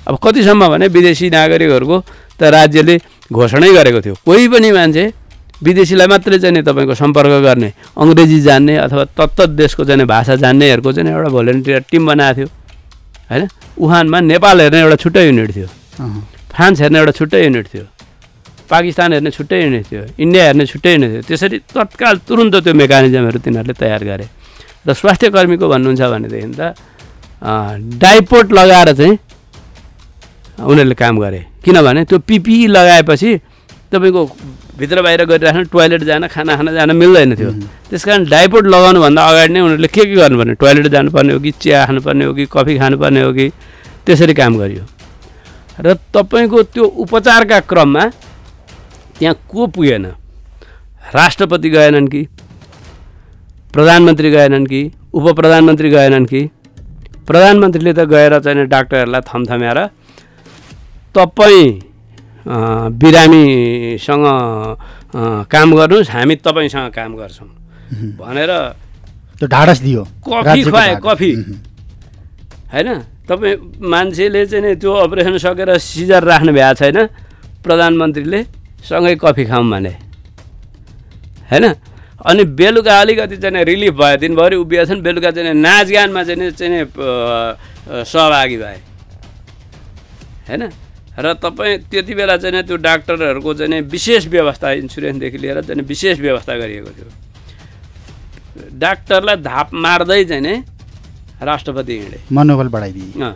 अब 0.05 0.13
कतिसम्म 0.21 0.61
भने 0.69 0.87
विदेशी 0.93 1.29
नागरिकहरूको 1.33 1.97
त 2.39 2.41
राज्यले 2.43 2.95
घोषणै 3.31 3.69
गरेको 3.73 3.99
थियो। 4.01 4.15
कोही 4.25 4.47
पनि 4.47 4.71
मान्छे 4.71 5.03
विदेशीलाई 5.63 6.07
मात्रै 6.07 6.37
चाहिँ 6.43 6.63
तपाईँको 6.63 6.93
सम्पर्क 6.93 7.33
गर्ने 7.47 7.69
अङ्ग्रेजी 7.95 8.39
जान्ने 8.41 8.75
अथवा 8.85 9.03
तत्त 9.17 9.39
देशको 9.55 9.85
चाहिँ 9.85 10.05
भाषा 10.05 10.35
जान्नेहरूको 10.43 10.91
चाहिँ 10.91 11.09
एउटा 11.09 11.29
भोलिन्टियर 11.29 11.81
टिम 11.91 12.03
बनाएको 12.07 12.35
थियो। 12.35 12.47
होइन? 13.31 13.47
वुहानमा 13.79 14.19
नेपाल 14.19 14.61
हेर्ने 14.61 14.79
एउटा 14.81 14.95
छुट्टै 15.03 15.23
युनिट 15.25 15.49
थियो। 15.55 15.67
फ्रान्स 16.51 16.81
हेर्ने 16.81 16.99
एउटा 16.99 17.11
छुट्टै 17.19 17.43
युनिट 17.43 17.67
थियो। 17.73 17.85
पाकिस्तान 18.69 19.13
हेर्ने 19.13 19.31
छुट्टै 19.31 19.57
युनिट 19.63 19.85
थियो। 19.91 20.01
इन्डिया 20.19 20.43
हेर्ने 20.43 20.65
छुट्टै 20.65 20.91
युनिट 20.93 21.09
थियो। 21.11 21.21
त्यसरी 21.29 21.57
तत्काल 21.73 22.15
तुरुन्त 22.27 22.55
त्यो 22.63 22.73
मेकानिजमहरू 22.73 23.39
तिनीहरूले 23.39 23.73
तयार 23.79 24.03
गरे। 24.03 24.25
र 24.83 24.93
स्वास्थ्य 24.93 25.29
कर्मीको 25.31 25.65
भन्नुहुन्छ 25.69 26.01
भनेदेखि 26.01 26.49
त 26.59 26.75
अँ, 27.43 27.75
डाइपोट 27.99 28.51
लगाएर 28.51 28.89
चाहिँ 28.95 29.15
उनीहरूले 30.63 30.95
काम 30.95 31.15
गरे। 31.19 31.52
किनभने 31.63 32.03
त्यो 32.05 32.19
पिपिई 32.19 32.67
लगाएपछि 32.67 33.31
तपाईँको 33.91 34.21
भित्र 34.77 35.01
बाहिर 35.01 35.23
गरिराख्न 35.25 35.63
टोइलेट 35.69 36.03
जान 36.03 36.27
खाना 36.27 36.55
खान 36.57 36.73
जान 36.73 36.95
मिल्दैन 36.95 37.35
थियो। 37.37 37.51
त्यस 37.89 38.03
कारण 38.05 38.25
डाइपोट 38.25 38.65
लगाउनुभन्दा 38.65 39.21
अगाडि 39.21 39.53
नै 39.53 39.59
उनीहरूले 39.59 39.87
के 39.87 40.05
के 40.05 40.15
गर्नुपर्ने? 40.15 40.53
टोइलेट 40.57 40.87
जानुपर्ने 40.87 41.33
हो 41.33 41.39
कि 41.39 41.51
चिया 41.61 41.85
खानुपर्ने 41.85 42.25
हो 42.25 42.33
कि 42.33 42.45
कफी 42.51 42.77
खानुपर्ने 42.77 43.21
हो 43.21 43.33
कि? 43.33 43.47
त्यसरी 44.05 44.33
काम 44.33 44.57
गरियो। 44.57 44.83
र 45.79 45.93
तपाईँको 46.13 46.63
त्यो 46.73 46.83
उपचारका 46.83 47.59
क्रममा 47.69 48.03
त्यहाँ 49.19 49.35
को 49.49 49.67
पुगेन 49.67 50.05
राष्ट्रपति 51.13 51.69
गएनन् 51.69 52.07
कि? 52.07 52.27
प्रधानमन्त्री 53.73 54.29
गएनन् 54.31 54.65
कि? 54.67 54.81
उप 55.13 55.25
प्रधानमन्त्री 55.37 55.89
गएनन् 55.89 56.25
कि? 56.25 56.41
प्रधानमन्त्रीले 57.29 57.93
त 57.93 58.09
गएर 58.09 58.39
चाहिँ 58.41 58.65
डाक्टरहरूलाई 58.67 59.21
थमथम्याएर 59.21 59.79
तपाईँ 61.15 61.69
बिरामीसँग 62.99 64.25
काम 65.47 65.67
गर्नुहोस् 65.75 66.09
हामी 66.11 66.35
तपाईँसँग 66.41 66.91
काम 66.91 67.11
गर्छौँ। 67.15 67.49
भनेर 68.19 68.51
त्यो 69.39 69.47
ढाडस 69.47 69.79
दियो। 69.81 70.03
कफी 70.25 70.63
खुवाए। 70.63 70.95
कफी। 71.05 71.31
होइन? 72.73 72.89
तपाईँ 73.29 73.55
मान्छेले 73.79 74.45
चाहिँ 74.45 74.75
त्यो 74.75 74.91
अपरेसन 75.05 75.37
सकेर 75.37 75.69
सिजर 75.77 76.23
राख्नु 76.23 76.51
भएको 76.51 76.73
छैन। 76.81 76.97
प्रधानमन्त्रीले 77.63 78.39
सँगै 78.83 79.15
कफी 79.21 79.43
खाऊँ 79.45 79.69
भने। 79.71 79.93
होइन? 81.51 81.65
अनि 82.19 82.43
बेलुका 82.59 82.93
अलिकति 83.01 83.37
चाहिँ 83.37 83.53
नि 83.55 83.63
रिलिफ 83.63 83.93
भयो। 83.93 84.17
दिनभरि 84.17 84.55
उभिएछन् 84.55 85.01
बेलुका 85.01 85.31
चाहिँ 85.31 85.53
नाचगानमा 85.53 86.21
चाहिँ 86.23 86.51
चाहिँ 86.51 86.85
सहभागी 88.03 88.57
भए। 88.57 88.79
होइन? 90.49 90.63
र 91.13 91.33
तपाईँ 91.43 91.77
त्यति 91.91 92.13
बेला 92.15 92.37
चाहिँ 92.37 92.63
त्यो 92.63 92.77
डाक्टरहरूको 92.77 93.53
चाहिँ 93.53 93.81
विशेष 93.93 94.27
व्यवस्था 94.27 94.71
इन्सुरेन्सदेखि 94.81 95.37
लिएर 95.37 95.61
चाहिँ 95.61 95.83
विशेष 95.85 96.19
व्यवस्था 96.19 96.53
गरिएको 96.57 96.89
थियो 96.89 97.09
डाक्टरलाई 98.79 99.35
धाप 99.43 99.73
मार्दै 99.73 100.23
चाहिँ 100.25 100.41
नि 100.41 100.55
राष्ट्रपति 101.41 101.93
हिँडे 101.99 102.19
मनोबल 102.31 102.67
बढाइदिए। 102.73 103.33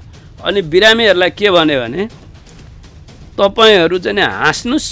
अनि 0.47 0.61
बिरामीहरूलाई 0.73 1.29
के 1.37 1.49
भन्यो 1.51 1.79
भने 1.81 2.07
तपाईँहरू 3.37 3.97
चाहिँ 3.99 4.21
हाँस्नुहोस् 4.21 4.89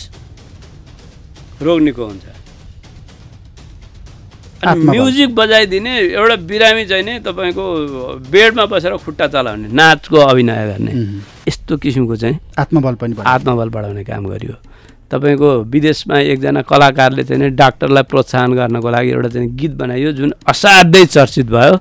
रोग 1.61 1.79
निको 1.81 2.05
हुन्छ। 2.05 2.25
म्युजिक 4.63 5.35
बजाइदिने 5.35 5.93
एउटा 6.15 6.35
बिरामी 6.47 6.85
चाहिँ 6.85 7.03
नि 7.03 7.19
तपाईँको 7.27 7.65
बेडमा 8.31 8.65
बसेर 8.65 8.95
खुट्टा 8.97 9.27
चलाउने 9.27 9.67
नाचको 9.67 10.17
अभिनय 10.17 10.65
गर्ने। 10.67 10.91
यस्तो 11.47 11.77
किसिमको 11.77 12.15
चाहिँ 12.15 12.39
आत्मबल 12.59 12.95
पनि 12.95 13.13
आत्मबल 13.25 13.69
बढाउने 13.69 14.03
काम 14.03 14.25
गरियो। 14.25 14.55
तपाईँको 15.11 15.49
विदेशमा 15.69 16.19
एकजना 16.33 16.61
कलाकारले 16.65 17.23
चाहिँ 17.23 17.49
डाक्टरलाई 17.53 18.03
प्रोत्साहन 18.09 18.53
गर्नको 18.55 18.89
लागि 18.89 19.09
एउटा 19.11 19.29
चाहिँ 19.29 19.49
गीत 19.55 19.71
बनाइयो 19.77 20.11
जुन 20.17 20.33
असाध्यै 20.49 21.05
चर्चित 21.05 21.45
भयो। 21.45 21.75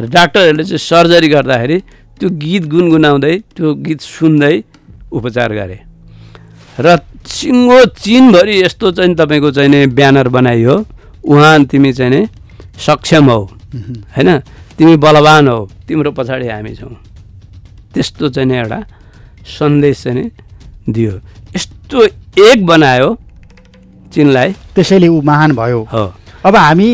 र 0.00 0.04
डाक्टरहरूले 0.10 0.64
चाहिँ 0.64 0.78
सर्जरी 0.80 1.28
गर्दाखेरि 1.28 1.78
त्यो 2.18 2.28
गीत 2.34 2.64
गुनगुनाउँदै 2.66 3.36
त्यो 3.54 3.74
गीत 3.84 4.00
सुन्दै 4.00 4.54
उपचार 5.12 5.52
गरे। 5.54 5.78
र 6.80 6.98
सिङ्गो 7.24 7.78
चिनभरि 8.02 8.54
यस्तो 8.62 8.90
चाहिँ 8.90 9.14
तपाईँको 9.14 9.50
चाहिँ 9.54 9.86
ब्यानर 9.94 10.28
बनाइयो। 10.28 10.74
उहाँ 11.24 11.64
तिमी 11.64 11.92
चाहिँ 11.92 12.10
नि 12.10 12.26
सक्षम 12.78 13.30
हौ। 13.30 13.40
होइन? 14.16 14.38
तिमी 14.78 14.96
बलवान 14.96 15.48
हौ। 15.48 15.58
तिम्रो 15.88 16.10
पछाडि 16.12 16.48
हामी 16.48 16.74
छौँ। 16.74 16.94
त्यस्तो 17.94 18.28
चाहिँ 18.28 18.48
नि 18.48 18.56
एउटा 18.56 18.80
सन्देश 19.58 20.02
चाहिँ 20.02 20.22
नि 20.22 20.30
दियो। 20.92 21.12
यस्तो 21.56 22.04
एक 22.44 22.66
बनायो 22.66 23.16
चिनलाई। 24.12 24.52
त्यसैले 24.74 25.08
ऊ 25.08 25.20
महान 25.22 25.52
भयो। 25.56 25.82
हो। 25.92 26.04
अब 26.44 26.56
हामी 26.56 26.88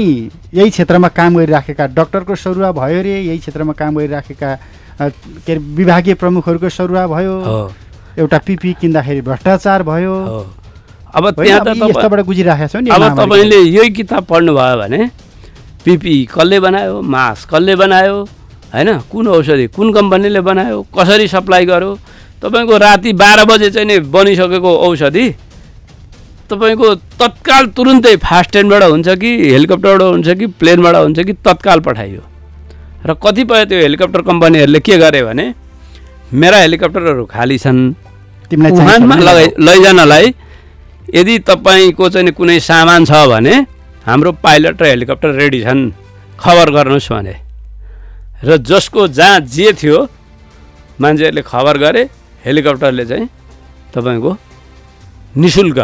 यही 0.55 0.71
क्षेत्रमा 0.71 1.09
काम 1.09 1.37
गरिराखेका 1.37 1.87
डक्टरको 1.87 2.35
सरुवा 2.35 2.71
भयो 2.73 3.03
रे। 3.03 3.21
यही 3.21 3.38
क्षेत्रमा 3.38 3.73
काम 3.73 3.97
गरिराखेका 3.99 4.55
के 5.01 5.53
अरे 5.53 5.59
विभागीय 5.59 6.14
प्रमुखहरूको 6.14 6.69
सरुवा 6.69 7.07
भयो। 7.07 7.35
एउटा 8.19 8.38
पिपी 8.47 8.73
किन्दाखेरि 8.81 9.21
भ्रष्टाचार 9.21 9.83
भयो। 9.83 10.14
अब 11.14 11.31
त्यहाँ 11.31 11.61
त 11.64 11.68
अब। 12.90 13.03
तपाईँले 13.18 13.59
यही 13.59 13.90
किताब 13.90 14.25
पढ्नुभयो 14.31 14.77
भने 14.81 15.01
पिपी 15.85 16.14
कसले 16.31 16.61
बनायो 16.61 17.01
मास्क 17.03 17.55
कसले 17.55 17.75
बनायो 17.77 18.16
होइन 18.75 18.88
कुन 19.11 19.27
औषधि 19.29 19.66
कुन 19.77 19.92
कम्पनीले 19.92 20.40
बनायो 20.40 20.83
कसरी 20.96 21.27
सप्लाई 21.29 21.64
गर्यो 21.66 21.90
तपाईँको 22.42 22.77
राति 22.79 23.12
बाह्र 23.12 23.44
बजे 23.44 23.70
चाहिँ 23.70 23.87
नि 23.87 23.99
बनिसकेको 24.14 24.70
औषधि 24.88 25.27
तपाईँको 26.51 26.94
तत्काल 27.20 27.66
तुरुन्तै 27.77 28.14
फास्ट 28.16 28.51
ट्रेनबाट 28.53 28.83
हुन्छ 28.83 29.09
कि 29.23 29.31
हेलिकप्टरबाट 29.51 30.03
हुन्छ 30.03 30.29
कि 30.38 30.46
प्लेनबाट 30.61 30.94
हुन्छ 30.96 31.18
कि 31.20 31.33
तत्काल 31.46 31.81
पठाइयो। 31.81 32.23
र 33.07 33.14
कतिपय 33.25 33.64
त्यो 33.64 33.79
हेलिकप्टर 33.81 34.20
कम्पनीहरूले 34.23 34.81
के 34.81 34.96
गरे 34.99 35.23
भने 35.25 35.46
मेरा 36.33 36.59
हेलिकप्टरहरू 36.59 37.25
खाली 37.25 37.59
छन्। 37.59 37.81
लगाइ 38.51 39.46
लैजानलाई 39.59 40.35
यदि 41.14 41.38
तपाईँको 41.49 42.09
चाहिँ 42.09 42.33
कुनै 42.33 42.59
सामान 42.61 43.05
छ 43.05 43.12
भने 43.27 43.55
हाम्रो 44.07 44.33
पाइलट 44.44 44.83
र 44.83 44.87
हेलिकप्टर 44.87 45.31
रेडी 45.35 45.61
छन् 45.62 45.83
खबर 46.38 46.70
गर्नुहोस् 46.70 47.12
भने। 47.12 47.35
र 48.44 48.57
जसको 48.57 49.09
जहाँ 49.09 49.40
जे 49.46 49.73
थियो 49.73 49.99
मान्छेहरूले 51.01 51.43
खबर 51.43 51.78
गरे 51.78 52.03
हेलिकप्टरले 52.45 53.05
चाहिँ 53.07 53.28
तपाईँको 53.95 54.30
नि 55.37 55.49
शुल्क 55.51 55.78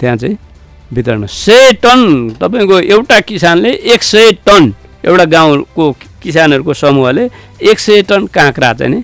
त्यहाँ 0.00 0.16
चाहिँ 0.16 0.36
वितरण। 0.92 1.26
सय 1.26 1.72
टन 1.82 2.00
तपाईँको 2.40 2.80
एउटा 2.80 3.20
किसानले 3.20 3.70
एक 3.92 4.02
सय 4.02 4.32
टन 4.46 4.72
एउटा 5.04 5.24
गाउँको 5.24 5.84
किसानहरूको 6.22 6.74
समूहले 6.74 7.24
एक 7.62 7.78
सय 7.78 8.02
टन 8.08 8.26
काँक्रा 8.26 8.72
चाहिँ 8.74 8.94
नि 8.94 9.02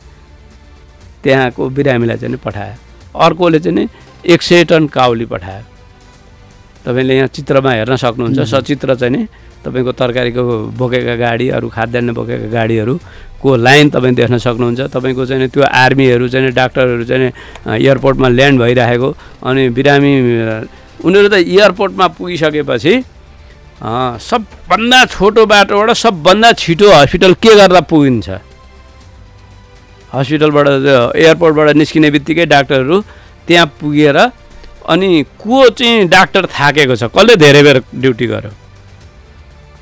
त्यहाँको 1.25 1.69
बिरामीलाई 1.69 2.17
चाहिँ 2.17 2.37
पठायो। 2.45 2.75
अर्कोले 3.19 3.59
चाहिँ 3.61 3.77
नि 3.77 3.85
एक 4.25 4.43
सय 4.43 4.65
टन 4.65 4.87
काउली 4.87 5.25
पठायो। 5.27 5.65
तपाईँले 6.85 7.15
यहाँ 7.17 7.29
चित्रमा 7.29 7.71
हेर्न 7.73 7.97
सक्नुहुन्छ। 7.97 8.41
सचित्र 8.41 8.95
चाहिँ 8.95 9.13
नि 9.17 9.27
तपाईँको 9.65 9.93
तरकारीको 9.93 10.43
बोकेका 10.73 11.15
गाडी 11.17 11.49
अरू 11.53 11.69
खाद्यान्न 11.69 12.13
बोकेका 12.15 12.49
गाडीहरू 12.49 12.95
को 13.41 13.49
लाइन 13.57 13.91
तपाईँ 13.91 14.15
देख्न 14.15 14.39
सक्नुहुन्छ। 14.39 14.81
तपाईँको 14.89 15.27
चाहिँ 15.27 15.49
त्यो 15.49 15.63
आर्मीहरू 15.63 16.29
चाहिँ 16.29 16.53
डाक्टरहरू 16.53 17.05
चाहिँ 17.05 17.33
एयरपोर्टमा 17.77 18.29
ल्यान्ड 18.29 18.61
भइराखेको 18.61 19.09
अनि 19.45 19.69
बिरामी 19.77 20.13
उनीहरू 21.05 21.29
त 21.29 21.35
एयरपोर्टमा 21.45 22.07
पुगिसकेपछि 22.17 22.93
सबभन्दा 23.81 25.05
छोटो 25.09 25.45
बाटोबाट 25.47 25.91
सबभन्दा 25.97 26.53
छिटो 26.53 26.89
हस्पिटल 26.93 27.33
के 27.41 27.55
गर्दा 27.57 27.81
पुगिन्छ? 27.89 28.29
हस्पिटलबाट 30.13 30.67
एयरपोर्टबाट 31.17 31.69
निस्किने 31.77 32.11
बित्तिकै 32.11 32.47
डाक्टरहरू 32.47 32.97
त्यहाँ 33.51 33.67
पुगेर 33.81 34.17
अनि 34.87 35.09
को 35.43 35.69
चाहिँ 35.75 36.07
डाक्टर 36.09 36.47
थाकेको 36.47 36.95
छ। 36.97 37.11
कसले 37.11 37.35
धेरै 37.37 37.63
बेर 37.63 37.79
ड्युटी 37.93 38.27
गर्यो? 38.31 38.51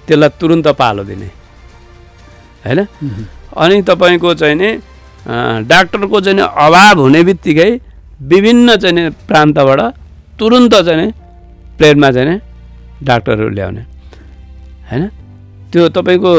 त्यसलाई 0.08 0.30
तुरुन्त 0.40 0.68
पालो 0.72 1.02
दिने। 1.04 1.28
होइन? 2.64 2.80
अनि 3.52 3.76
तपाईँको 3.84 4.34
चाहिँ 4.40 4.56
नि 4.56 4.70
डाक्टरको 5.68 6.20
चाहिँ 6.20 6.40
अभाव 6.40 7.00
हुने 7.00 7.20
बित्तिकै 7.28 7.70
विभिन्न 8.32 8.76
चाहिँ 8.76 9.10
प्रान्तबाट 9.28 9.80
तुरुन्त 10.40 10.74
चाहिँ 10.88 11.12
प्लेनमा 11.78 12.08
चाहिँ 12.10 12.40
डाक्टरहरू 13.04 13.48
ल्याउने। 13.52 13.82
होइन? 14.88 15.04
त्यो 15.72 15.88
तपाईँको 15.96 16.32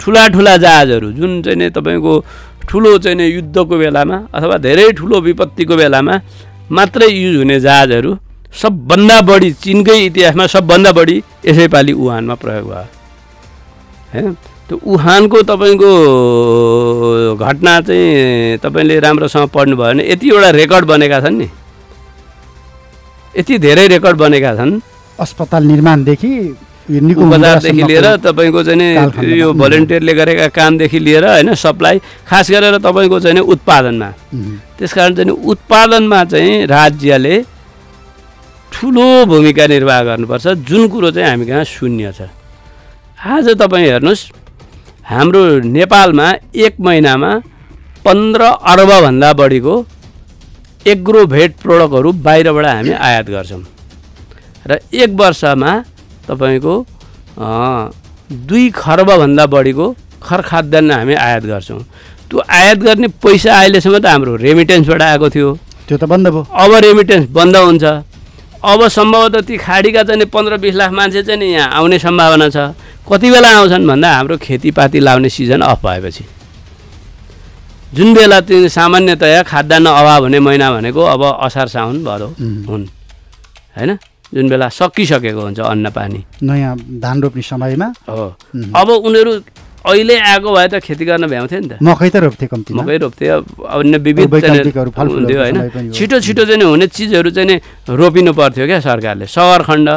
ठुला 0.00 0.22
ठुला 0.34 0.56
जहाजहरू 0.56 1.08
जुन 1.12 1.32
चाहिँ 1.44 1.58
नि 1.60 1.68
तपाईँको 1.76 2.12
ठुलो 2.68 2.90
चाहिँ 2.98 3.28
युद्धको 3.28 3.74
बेलामा 3.76 4.16
अथवा 4.34 4.56
धेरै 4.66 4.90
ठुलो 4.92 5.20
विपत्तिको 5.20 5.74
बेलामा 5.76 6.14
मात्रै 6.70 7.08
युज 7.08 7.36
हुने 7.36 7.60
जहाजहरू 7.60 8.10
सबभन्दा 8.52 9.20
बढी 9.28 9.50
चिनकै 9.64 9.98
इतिहासमा 10.06 10.46
सबभन्दा 10.46 10.90
बढी 10.92 11.16
यसैपालि 11.46 11.92
वुहानमा 11.92 12.34
प्रयोग 12.34 12.66
भयो। 12.68 12.84
होइन? 14.12 14.32
त्यो 14.68 14.76
वुहानको 14.84 15.38
तपाईँको 15.42 15.90
घटना 17.36 17.80
चाहिँ 17.80 18.58
तपाईँले 18.64 18.98
राम्रोसँग 19.00 19.48
पढ्नुभयो 19.48 19.88
भने 19.88 20.02
यतिवटा 20.12 20.50
रेकर्ड 20.50 20.84
बनेका 20.84 21.20
छन् 21.20 21.38
नि। 21.38 21.48
यति 23.34 23.58
धेरै 23.58 23.86
रेकर्ड 23.88 24.16
बनेका 24.16 24.54
छन्। 24.56 24.72
अस्पताल 25.20 25.62
निर्माणदेखि 25.64 26.32
उपचारदेखि 26.90 27.82
लिएर 27.88 28.06
तपाईँको 28.26 28.62
चाहिँ। 28.62 29.38
यो 29.38 29.52
भलिन्टियरले 29.52 30.12
गरेका 30.14 30.46
कामदेखि 30.50 30.98
लिएर 30.98 31.24
होइन 31.26 31.54
सप्लाई 31.54 31.98
खास 32.26 32.50
गरेर 32.50 32.76
तपाईँको 32.82 33.20
चाहिँ 33.20 33.34
नि 33.34 33.42
उत्पादनमा। 33.46 34.08
उम्, 34.34 34.56
त्यस 34.78 34.92
कारण 34.92 35.14
चाहिँ 35.14 35.30
उत्पादनमा 35.30 36.24
चाहिँ 36.24 36.66
राज्यले 36.66 37.34
ठुलो 38.72 39.08
भूमिका 39.30 39.66
निर्वाह 39.66 40.00
गर्नुपर्छ। 40.02 40.46
जुन 40.66 40.88
कुरो 40.88 41.10
चाहिँ 41.10 41.28
हामी 41.28 41.46
कहाँ 41.46 41.64
शून्य 41.64 42.12
छ। 42.18 42.20
आज 43.22 43.46
तपाईँ 43.62 43.86
हेर्नुहोस् 43.86 44.22
हाम्रो 45.06 45.42
नेपालमा 45.62 46.28
एक 46.50 46.74
महिनामा 46.80 47.30
पन्ध्र 48.04 48.42
अर्बभन्दा 48.42 49.32
बढीको 49.38 49.74
एग्रोभेट 50.86 51.50
प्रोडक्टहरू 51.62 52.12
बाहिरबाट 52.26 52.66
हामी 52.66 52.90
आयात 52.90 53.26
गर्छौँ। 53.30 53.62
र 54.66 54.78
एक 54.90 55.10
वर्षमा 55.14 55.72
तपाईँको 56.32 56.74
दुई 58.48 58.64
खर्बभन्दा 58.72 59.44
बढीको 59.46 59.86
खरखाद्यान्न 60.22 60.90
हामी 60.90 61.14
आयात 61.14 61.44
गर्छौँ। 61.44 61.80
त्यो 62.28 62.40
आयात 62.48 62.78
गर्ने 62.86 63.08
पैसा 63.20 63.50
अहिलेसम्म 63.60 63.98
त 63.98 64.06
हाम्रो 64.08 64.36
रेमिटेन्सबाट 64.40 65.02
आएको 65.02 65.28
थियो। 65.28 65.50
त्यो 65.88 65.96
त 66.00 66.04
बन्द 66.08 66.26
भयो। 66.32 66.42
अब 66.48 66.70
रेमिटेन्स 66.84 67.28
बन्द 67.28 67.56
हुन्छ। 67.56 67.84
अब 68.62 68.80
सम्भवतः 68.88 69.40
ती 69.42 69.56
खाडीका 69.58 70.02
चाहिँ 70.08 70.26
पन्ध्र 70.32 70.56
बिस 70.62 70.74
लाख 70.80 70.90
मान्छे 70.94 71.22
चाहिँ 71.22 71.38
नि 71.40 71.46
यहाँ 71.52 71.68
आउने 71.76 71.98
सम्भावना 71.98 72.48
छ। 72.48 72.72
कति 73.02 73.28
बेला 73.30 73.48
आउँछन् 73.58 73.86
भन्दा 73.86 74.08
हाम्रो 74.16 74.36
खेतीपाती 74.38 74.98
लाउने 75.02 75.28
सिजन 75.28 75.60
अफ 75.60 75.82
भएपछि। 75.82 76.24
जुन 77.92 78.14
बेला 78.14 78.38
त्यो 78.40 78.68
सामान्यतया 78.70 79.42
खाद्यान्न 79.42 79.86
अभाव 79.90 80.22
हुने 80.24 80.38
महिना 80.40 80.70
भनेको 80.72 81.02
अब 81.02 81.22
असार 81.44 81.68
साउन 81.68 82.04
भदौ 82.06 82.28
उम्, 82.40 82.64
हुन्। 82.64 82.84
होइन? 83.76 83.90
जुन 84.32 84.48
बेला 84.48 84.68
सकिसकेको 84.68 85.40
हुन्छ 85.40 85.60
अन्न 85.60 85.90
पानी। 85.92 86.20
नयाँ 86.42 86.76
धान 87.00 87.16
रोप्ने 87.22 87.42
समयमा? 87.42 87.88
हो। 88.08 88.26
अब 88.74 88.88
उनीहरू 89.04 89.32
अहिले 89.82 90.14
आएको 90.14 90.48
भए 90.54 90.68
त 90.68 90.74
खेती 90.78 91.04
गर्न 91.04 91.26
भ्याउँथे 91.26 91.56
नि 91.60 91.68
त। 91.68 91.72
मकै 91.82 92.08
त 92.08 92.16
रोप्थे 92.22 92.46
कम्तीमा। 92.48 92.82
मकै 92.82 92.96
रोप्थे। 93.02 93.26
अब 93.28 93.44
अन्य 93.66 93.98
विविध 93.98 94.30
हुन्थ्यो 94.30 95.38
होइन। 95.42 95.90
छिटो 95.92 96.16
छिटो 96.22 96.42
चाहिँ 96.48 96.62
हुने 96.62 96.86
चिजहरू 96.86 97.30
चाहिँ 97.30 97.58
रोपिनु 97.90 98.32
पर्थ्यो 98.32 98.66
क्या 98.66 98.80
सरकारले। 98.80 99.26
सगरखण्ड 99.26 99.88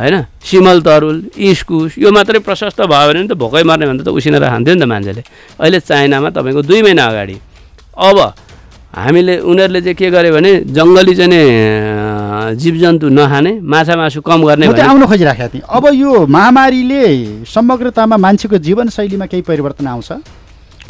होइन? 0.00 0.16
सिमल 0.42 0.80
तरुल 0.82 1.16
इस्कुस 1.38 1.98
यो 2.02 2.10
मात्रै 2.10 2.42
प्रशस्त 2.42 2.80
भयो 2.82 3.08
भने 3.08 3.28
त 3.30 3.38
भोकै 3.38 3.62
मर्ने 3.62 3.86
भन्दा 3.86 4.02
त 4.04 4.10
उसिनेर 4.10 4.42
खान्थ्यो 4.42 4.74
नि 4.74 4.80
त 4.82 4.86
मान्छेले। 4.90 5.22
अहिले 5.60 5.78
चाइनामा 5.80 6.28
तपाईँको 6.34 6.62
दुई 6.66 6.82
महिना 6.82 7.04
अगाडि। 7.06 7.36
अब 7.94 8.18
हामीले 8.90 9.34
उनीहरूले 9.46 9.80
चाहिँ 9.80 9.94
के 9.94 10.10
गर्यो 10.10 10.32
भने 10.34 10.50
जङ्गली 10.74 11.14
चाहिँ 11.14 12.56
जीवजन्तु 12.58 13.06
नखाने 13.08 13.52
माछा 13.62 13.94
मासु 13.96 14.20
कम 14.20 14.42
गर्ने 14.46 14.66
आउन 14.66 15.06
खोजिराखेको 15.06 15.48
थिएँ। 15.54 15.62
अब 15.62 15.84
यो 15.94 16.26
महामारीले 16.26 17.02
समग्रतामा 17.46 18.16
मान्छेको 18.18 18.56
जीवनशैलीमा 18.58 19.26
केही 19.30 19.42
परिवर्तन 19.46 19.86
आउँछ? 19.86 20.10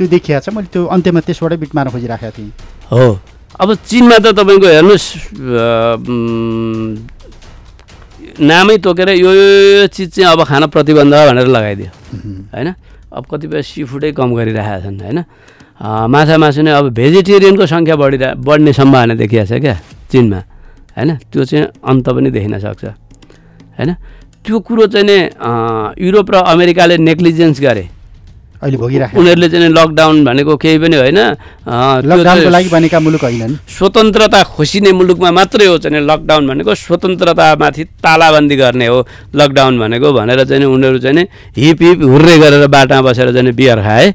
त्यो 0.01 0.07
देखिया 0.09 0.41
छ 0.41 0.49
मैले 0.49 0.73
त्यो 0.73 0.81
अन्त्यमा 0.89 1.21
त्यसबाटै 1.29 1.57
बिट 1.61 1.71
मार्न 1.77 1.91
खोजिराखेको 1.93 2.33
थिएँ। 2.33 2.53
हो। 2.89 3.21
अब 3.61 3.69
चिनमा 3.85 4.17
त 4.25 4.27
तपाईँको 4.33 4.67
हेर्नुहोस् 4.67 5.07
नामै 8.41 8.77
तोकेर 8.81 9.09
यो 9.21 9.31
चिज 9.93 10.09
चाहिँ 10.17 10.33
अब 10.33 10.41
खान 10.49 10.73
प्रतिबन्ध 10.73 11.15
भनेर 11.29 11.49
लगाइदियो। 11.53 11.91
होइन? 12.49 12.69
अब 13.13 13.23
कतिपय 13.29 13.61
सी 13.61 13.85
फुडै 13.85 14.11
कम 14.17 14.33
गरिरहेका 14.33 14.89
छन् 14.89 15.01
होइन? 15.05 15.19
माछा 15.81 16.37
मासु 16.39 16.61
नै 16.63 16.73
अब 16.77 16.87
भेजिटेरियनको 16.93 17.65
सङ्ख्या 17.67 17.97
बढिरह 17.97 18.35
बढ्ने 18.37 18.73
सम्भावना 18.73 19.15
देखिएको 19.17 19.47
छ 19.49 19.61
क्या 19.65 19.75
चिनमा 20.13 20.41
होइन? 20.97 21.11
त्यो 21.33 21.45
चाहिँ 21.45 21.65
अन्त 21.81 22.07
पनि 22.13 22.29
देखिन 22.37 22.59
सक्छ 22.61 22.85
होइन? 23.79 23.91
त्यो 24.45 24.57
कुरो 24.61 24.87
चाहिँ 24.93 25.07
नि 25.09 25.17
युरोप 26.05 26.29
र 26.31 26.37
अमेरिकाले 26.53 26.97
नेग्लिजेन्स 27.01 27.61
गरे। 27.61 27.85
अहिले 28.61 28.77
भोगिराखेको। 28.77 29.17
उनीहरूले 29.21 29.49
चाहिँ 29.49 29.65
नि 29.65 29.73
लकडाउन 29.73 30.17
भनेको 30.25 30.53
केही 30.61 30.79
पनि 30.85 30.97
होइन 31.01 31.17
अ, 31.17 31.33
त्यो 31.65 32.09
लकडाउनको 32.13 32.45
चाहिँ 32.45 32.53
लागि 32.53 32.69
बनेका 32.69 32.99
मुलुक 33.01 33.23
होइनन्। 33.25 33.55
स्वतन्त्रता 33.73 34.41
खोसिने 34.53 34.93
मुलुकमा 35.01 35.31
मात्रै 35.33 35.65
हो 35.65 35.79
चाहिँ 35.81 35.97
नि 35.97 36.05
लकडाउन 36.05 36.45
भनेको 36.45 36.73
स्वतन्त्रतामाथि 36.77 37.83
तालाबन्दी 38.05 38.57
गर्ने 38.61 38.87
हो 38.93 38.99
लकडाउन 39.33 39.75
भनेको 39.81 40.09
भनेर 40.13 40.45
चाहिँ 40.45 40.69
उनीहरू 40.69 40.99
चाहिँ 41.01 41.25
हिप 41.57 41.79
हिप 41.83 41.99
हुर्रे 42.05 42.37
गरेर 42.37 42.67
बाटामा 42.69 43.01
बसेर 43.09 43.33
चाहिँ 43.33 43.53
बियर 43.57 43.81
खाए। 43.81 44.07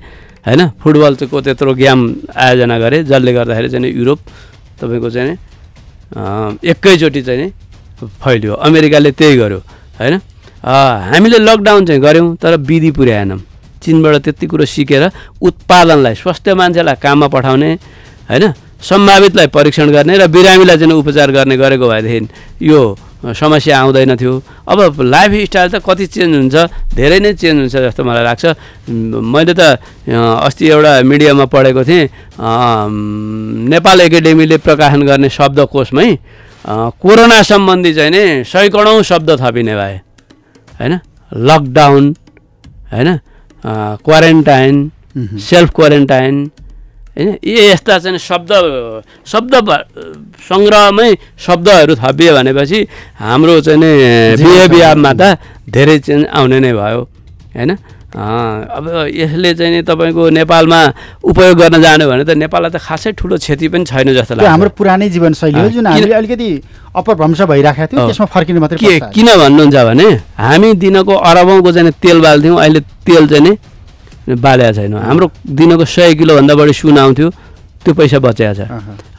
होइन 0.46 0.62
फुटबलको 0.82 1.42
त्यत्रो 1.42 1.74
गेम 1.74 2.00
आयोजना 2.38 2.78
गरे 2.80 2.98
जसले 3.10 3.32
गर्दाखेरि 3.34 3.70
चाहिँ 3.70 3.92
युरोप 3.92 4.20
तपाईँको 4.80 5.10
चाहिँ 5.10 5.38
एकैचोटि 6.64 7.22
चाहिँ 7.22 7.40
नि 7.42 7.48
फैलियो। 8.22 8.54
अमेरिकाले 8.54 9.12
त्यही 9.12 9.36
गर्यो 9.38 9.60
होइन 10.00 10.14
हामीले 10.64 11.38
लकडाउन 11.40 11.86
चाहिँ 11.86 12.02
गऱ्यौँ 12.02 12.36
तर 12.38 12.56
विधि 12.62 12.92
पुर्याएनौँ। 12.92 13.40
चिनबाट 13.82 14.16
त्यति 14.26 14.46
कुरो 14.48 14.66
सिकेर 14.66 15.04
उत्पादनलाई 15.42 16.16
स्वस्थ 16.16 16.50
मान्छेलाई 16.60 16.96
काममा 17.02 17.28
पठाउने 17.34 17.72
होइन 18.30 18.44
सम्भावितलाई 18.82 19.48
परीक्षण 19.48 19.90
गर्ने 19.92 20.18
र 20.18 20.28
बिरामीलाई 20.28 20.78
चाहिँ 20.78 20.94
उपचार 20.94 21.32
गर्ने 21.32 21.58
गरेको 21.58 21.86
भएदेखि 21.90 22.66
यो 22.66 22.82
समस्या 23.24 23.80
आउँदैन 23.80 24.16
थियो। 24.16 24.34
अब 24.68 25.02
लाइफ 25.02 25.32
स्टाइल 25.50 25.70
त 25.72 25.82
कति 25.82 26.06
चेन्ज 26.06 26.36
हुन्छ 26.36 26.56
धेरै 26.94 27.20
नै 27.20 27.34
चेन्ज 27.34 27.58
हुन्छ 27.60 27.76
जस्तो 27.76 28.04
मलाई 28.04 28.24
लाग्छ। 28.24 28.46
मैले 28.88 29.54
त 29.54 29.82
अस्ति 30.46 30.64
एउटा 30.70 30.92
मिडियामा 31.02 31.46
पढेको 31.50 31.84
थिएँ 31.84 32.06
नेपाल 33.72 34.02
एकाडेमीले 34.02 34.58
प्रकाशन 34.62 35.02
गर्ने 35.06 35.30
शब्दकोशमै 35.30 36.10
कोरोना 37.02 37.42
सम्बन्धी 37.42 37.94
चाहिँ 37.94 38.12
नि 38.12 38.44
सैकडौँ 38.46 39.02
शब्द 39.02 39.30
थपिने 39.42 39.76
भए 39.76 39.96
होइन? 40.78 40.94
लकडाउन 41.32 42.04
होइन? 42.94 43.10
क्वारेन्टाइन। 44.06 44.76
सेल्फ 45.16 45.70
क्वारेन्टाइन 45.76 46.34
होइन? 47.16 47.30
यी 47.44 47.54
यस्ता 47.72 47.98
चाहिँ 48.04 48.20
शब्द 48.20 48.52
शब्द 49.24 49.54
सङ्ग्रहमै 50.50 51.10
शब्दहरू 51.40 51.94
थपियो 51.96 52.32
भनेपछि 52.36 52.80
हाम्रो 53.24 53.54
चाहिँ 53.66 53.80
नि 53.80 53.92
बिहेभियरमा 54.44 55.12
त 55.16 55.24
धेरै 55.72 55.98
चेन्ज 56.06 56.24
आउने 56.28 56.60
नै 56.60 56.72
भयो 56.76 57.02
होइन? 57.56 57.72
अब 58.16 59.12
यसले 59.12 59.50
चाहिँ 59.60 59.72
नि 59.76 59.82
तपाईँको 59.84 60.24
नेपालमा 60.40 60.80
उपयोग 61.24 61.56
गर्न 61.60 61.76
जानु 61.84 62.08
भने 62.08 62.24
त 62.24 62.32
नेपाललाई 62.40 62.72
त 62.72 62.80
खासै 62.80 63.12
ठुलो 63.20 63.36
क्षति 63.44 63.68
पनि 63.68 63.84
छैन 63.84 64.16
जस्तो 64.16 64.40
त्यो 64.40 64.48
हाम्रो 64.48 64.72
लाग्छ। 64.72 64.78
पुरानै 64.80 65.08
जीवनशैली 65.12 65.60
हो 65.60 65.68
जुन 65.76 65.88
हामीले 65.88 66.16
अलिकति 66.16 66.50
अपभ्रंश 66.96 67.42
भइराखेको 67.52 67.92
थियो। 67.92 68.08
त्यसमा 68.08 68.28
फर्किनु 68.32 68.60
मात्रै 68.64 68.80
के 68.80 69.12
किन 69.12 69.28
भन्नुहुन्छ 69.36 69.76
भने 69.88 70.08
हामी 70.40 70.70
दिनको 70.80 71.12
अरबौँको 71.12 71.70
चाहिँ 71.76 71.92
तेल 72.00 72.18
बाल्थ्यौँ 72.24 72.56
अहिले 72.56 72.80
तेल 73.04 73.28
चाहिँ 73.28 73.52
नि 74.28 74.34
बालेको 74.36 74.74
छैन। 74.74 74.94
हाम्रो 74.98 75.28
दिनको 75.46 75.86
सय 75.86 76.14
किलोभन्दा 76.20 76.54
बढी 76.56 76.74
सुन 76.74 76.98
आउँथ्यो 76.98 77.28
त्यो 77.84 77.94
पैसा 77.94 78.18
बचेको 78.20 78.54
छ। 78.54 78.62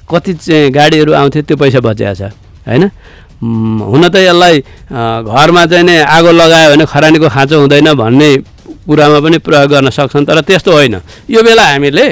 कति 0.07 0.33
चाहिँ 0.35 0.71
गाडीहरू 0.71 1.13
आउँथ्यो 1.13 1.43
त्यो 1.47 1.57
पैसा 1.57 1.81
बचेको 1.81 2.15
छ। 2.15 2.23
होइन? 2.67 2.85
हुन 3.37 4.05
त 4.09 4.17
यसलाई 4.17 4.57
घरमा 5.23 5.63
चाहिँ 5.67 5.85
नि 5.85 5.97
आगो 6.03 6.31
लगायो 6.33 6.69
भने 6.73 6.85
खरानीको 6.89 7.29
खाँचो 7.29 7.55
हुँदैन 7.61 7.89
भन्ने 7.95 8.29
कुरामा 8.87 9.19
पनि 9.21 9.39
प्रयोग 9.39 9.71
गर्न 9.71 9.89
सक्छन् 9.91 10.27
तर 10.27 10.41
त्यस्तो 10.43 10.71
होइन। 10.73 10.95
यो 11.31 11.41
बेला 11.43 11.65
हामीले 11.75 12.05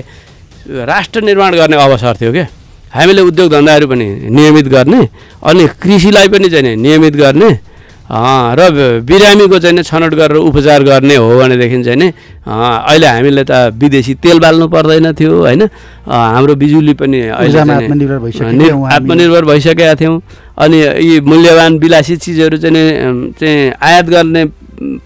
राष्ट्र 0.85 1.23
निर्माण 1.23 1.53
गर्ने 1.55 1.77
अवसर 1.77 2.15
थियो 2.21 2.33
क्या। 2.33 2.47
हामीले 2.95 3.23
उद्योग 3.27 3.51
धन्दाहरू 3.51 3.87
पनि 3.91 4.07
नियमित 4.31 4.67
गर्ने 4.71 5.01
अनि 5.43 5.65
कृषिलाई 5.83 6.29
पनि 6.29 6.49
चाहिँ 6.51 6.77
नियमित 6.77 7.15
गर्ने 7.17 7.49
र 8.05 9.01
बिरामीको 9.01 9.59
चाहिँ 9.59 9.83
छनौट 9.83 10.15
गरेर 10.15 10.37
उपचार 10.37 10.83
गर्ने 10.85 11.17
हो 11.17 11.39
भनेदेखि 11.41 11.83
चाहिँ 11.85 11.99
नि 11.99 12.09
अहिले 12.45 13.07
हामीले 13.07 13.45
त 13.49 13.73
विदेशी 13.81 14.15
तेल 14.21 14.39
बाल्नु 14.45 14.69
पर्दैन 14.69 15.13
थियो 15.17 15.33
होइन? 15.41 15.63
हाम्रो 16.05 16.55
बिजुली 16.55 16.95
पनि 17.01 17.21
अहिले 17.33 17.59
आत्मनिर्भर 17.59 19.45
भइसकेका 19.45 19.95
थियौँ 19.97 20.21
अनि 20.53 20.79
यी 21.01 21.21
मूल्यवान 21.25 21.79
विलासी 21.81 22.17
चिजहरू 22.21 22.57
चाहिँ 22.61 23.33
चाहिँ 23.41 23.73
आयात 23.73 24.07
गर्ने 24.13 24.45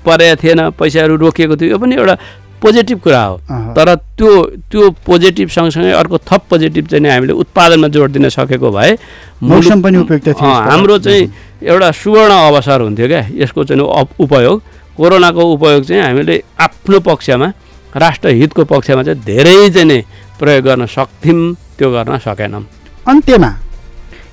परेको 0.03 0.36
थिएन 0.42 0.61
पैसाहरू 0.74 1.16
रोकिएको 1.22 1.57
थियो। 1.57 1.70
यो 1.70 1.78
पनि 1.78 1.94
एउटा 1.94 2.14
पोजिटिभ 2.62 2.98
कुरा 3.00 3.22
हो। 3.24 3.36
तर 3.76 3.94
त्यो 4.18 4.30
त्यो 4.70 4.90
पोजिटिभ 5.06 5.48
सँगसँगै 5.48 5.92
अर्को 5.92 6.18
थप 6.28 6.42
पोजिटिभ 6.50 6.86
चाहिँ 6.86 7.11
हामीले 7.11 7.32
उत्पादनमा 7.42 7.88
जोड 7.88 8.11
दिन 8.12 8.28
सकेको 8.28 8.70
भए 8.70 8.96
मौसम 9.42 9.82
पनि 9.82 9.98
उपयुक्त 9.98 10.28
थियो 10.28 10.50
हाम्रो 10.70 10.98
चाहिँ 10.98 11.22
एउटा 11.62 11.90
सुवर्ण 11.90 12.32
अवसर 12.48 12.80
हुन्थ्यो 12.80 13.06
क्या 13.09 13.22
यसको 13.42 13.64
चाहिँ 13.64 13.82
उपयोग। 14.18 14.56
कोरोनाको 14.98 15.42
उपयोग 15.54 15.84
चाहिँ 15.84 16.02
हामीले 16.02 16.42
आफ्नो 16.59 17.00
पक्षमा 17.06 17.46
राष्ट्रहितको 17.96 18.64
पक्षमा 18.64 19.02
चाहिँ 19.02 19.22
धेरै 19.24 19.70
चाहिँ 19.70 19.86
नै 19.86 20.00
प्रयोग 20.38 20.64
गर्न 20.64 20.86
सक्थ्यौँ 20.86 21.54
त्यो 21.78 21.88
गर्न 21.92 22.18
सकेनौँ। 22.18 22.62
अन्त्यमा 23.06 23.50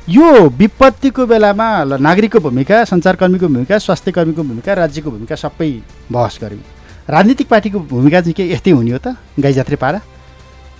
यो 0.10 0.26
विपत्तिको 0.58 1.26
बेलामा 1.26 1.68
नागरिकको 1.98 2.40
भूमिका 2.40 2.84
सञ्चारकर्मीको 2.86 3.48
भूमिका 3.48 3.78
स्वास्थ्य 3.78 4.12
कर्मीको 4.12 4.44
भूमिका 4.44 4.74
राज्यको 4.74 5.10
भूमिका 5.12 5.36
सबै 5.36 5.72
बहस 6.12 6.40
गऱ्यौँ। 6.42 6.75
राजनीतिक 7.08 7.48
पार्टीको 7.48 7.80
भूमिका 7.86 8.20
चाहिँ 8.22 8.34
के 8.34 8.44
यस्तै 8.52 8.72
हुने 8.72 8.92
हो 8.92 8.98
त 8.98 9.16
गाई 9.40 9.54
जात्रे 9.54 9.78
पारा? 9.78 10.00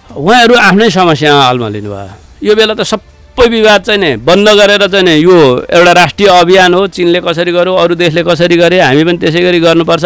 उहाँहरू 0.10 0.56
आफ्नै 0.58 0.90
समस्या 0.90 1.30
अल्मलिनु 1.50 1.90
भयो 1.90 2.14
यो 2.42 2.54
बेला 2.56 2.74
त 2.74 2.82
सबै 2.82 3.46
विवाद 3.46 3.82
चाहिँ 3.86 4.00
नि 4.02 4.10
बन्द 4.26 4.48
गरेर 4.58 4.84
चाहिँ 4.90 5.06
नि 5.06 5.14
यो 5.22 5.36
एउटा 5.70 5.92
राष्ट्रिय 6.02 6.30
अभियान 6.42 6.74
हो 6.74 6.82
चिनले 6.90 7.20
कसरी 7.22 7.52
गर्यो 7.54 7.74
अरू 7.74 7.94
देशले 7.96 8.22
कसरी 8.26 8.58
गरे 8.58 8.82
हामी 8.82 9.04
पनि 9.06 9.18
त्यसै 9.22 9.42
गरी 9.46 9.60
गर्नुपर्छ 9.66 10.06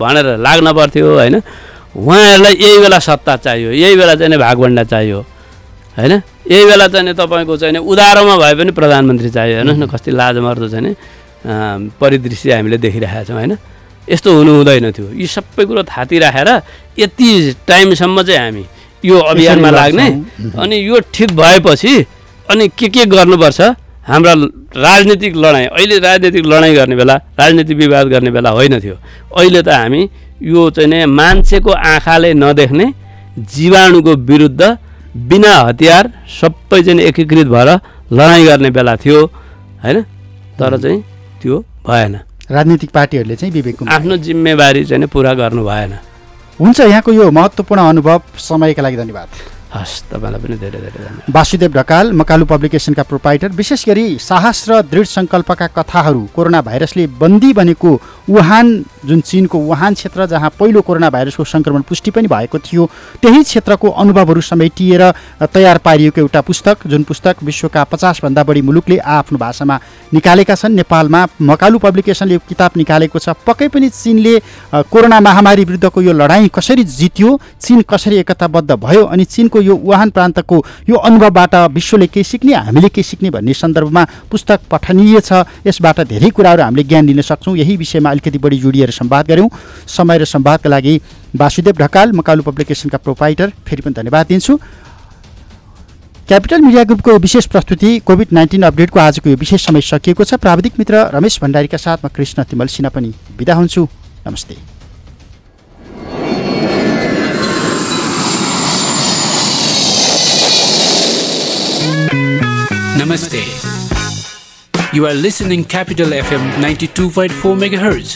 भनेर 0.00 0.26
लाग्न 0.40 0.68
पर्थ्यो 0.72 1.06
होइन? 1.20 1.36
उहाँहरूलाई 1.96 2.54
यही 2.64 2.78
बेला 2.84 2.98
सत्ता 2.98 3.36
चाहियो 3.44 3.70
यही 3.72 3.96
बेला 3.96 4.14
चाहिँ 4.14 4.30
नि 4.32 4.36
भागभन्डा 4.40 4.84
चाहियो 4.92 5.20
होइन? 5.98 6.12
यही 6.48 6.64
बेला 6.64 6.86
चाहिँ 6.88 7.12
तपाईँको 7.12 7.56
चाहिँ 7.56 7.72
नि 7.76 7.80
उधारोमा 7.84 8.34
भए 8.40 8.54
पनि 8.56 8.72
प्रधानमन्त्री 8.72 9.30
चाहियो 9.36 9.56
हेर्नुहोस् 9.56 9.82
न 9.82 9.86
कति 9.92 10.10
लाजमर्दो 10.16 10.68
चाहिँ 10.68 10.96
परिदृश्य 12.00 12.52
हामीले 12.56 12.78
देखिरहेका 12.78 13.24
छौँ 13.24 13.36
होइन? 13.36 13.52
यस्तो 14.10 14.28
हुनु 14.36 14.52
हुँदैन 14.56 14.90
थियो। 14.92 15.06
यी 15.14 15.26
सबै 15.26 15.64
कुरो 15.64 15.82
थाती 15.84 16.18
राखेर 16.18 16.48
यति 16.98 17.28
टाइमसम्म 17.68 18.22
चाहिँ 18.22 18.40
हामी 18.40 18.64
यो 19.04 19.16
अभियानमा 19.30 19.70
लाग्ने 19.70 20.06
अनि 20.58 20.76
यो 20.88 21.00
ठिक 21.14 21.30
भएपछि 21.36 21.94
अनि 22.50 22.68
के 22.78 22.88
के 22.88 23.04
गर्नुपर्छ? 23.06 23.60
हाम्रा 24.08 24.32
राजनीतिक 24.76 25.36
लडाइँ 25.36 25.66
अहिले 25.68 25.98
राजनीतिक 25.98 26.46
लडाइँ 26.46 26.74
गर्ने 26.74 26.96
बेला 26.96 27.14
राजनीतिक 27.40 27.76
विवाद 27.76 28.06
गर्ने 28.08 28.30
बेला 28.30 28.50
होइन 28.50 28.80
थियो। 28.80 28.96
अहिले 29.36 29.62
त 29.62 29.68
हामी 29.68 30.00
यो 30.42 30.70
चाहिँ 30.70 30.88
नै 30.88 31.04
मान्छेको 31.06 31.70
आँखाले 31.70 32.32
नदेख्ने 32.34 32.86
जीवाणुको 33.52 34.12
विरुद्ध 34.24 34.62
बिना 35.28 35.52
हतियार 35.68 36.10
सबै 36.40 36.82
चाहिँ 36.82 37.00
एकीकृत 37.04 37.46
भएर 37.46 37.70
लडाइँ 38.12 38.46
गर्ने 38.46 38.70
बेला 38.70 38.96
थियो 38.96 39.20
होइन? 39.84 40.02
तर 40.58 40.72
चाहिँ 40.80 41.02
त्यो 41.42 41.58
भएन। 41.86 42.14
राजनीतिक 42.50 42.90
पार्टीहरूले 42.90 43.36
चाहिँ 43.36 43.52
विवेक 43.52 43.82
आफ्नो 43.88 44.16
जिम्मेवारी 44.16 44.84
चाहिँ 44.84 45.06
पुरा 45.06 45.32
गर्नु 45.34 45.64
भएन। 45.64 45.92
हुन्छ 46.60 46.80
यहाँको 46.80 47.12
यो 47.12 47.30
महत्त्वपूर्ण 47.30 47.80
अनुभव 47.82 48.22
समयका 48.38 48.82
लागि 48.82 48.96
धन्यवाद। 48.96 49.28
हस् 49.68 50.08
तपाईँलाई 50.10 50.40
पनि 50.40 50.56
धेरै 50.56 50.80
धेरै 50.80 50.90
धन्यवाद। 50.96 51.34
वासुदेव 51.36 51.72
ढकाल 51.72 52.12
मकालु 52.16 52.44
पब्लिकेसनका 52.48 53.02
प्रोपाइटर 53.04 53.48
विशेष 53.52 53.84
गरी 53.88 54.06
साहस 54.18 54.64
र 54.68 54.80
दृढ 54.88 55.06
सङ्कल्पका 55.06 55.66
कथाहरू 55.76 56.22
कोरोना 56.32 56.60
भाइरसले 56.64 57.06
बन्दी 57.20 57.52
बनेको 57.52 57.90
वुहान 58.28 58.66
जुन 59.04 59.20
चिनको 59.20 59.58
वुहान 59.60 59.94
क्षेत्र 59.94 60.26
जहाँ 60.26 60.50
पहिलो 60.58 60.80
कोरोना 60.80 61.10
भाइरसको 61.10 61.44
सङ्क्रमण 61.44 61.82
पुष्टि 61.84 62.10
पनि 62.10 62.28
भएको 62.28 62.58
थियो 62.58 62.88
त्यही 63.22 63.42
क्षेत्रको 63.44 63.88
अनुभवहरू 63.92 64.40
समेटिएर 64.40 65.02
तयार 65.52 65.78
पारिएको 65.84 66.20
एउटा 66.20 66.40
पुस्तक 66.48 66.86
जुन 66.88 67.02
पुस्तक 67.04 67.42
विश्वका 67.44 67.84
पचासभन्दा 67.84 68.42
बढी 68.48 68.62
मुलुकले 68.62 68.96
आफ्नो 68.96 69.38
भाषामा 69.38 69.78
निकालेका 70.14 70.54
छन्। 70.54 70.80
नेपालमा 70.80 71.20
मकालु 71.42 71.78
पब्लिकेसनले 71.78 72.34
यो 72.34 72.40
किताब 72.48 72.70
निकालेको 72.76 73.18
छ। 73.18 73.36
पक्कै 73.46 73.68
पनि 73.68 73.88
चिनले 73.92 74.34
कोरोना 74.88 75.20
महामारी 75.20 75.64
विरुद्धको 75.64 76.02
यो 76.02 76.12
लडाइँ 76.14 76.48
कसरी 76.48 76.84
जित्यो 76.88 77.38
चिन 77.60 77.82
कसरी 77.84 78.16
एकताबद्ध 78.16 78.70
भयो 78.72 79.04
अनि 79.04 79.24
चिनको 79.26 79.57
यो 79.60 79.76
वुहान 79.78 80.10
प्रान्तको 80.10 80.56
यो 80.88 80.96
अनुभवबाट 80.98 81.54
विश्वले 81.72 82.06
के 82.06 82.22
सिक्ने 82.22 82.54
हामीले 82.54 82.88
के 82.88 83.02
सिक्ने 83.02 83.30
भन्ने 83.30 83.54
सन्दर्भमा 83.54 84.04
पुस्तक 84.30 84.60
पठनीय 84.70 85.20
छ। 85.20 85.44
यसबाट 85.66 86.00
धेरै 86.08 86.30
कुराहरू 86.30 86.62
हामीले 86.62 86.84
ज्ञान 86.84 87.06
लिन 87.06 87.22
सक्छौँ। 87.22 87.56
यही 87.56 87.76
विषयमा 87.76 88.10
अलिकति 88.10 88.38
बढी 88.38 88.58
जोडिएर 88.58 88.90
संवाद 88.92 89.26
गऱ्यौँ। 89.28 89.48
समय 89.88 90.18
र 90.18 90.24
संवादका 90.26 90.68
लागि 90.68 91.00
वासुदेव 91.36 91.76
ढकाल 91.78 92.12
मकालु 92.12 92.42
पब्लिकेसनका 92.42 92.98
प्रोपाइटर 92.98 93.52
फेरि 93.66 93.82
पनि 93.82 93.94
धन्यवाद 93.94 94.26
दिन्छु। 94.28 94.58
क्यापिटल 96.28 96.60
मिडिया 96.60 96.84
ग्रुपको 96.84 97.16
विशेष 97.18 97.46
प्रस्तुति 97.46 97.98
कोभिड 98.04 98.28
नाइन्टिन 98.32 98.62
अपडेटको 98.62 99.00
आजको 99.00 99.30
यो 99.30 99.36
विशेष 99.36 99.66
समय 99.66 99.80
सकिएको 99.82 100.24
छ। 100.24 100.34
प्राविधिक 100.36 100.78
मित्र 100.78 101.08
रमेश 101.14 101.40
भण्डारीका 101.42 101.76
साथ 101.78 102.04
म 102.04 102.08
कृष्ण 102.08 102.44
तिमल 102.44 102.66
सिन्हा 102.68 102.90
पनि 102.92 103.12
बिदा 103.38 103.54
हुन्छु। 103.54 103.88
नमस्ते। 104.28 104.77
Namaste. 112.98 113.38
You 114.92 115.06
are 115.06 115.14
listening 115.14 115.62
Capital 115.64 116.08
FM 116.08 116.42
92.4 116.60 117.30
MHz. 117.68 118.08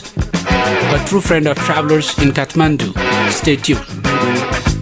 A 0.94 1.08
true 1.08 1.20
friend 1.20 1.46
of 1.46 1.56
travelers 1.58 2.18
in 2.18 2.32
Kathmandu. 2.32 2.88
Stay 3.30 3.54
tuned. 3.56 3.86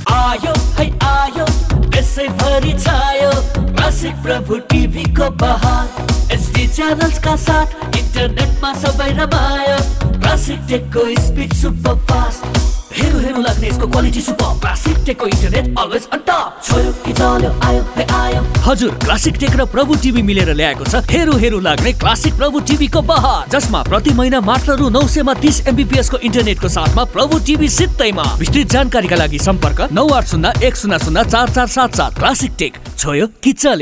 आयो 0.09 0.55
है 0.79 0.87
आयो 1.11 1.47
यसै 1.97 2.29
भरि 2.41 2.73
छायो 2.85 3.31
क्लासिक 3.77 4.15
प्रभु 4.25 4.59
टिभीको 4.73 5.31
बहार 5.45 6.33
एसडी 6.35 6.67
च्यानल्सका 6.77 7.37
साथ 7.47 7.97
इन्टरनेटमा 8.01 8.73
सबै 8.83 9.11
रमायो 9.21 9.79
क्लासिक 10.19 10.61
टेकको 10.71 11.09
स्पिड 11.29 11.53
सुपर 11.63 11.97
फास्ट 12.11 12.80
हेरु 12.93 13.19
हेरु 13.19 13.41
लाग्ने 13.43 13.69
यसको 13.69 13.87
क्वालिटी 13.87 14.21
सुपर 14.21 14.59
क्लासिक 14.61 14.97
टेकको 15.07 15.27
इन्टरनेट 15.27 15.79
अलवेज 15.79 16.07
अन 16.13 16.19
टप 16.29 16.61
छोयो 16.63 16.93
कि 17.05 17.13
चल्यो 17.13 17.51
आयो 17.65 17.83
हे 17.97 18.05
आयो 18.13 18.43
हजुर 18.67 18.95
क्लासिक 19.05 19.35
टेक 19.41 19.55
र 19.57 19.65
प्रभु 19.67 19.95
टिभी 20.03 20.23
मिलेर 20.23 20.51
ल्याएको 20.55 20.85
छ। 20.85 21.03
हेरु 21.11 21.37
हेरु 21.39 21.61
लाग्ने 21.61 21.93
क्लासिक 22.03 22.35
प्रभु 22.37 22.61
टिभीको 22.61 23.03
बहार 23.03 23.49
जसमा 23.53 23.83
प्रति 23.83 24.15
महिना 24.15 24.41
मात्र 24.41 24.77
रु 24.77 24.89
नौ 24.91 25.07
सयमा 25.07 25.35
तिस 25.39 25.61
एमबिपिएस 25.69 26.11
को 26.11 26.19
इन्टरनेटको 26.19 26.69
साथमा 26.69 27.05
प्रभु 27.15 27.39
टिभी 27.47 27.69
सित्तैमा। 27.69 28.25
विस्तृत 28.39 28.67
जानकारीका 28.71 29.17
लागि 29.17 29.39
सम्पर्क 29.39 29.89
नौ 29.93 30.07
आठ 30.11 30.27
शून्य 30.27 30.53
एक 30.67 30.77
शून्य 30.77 30.99
शून्य 30.99 31.25
चार 31.31 31.49
चार 31.51 31.67
सात 31.69 31.95
सात। 31.97 32.19
क्लासिक 32.19 32.53
टेक 32.59 32.73
छोयो 32.99 33.27
कि 33.43 33.53
चल्यो 33.55 33.79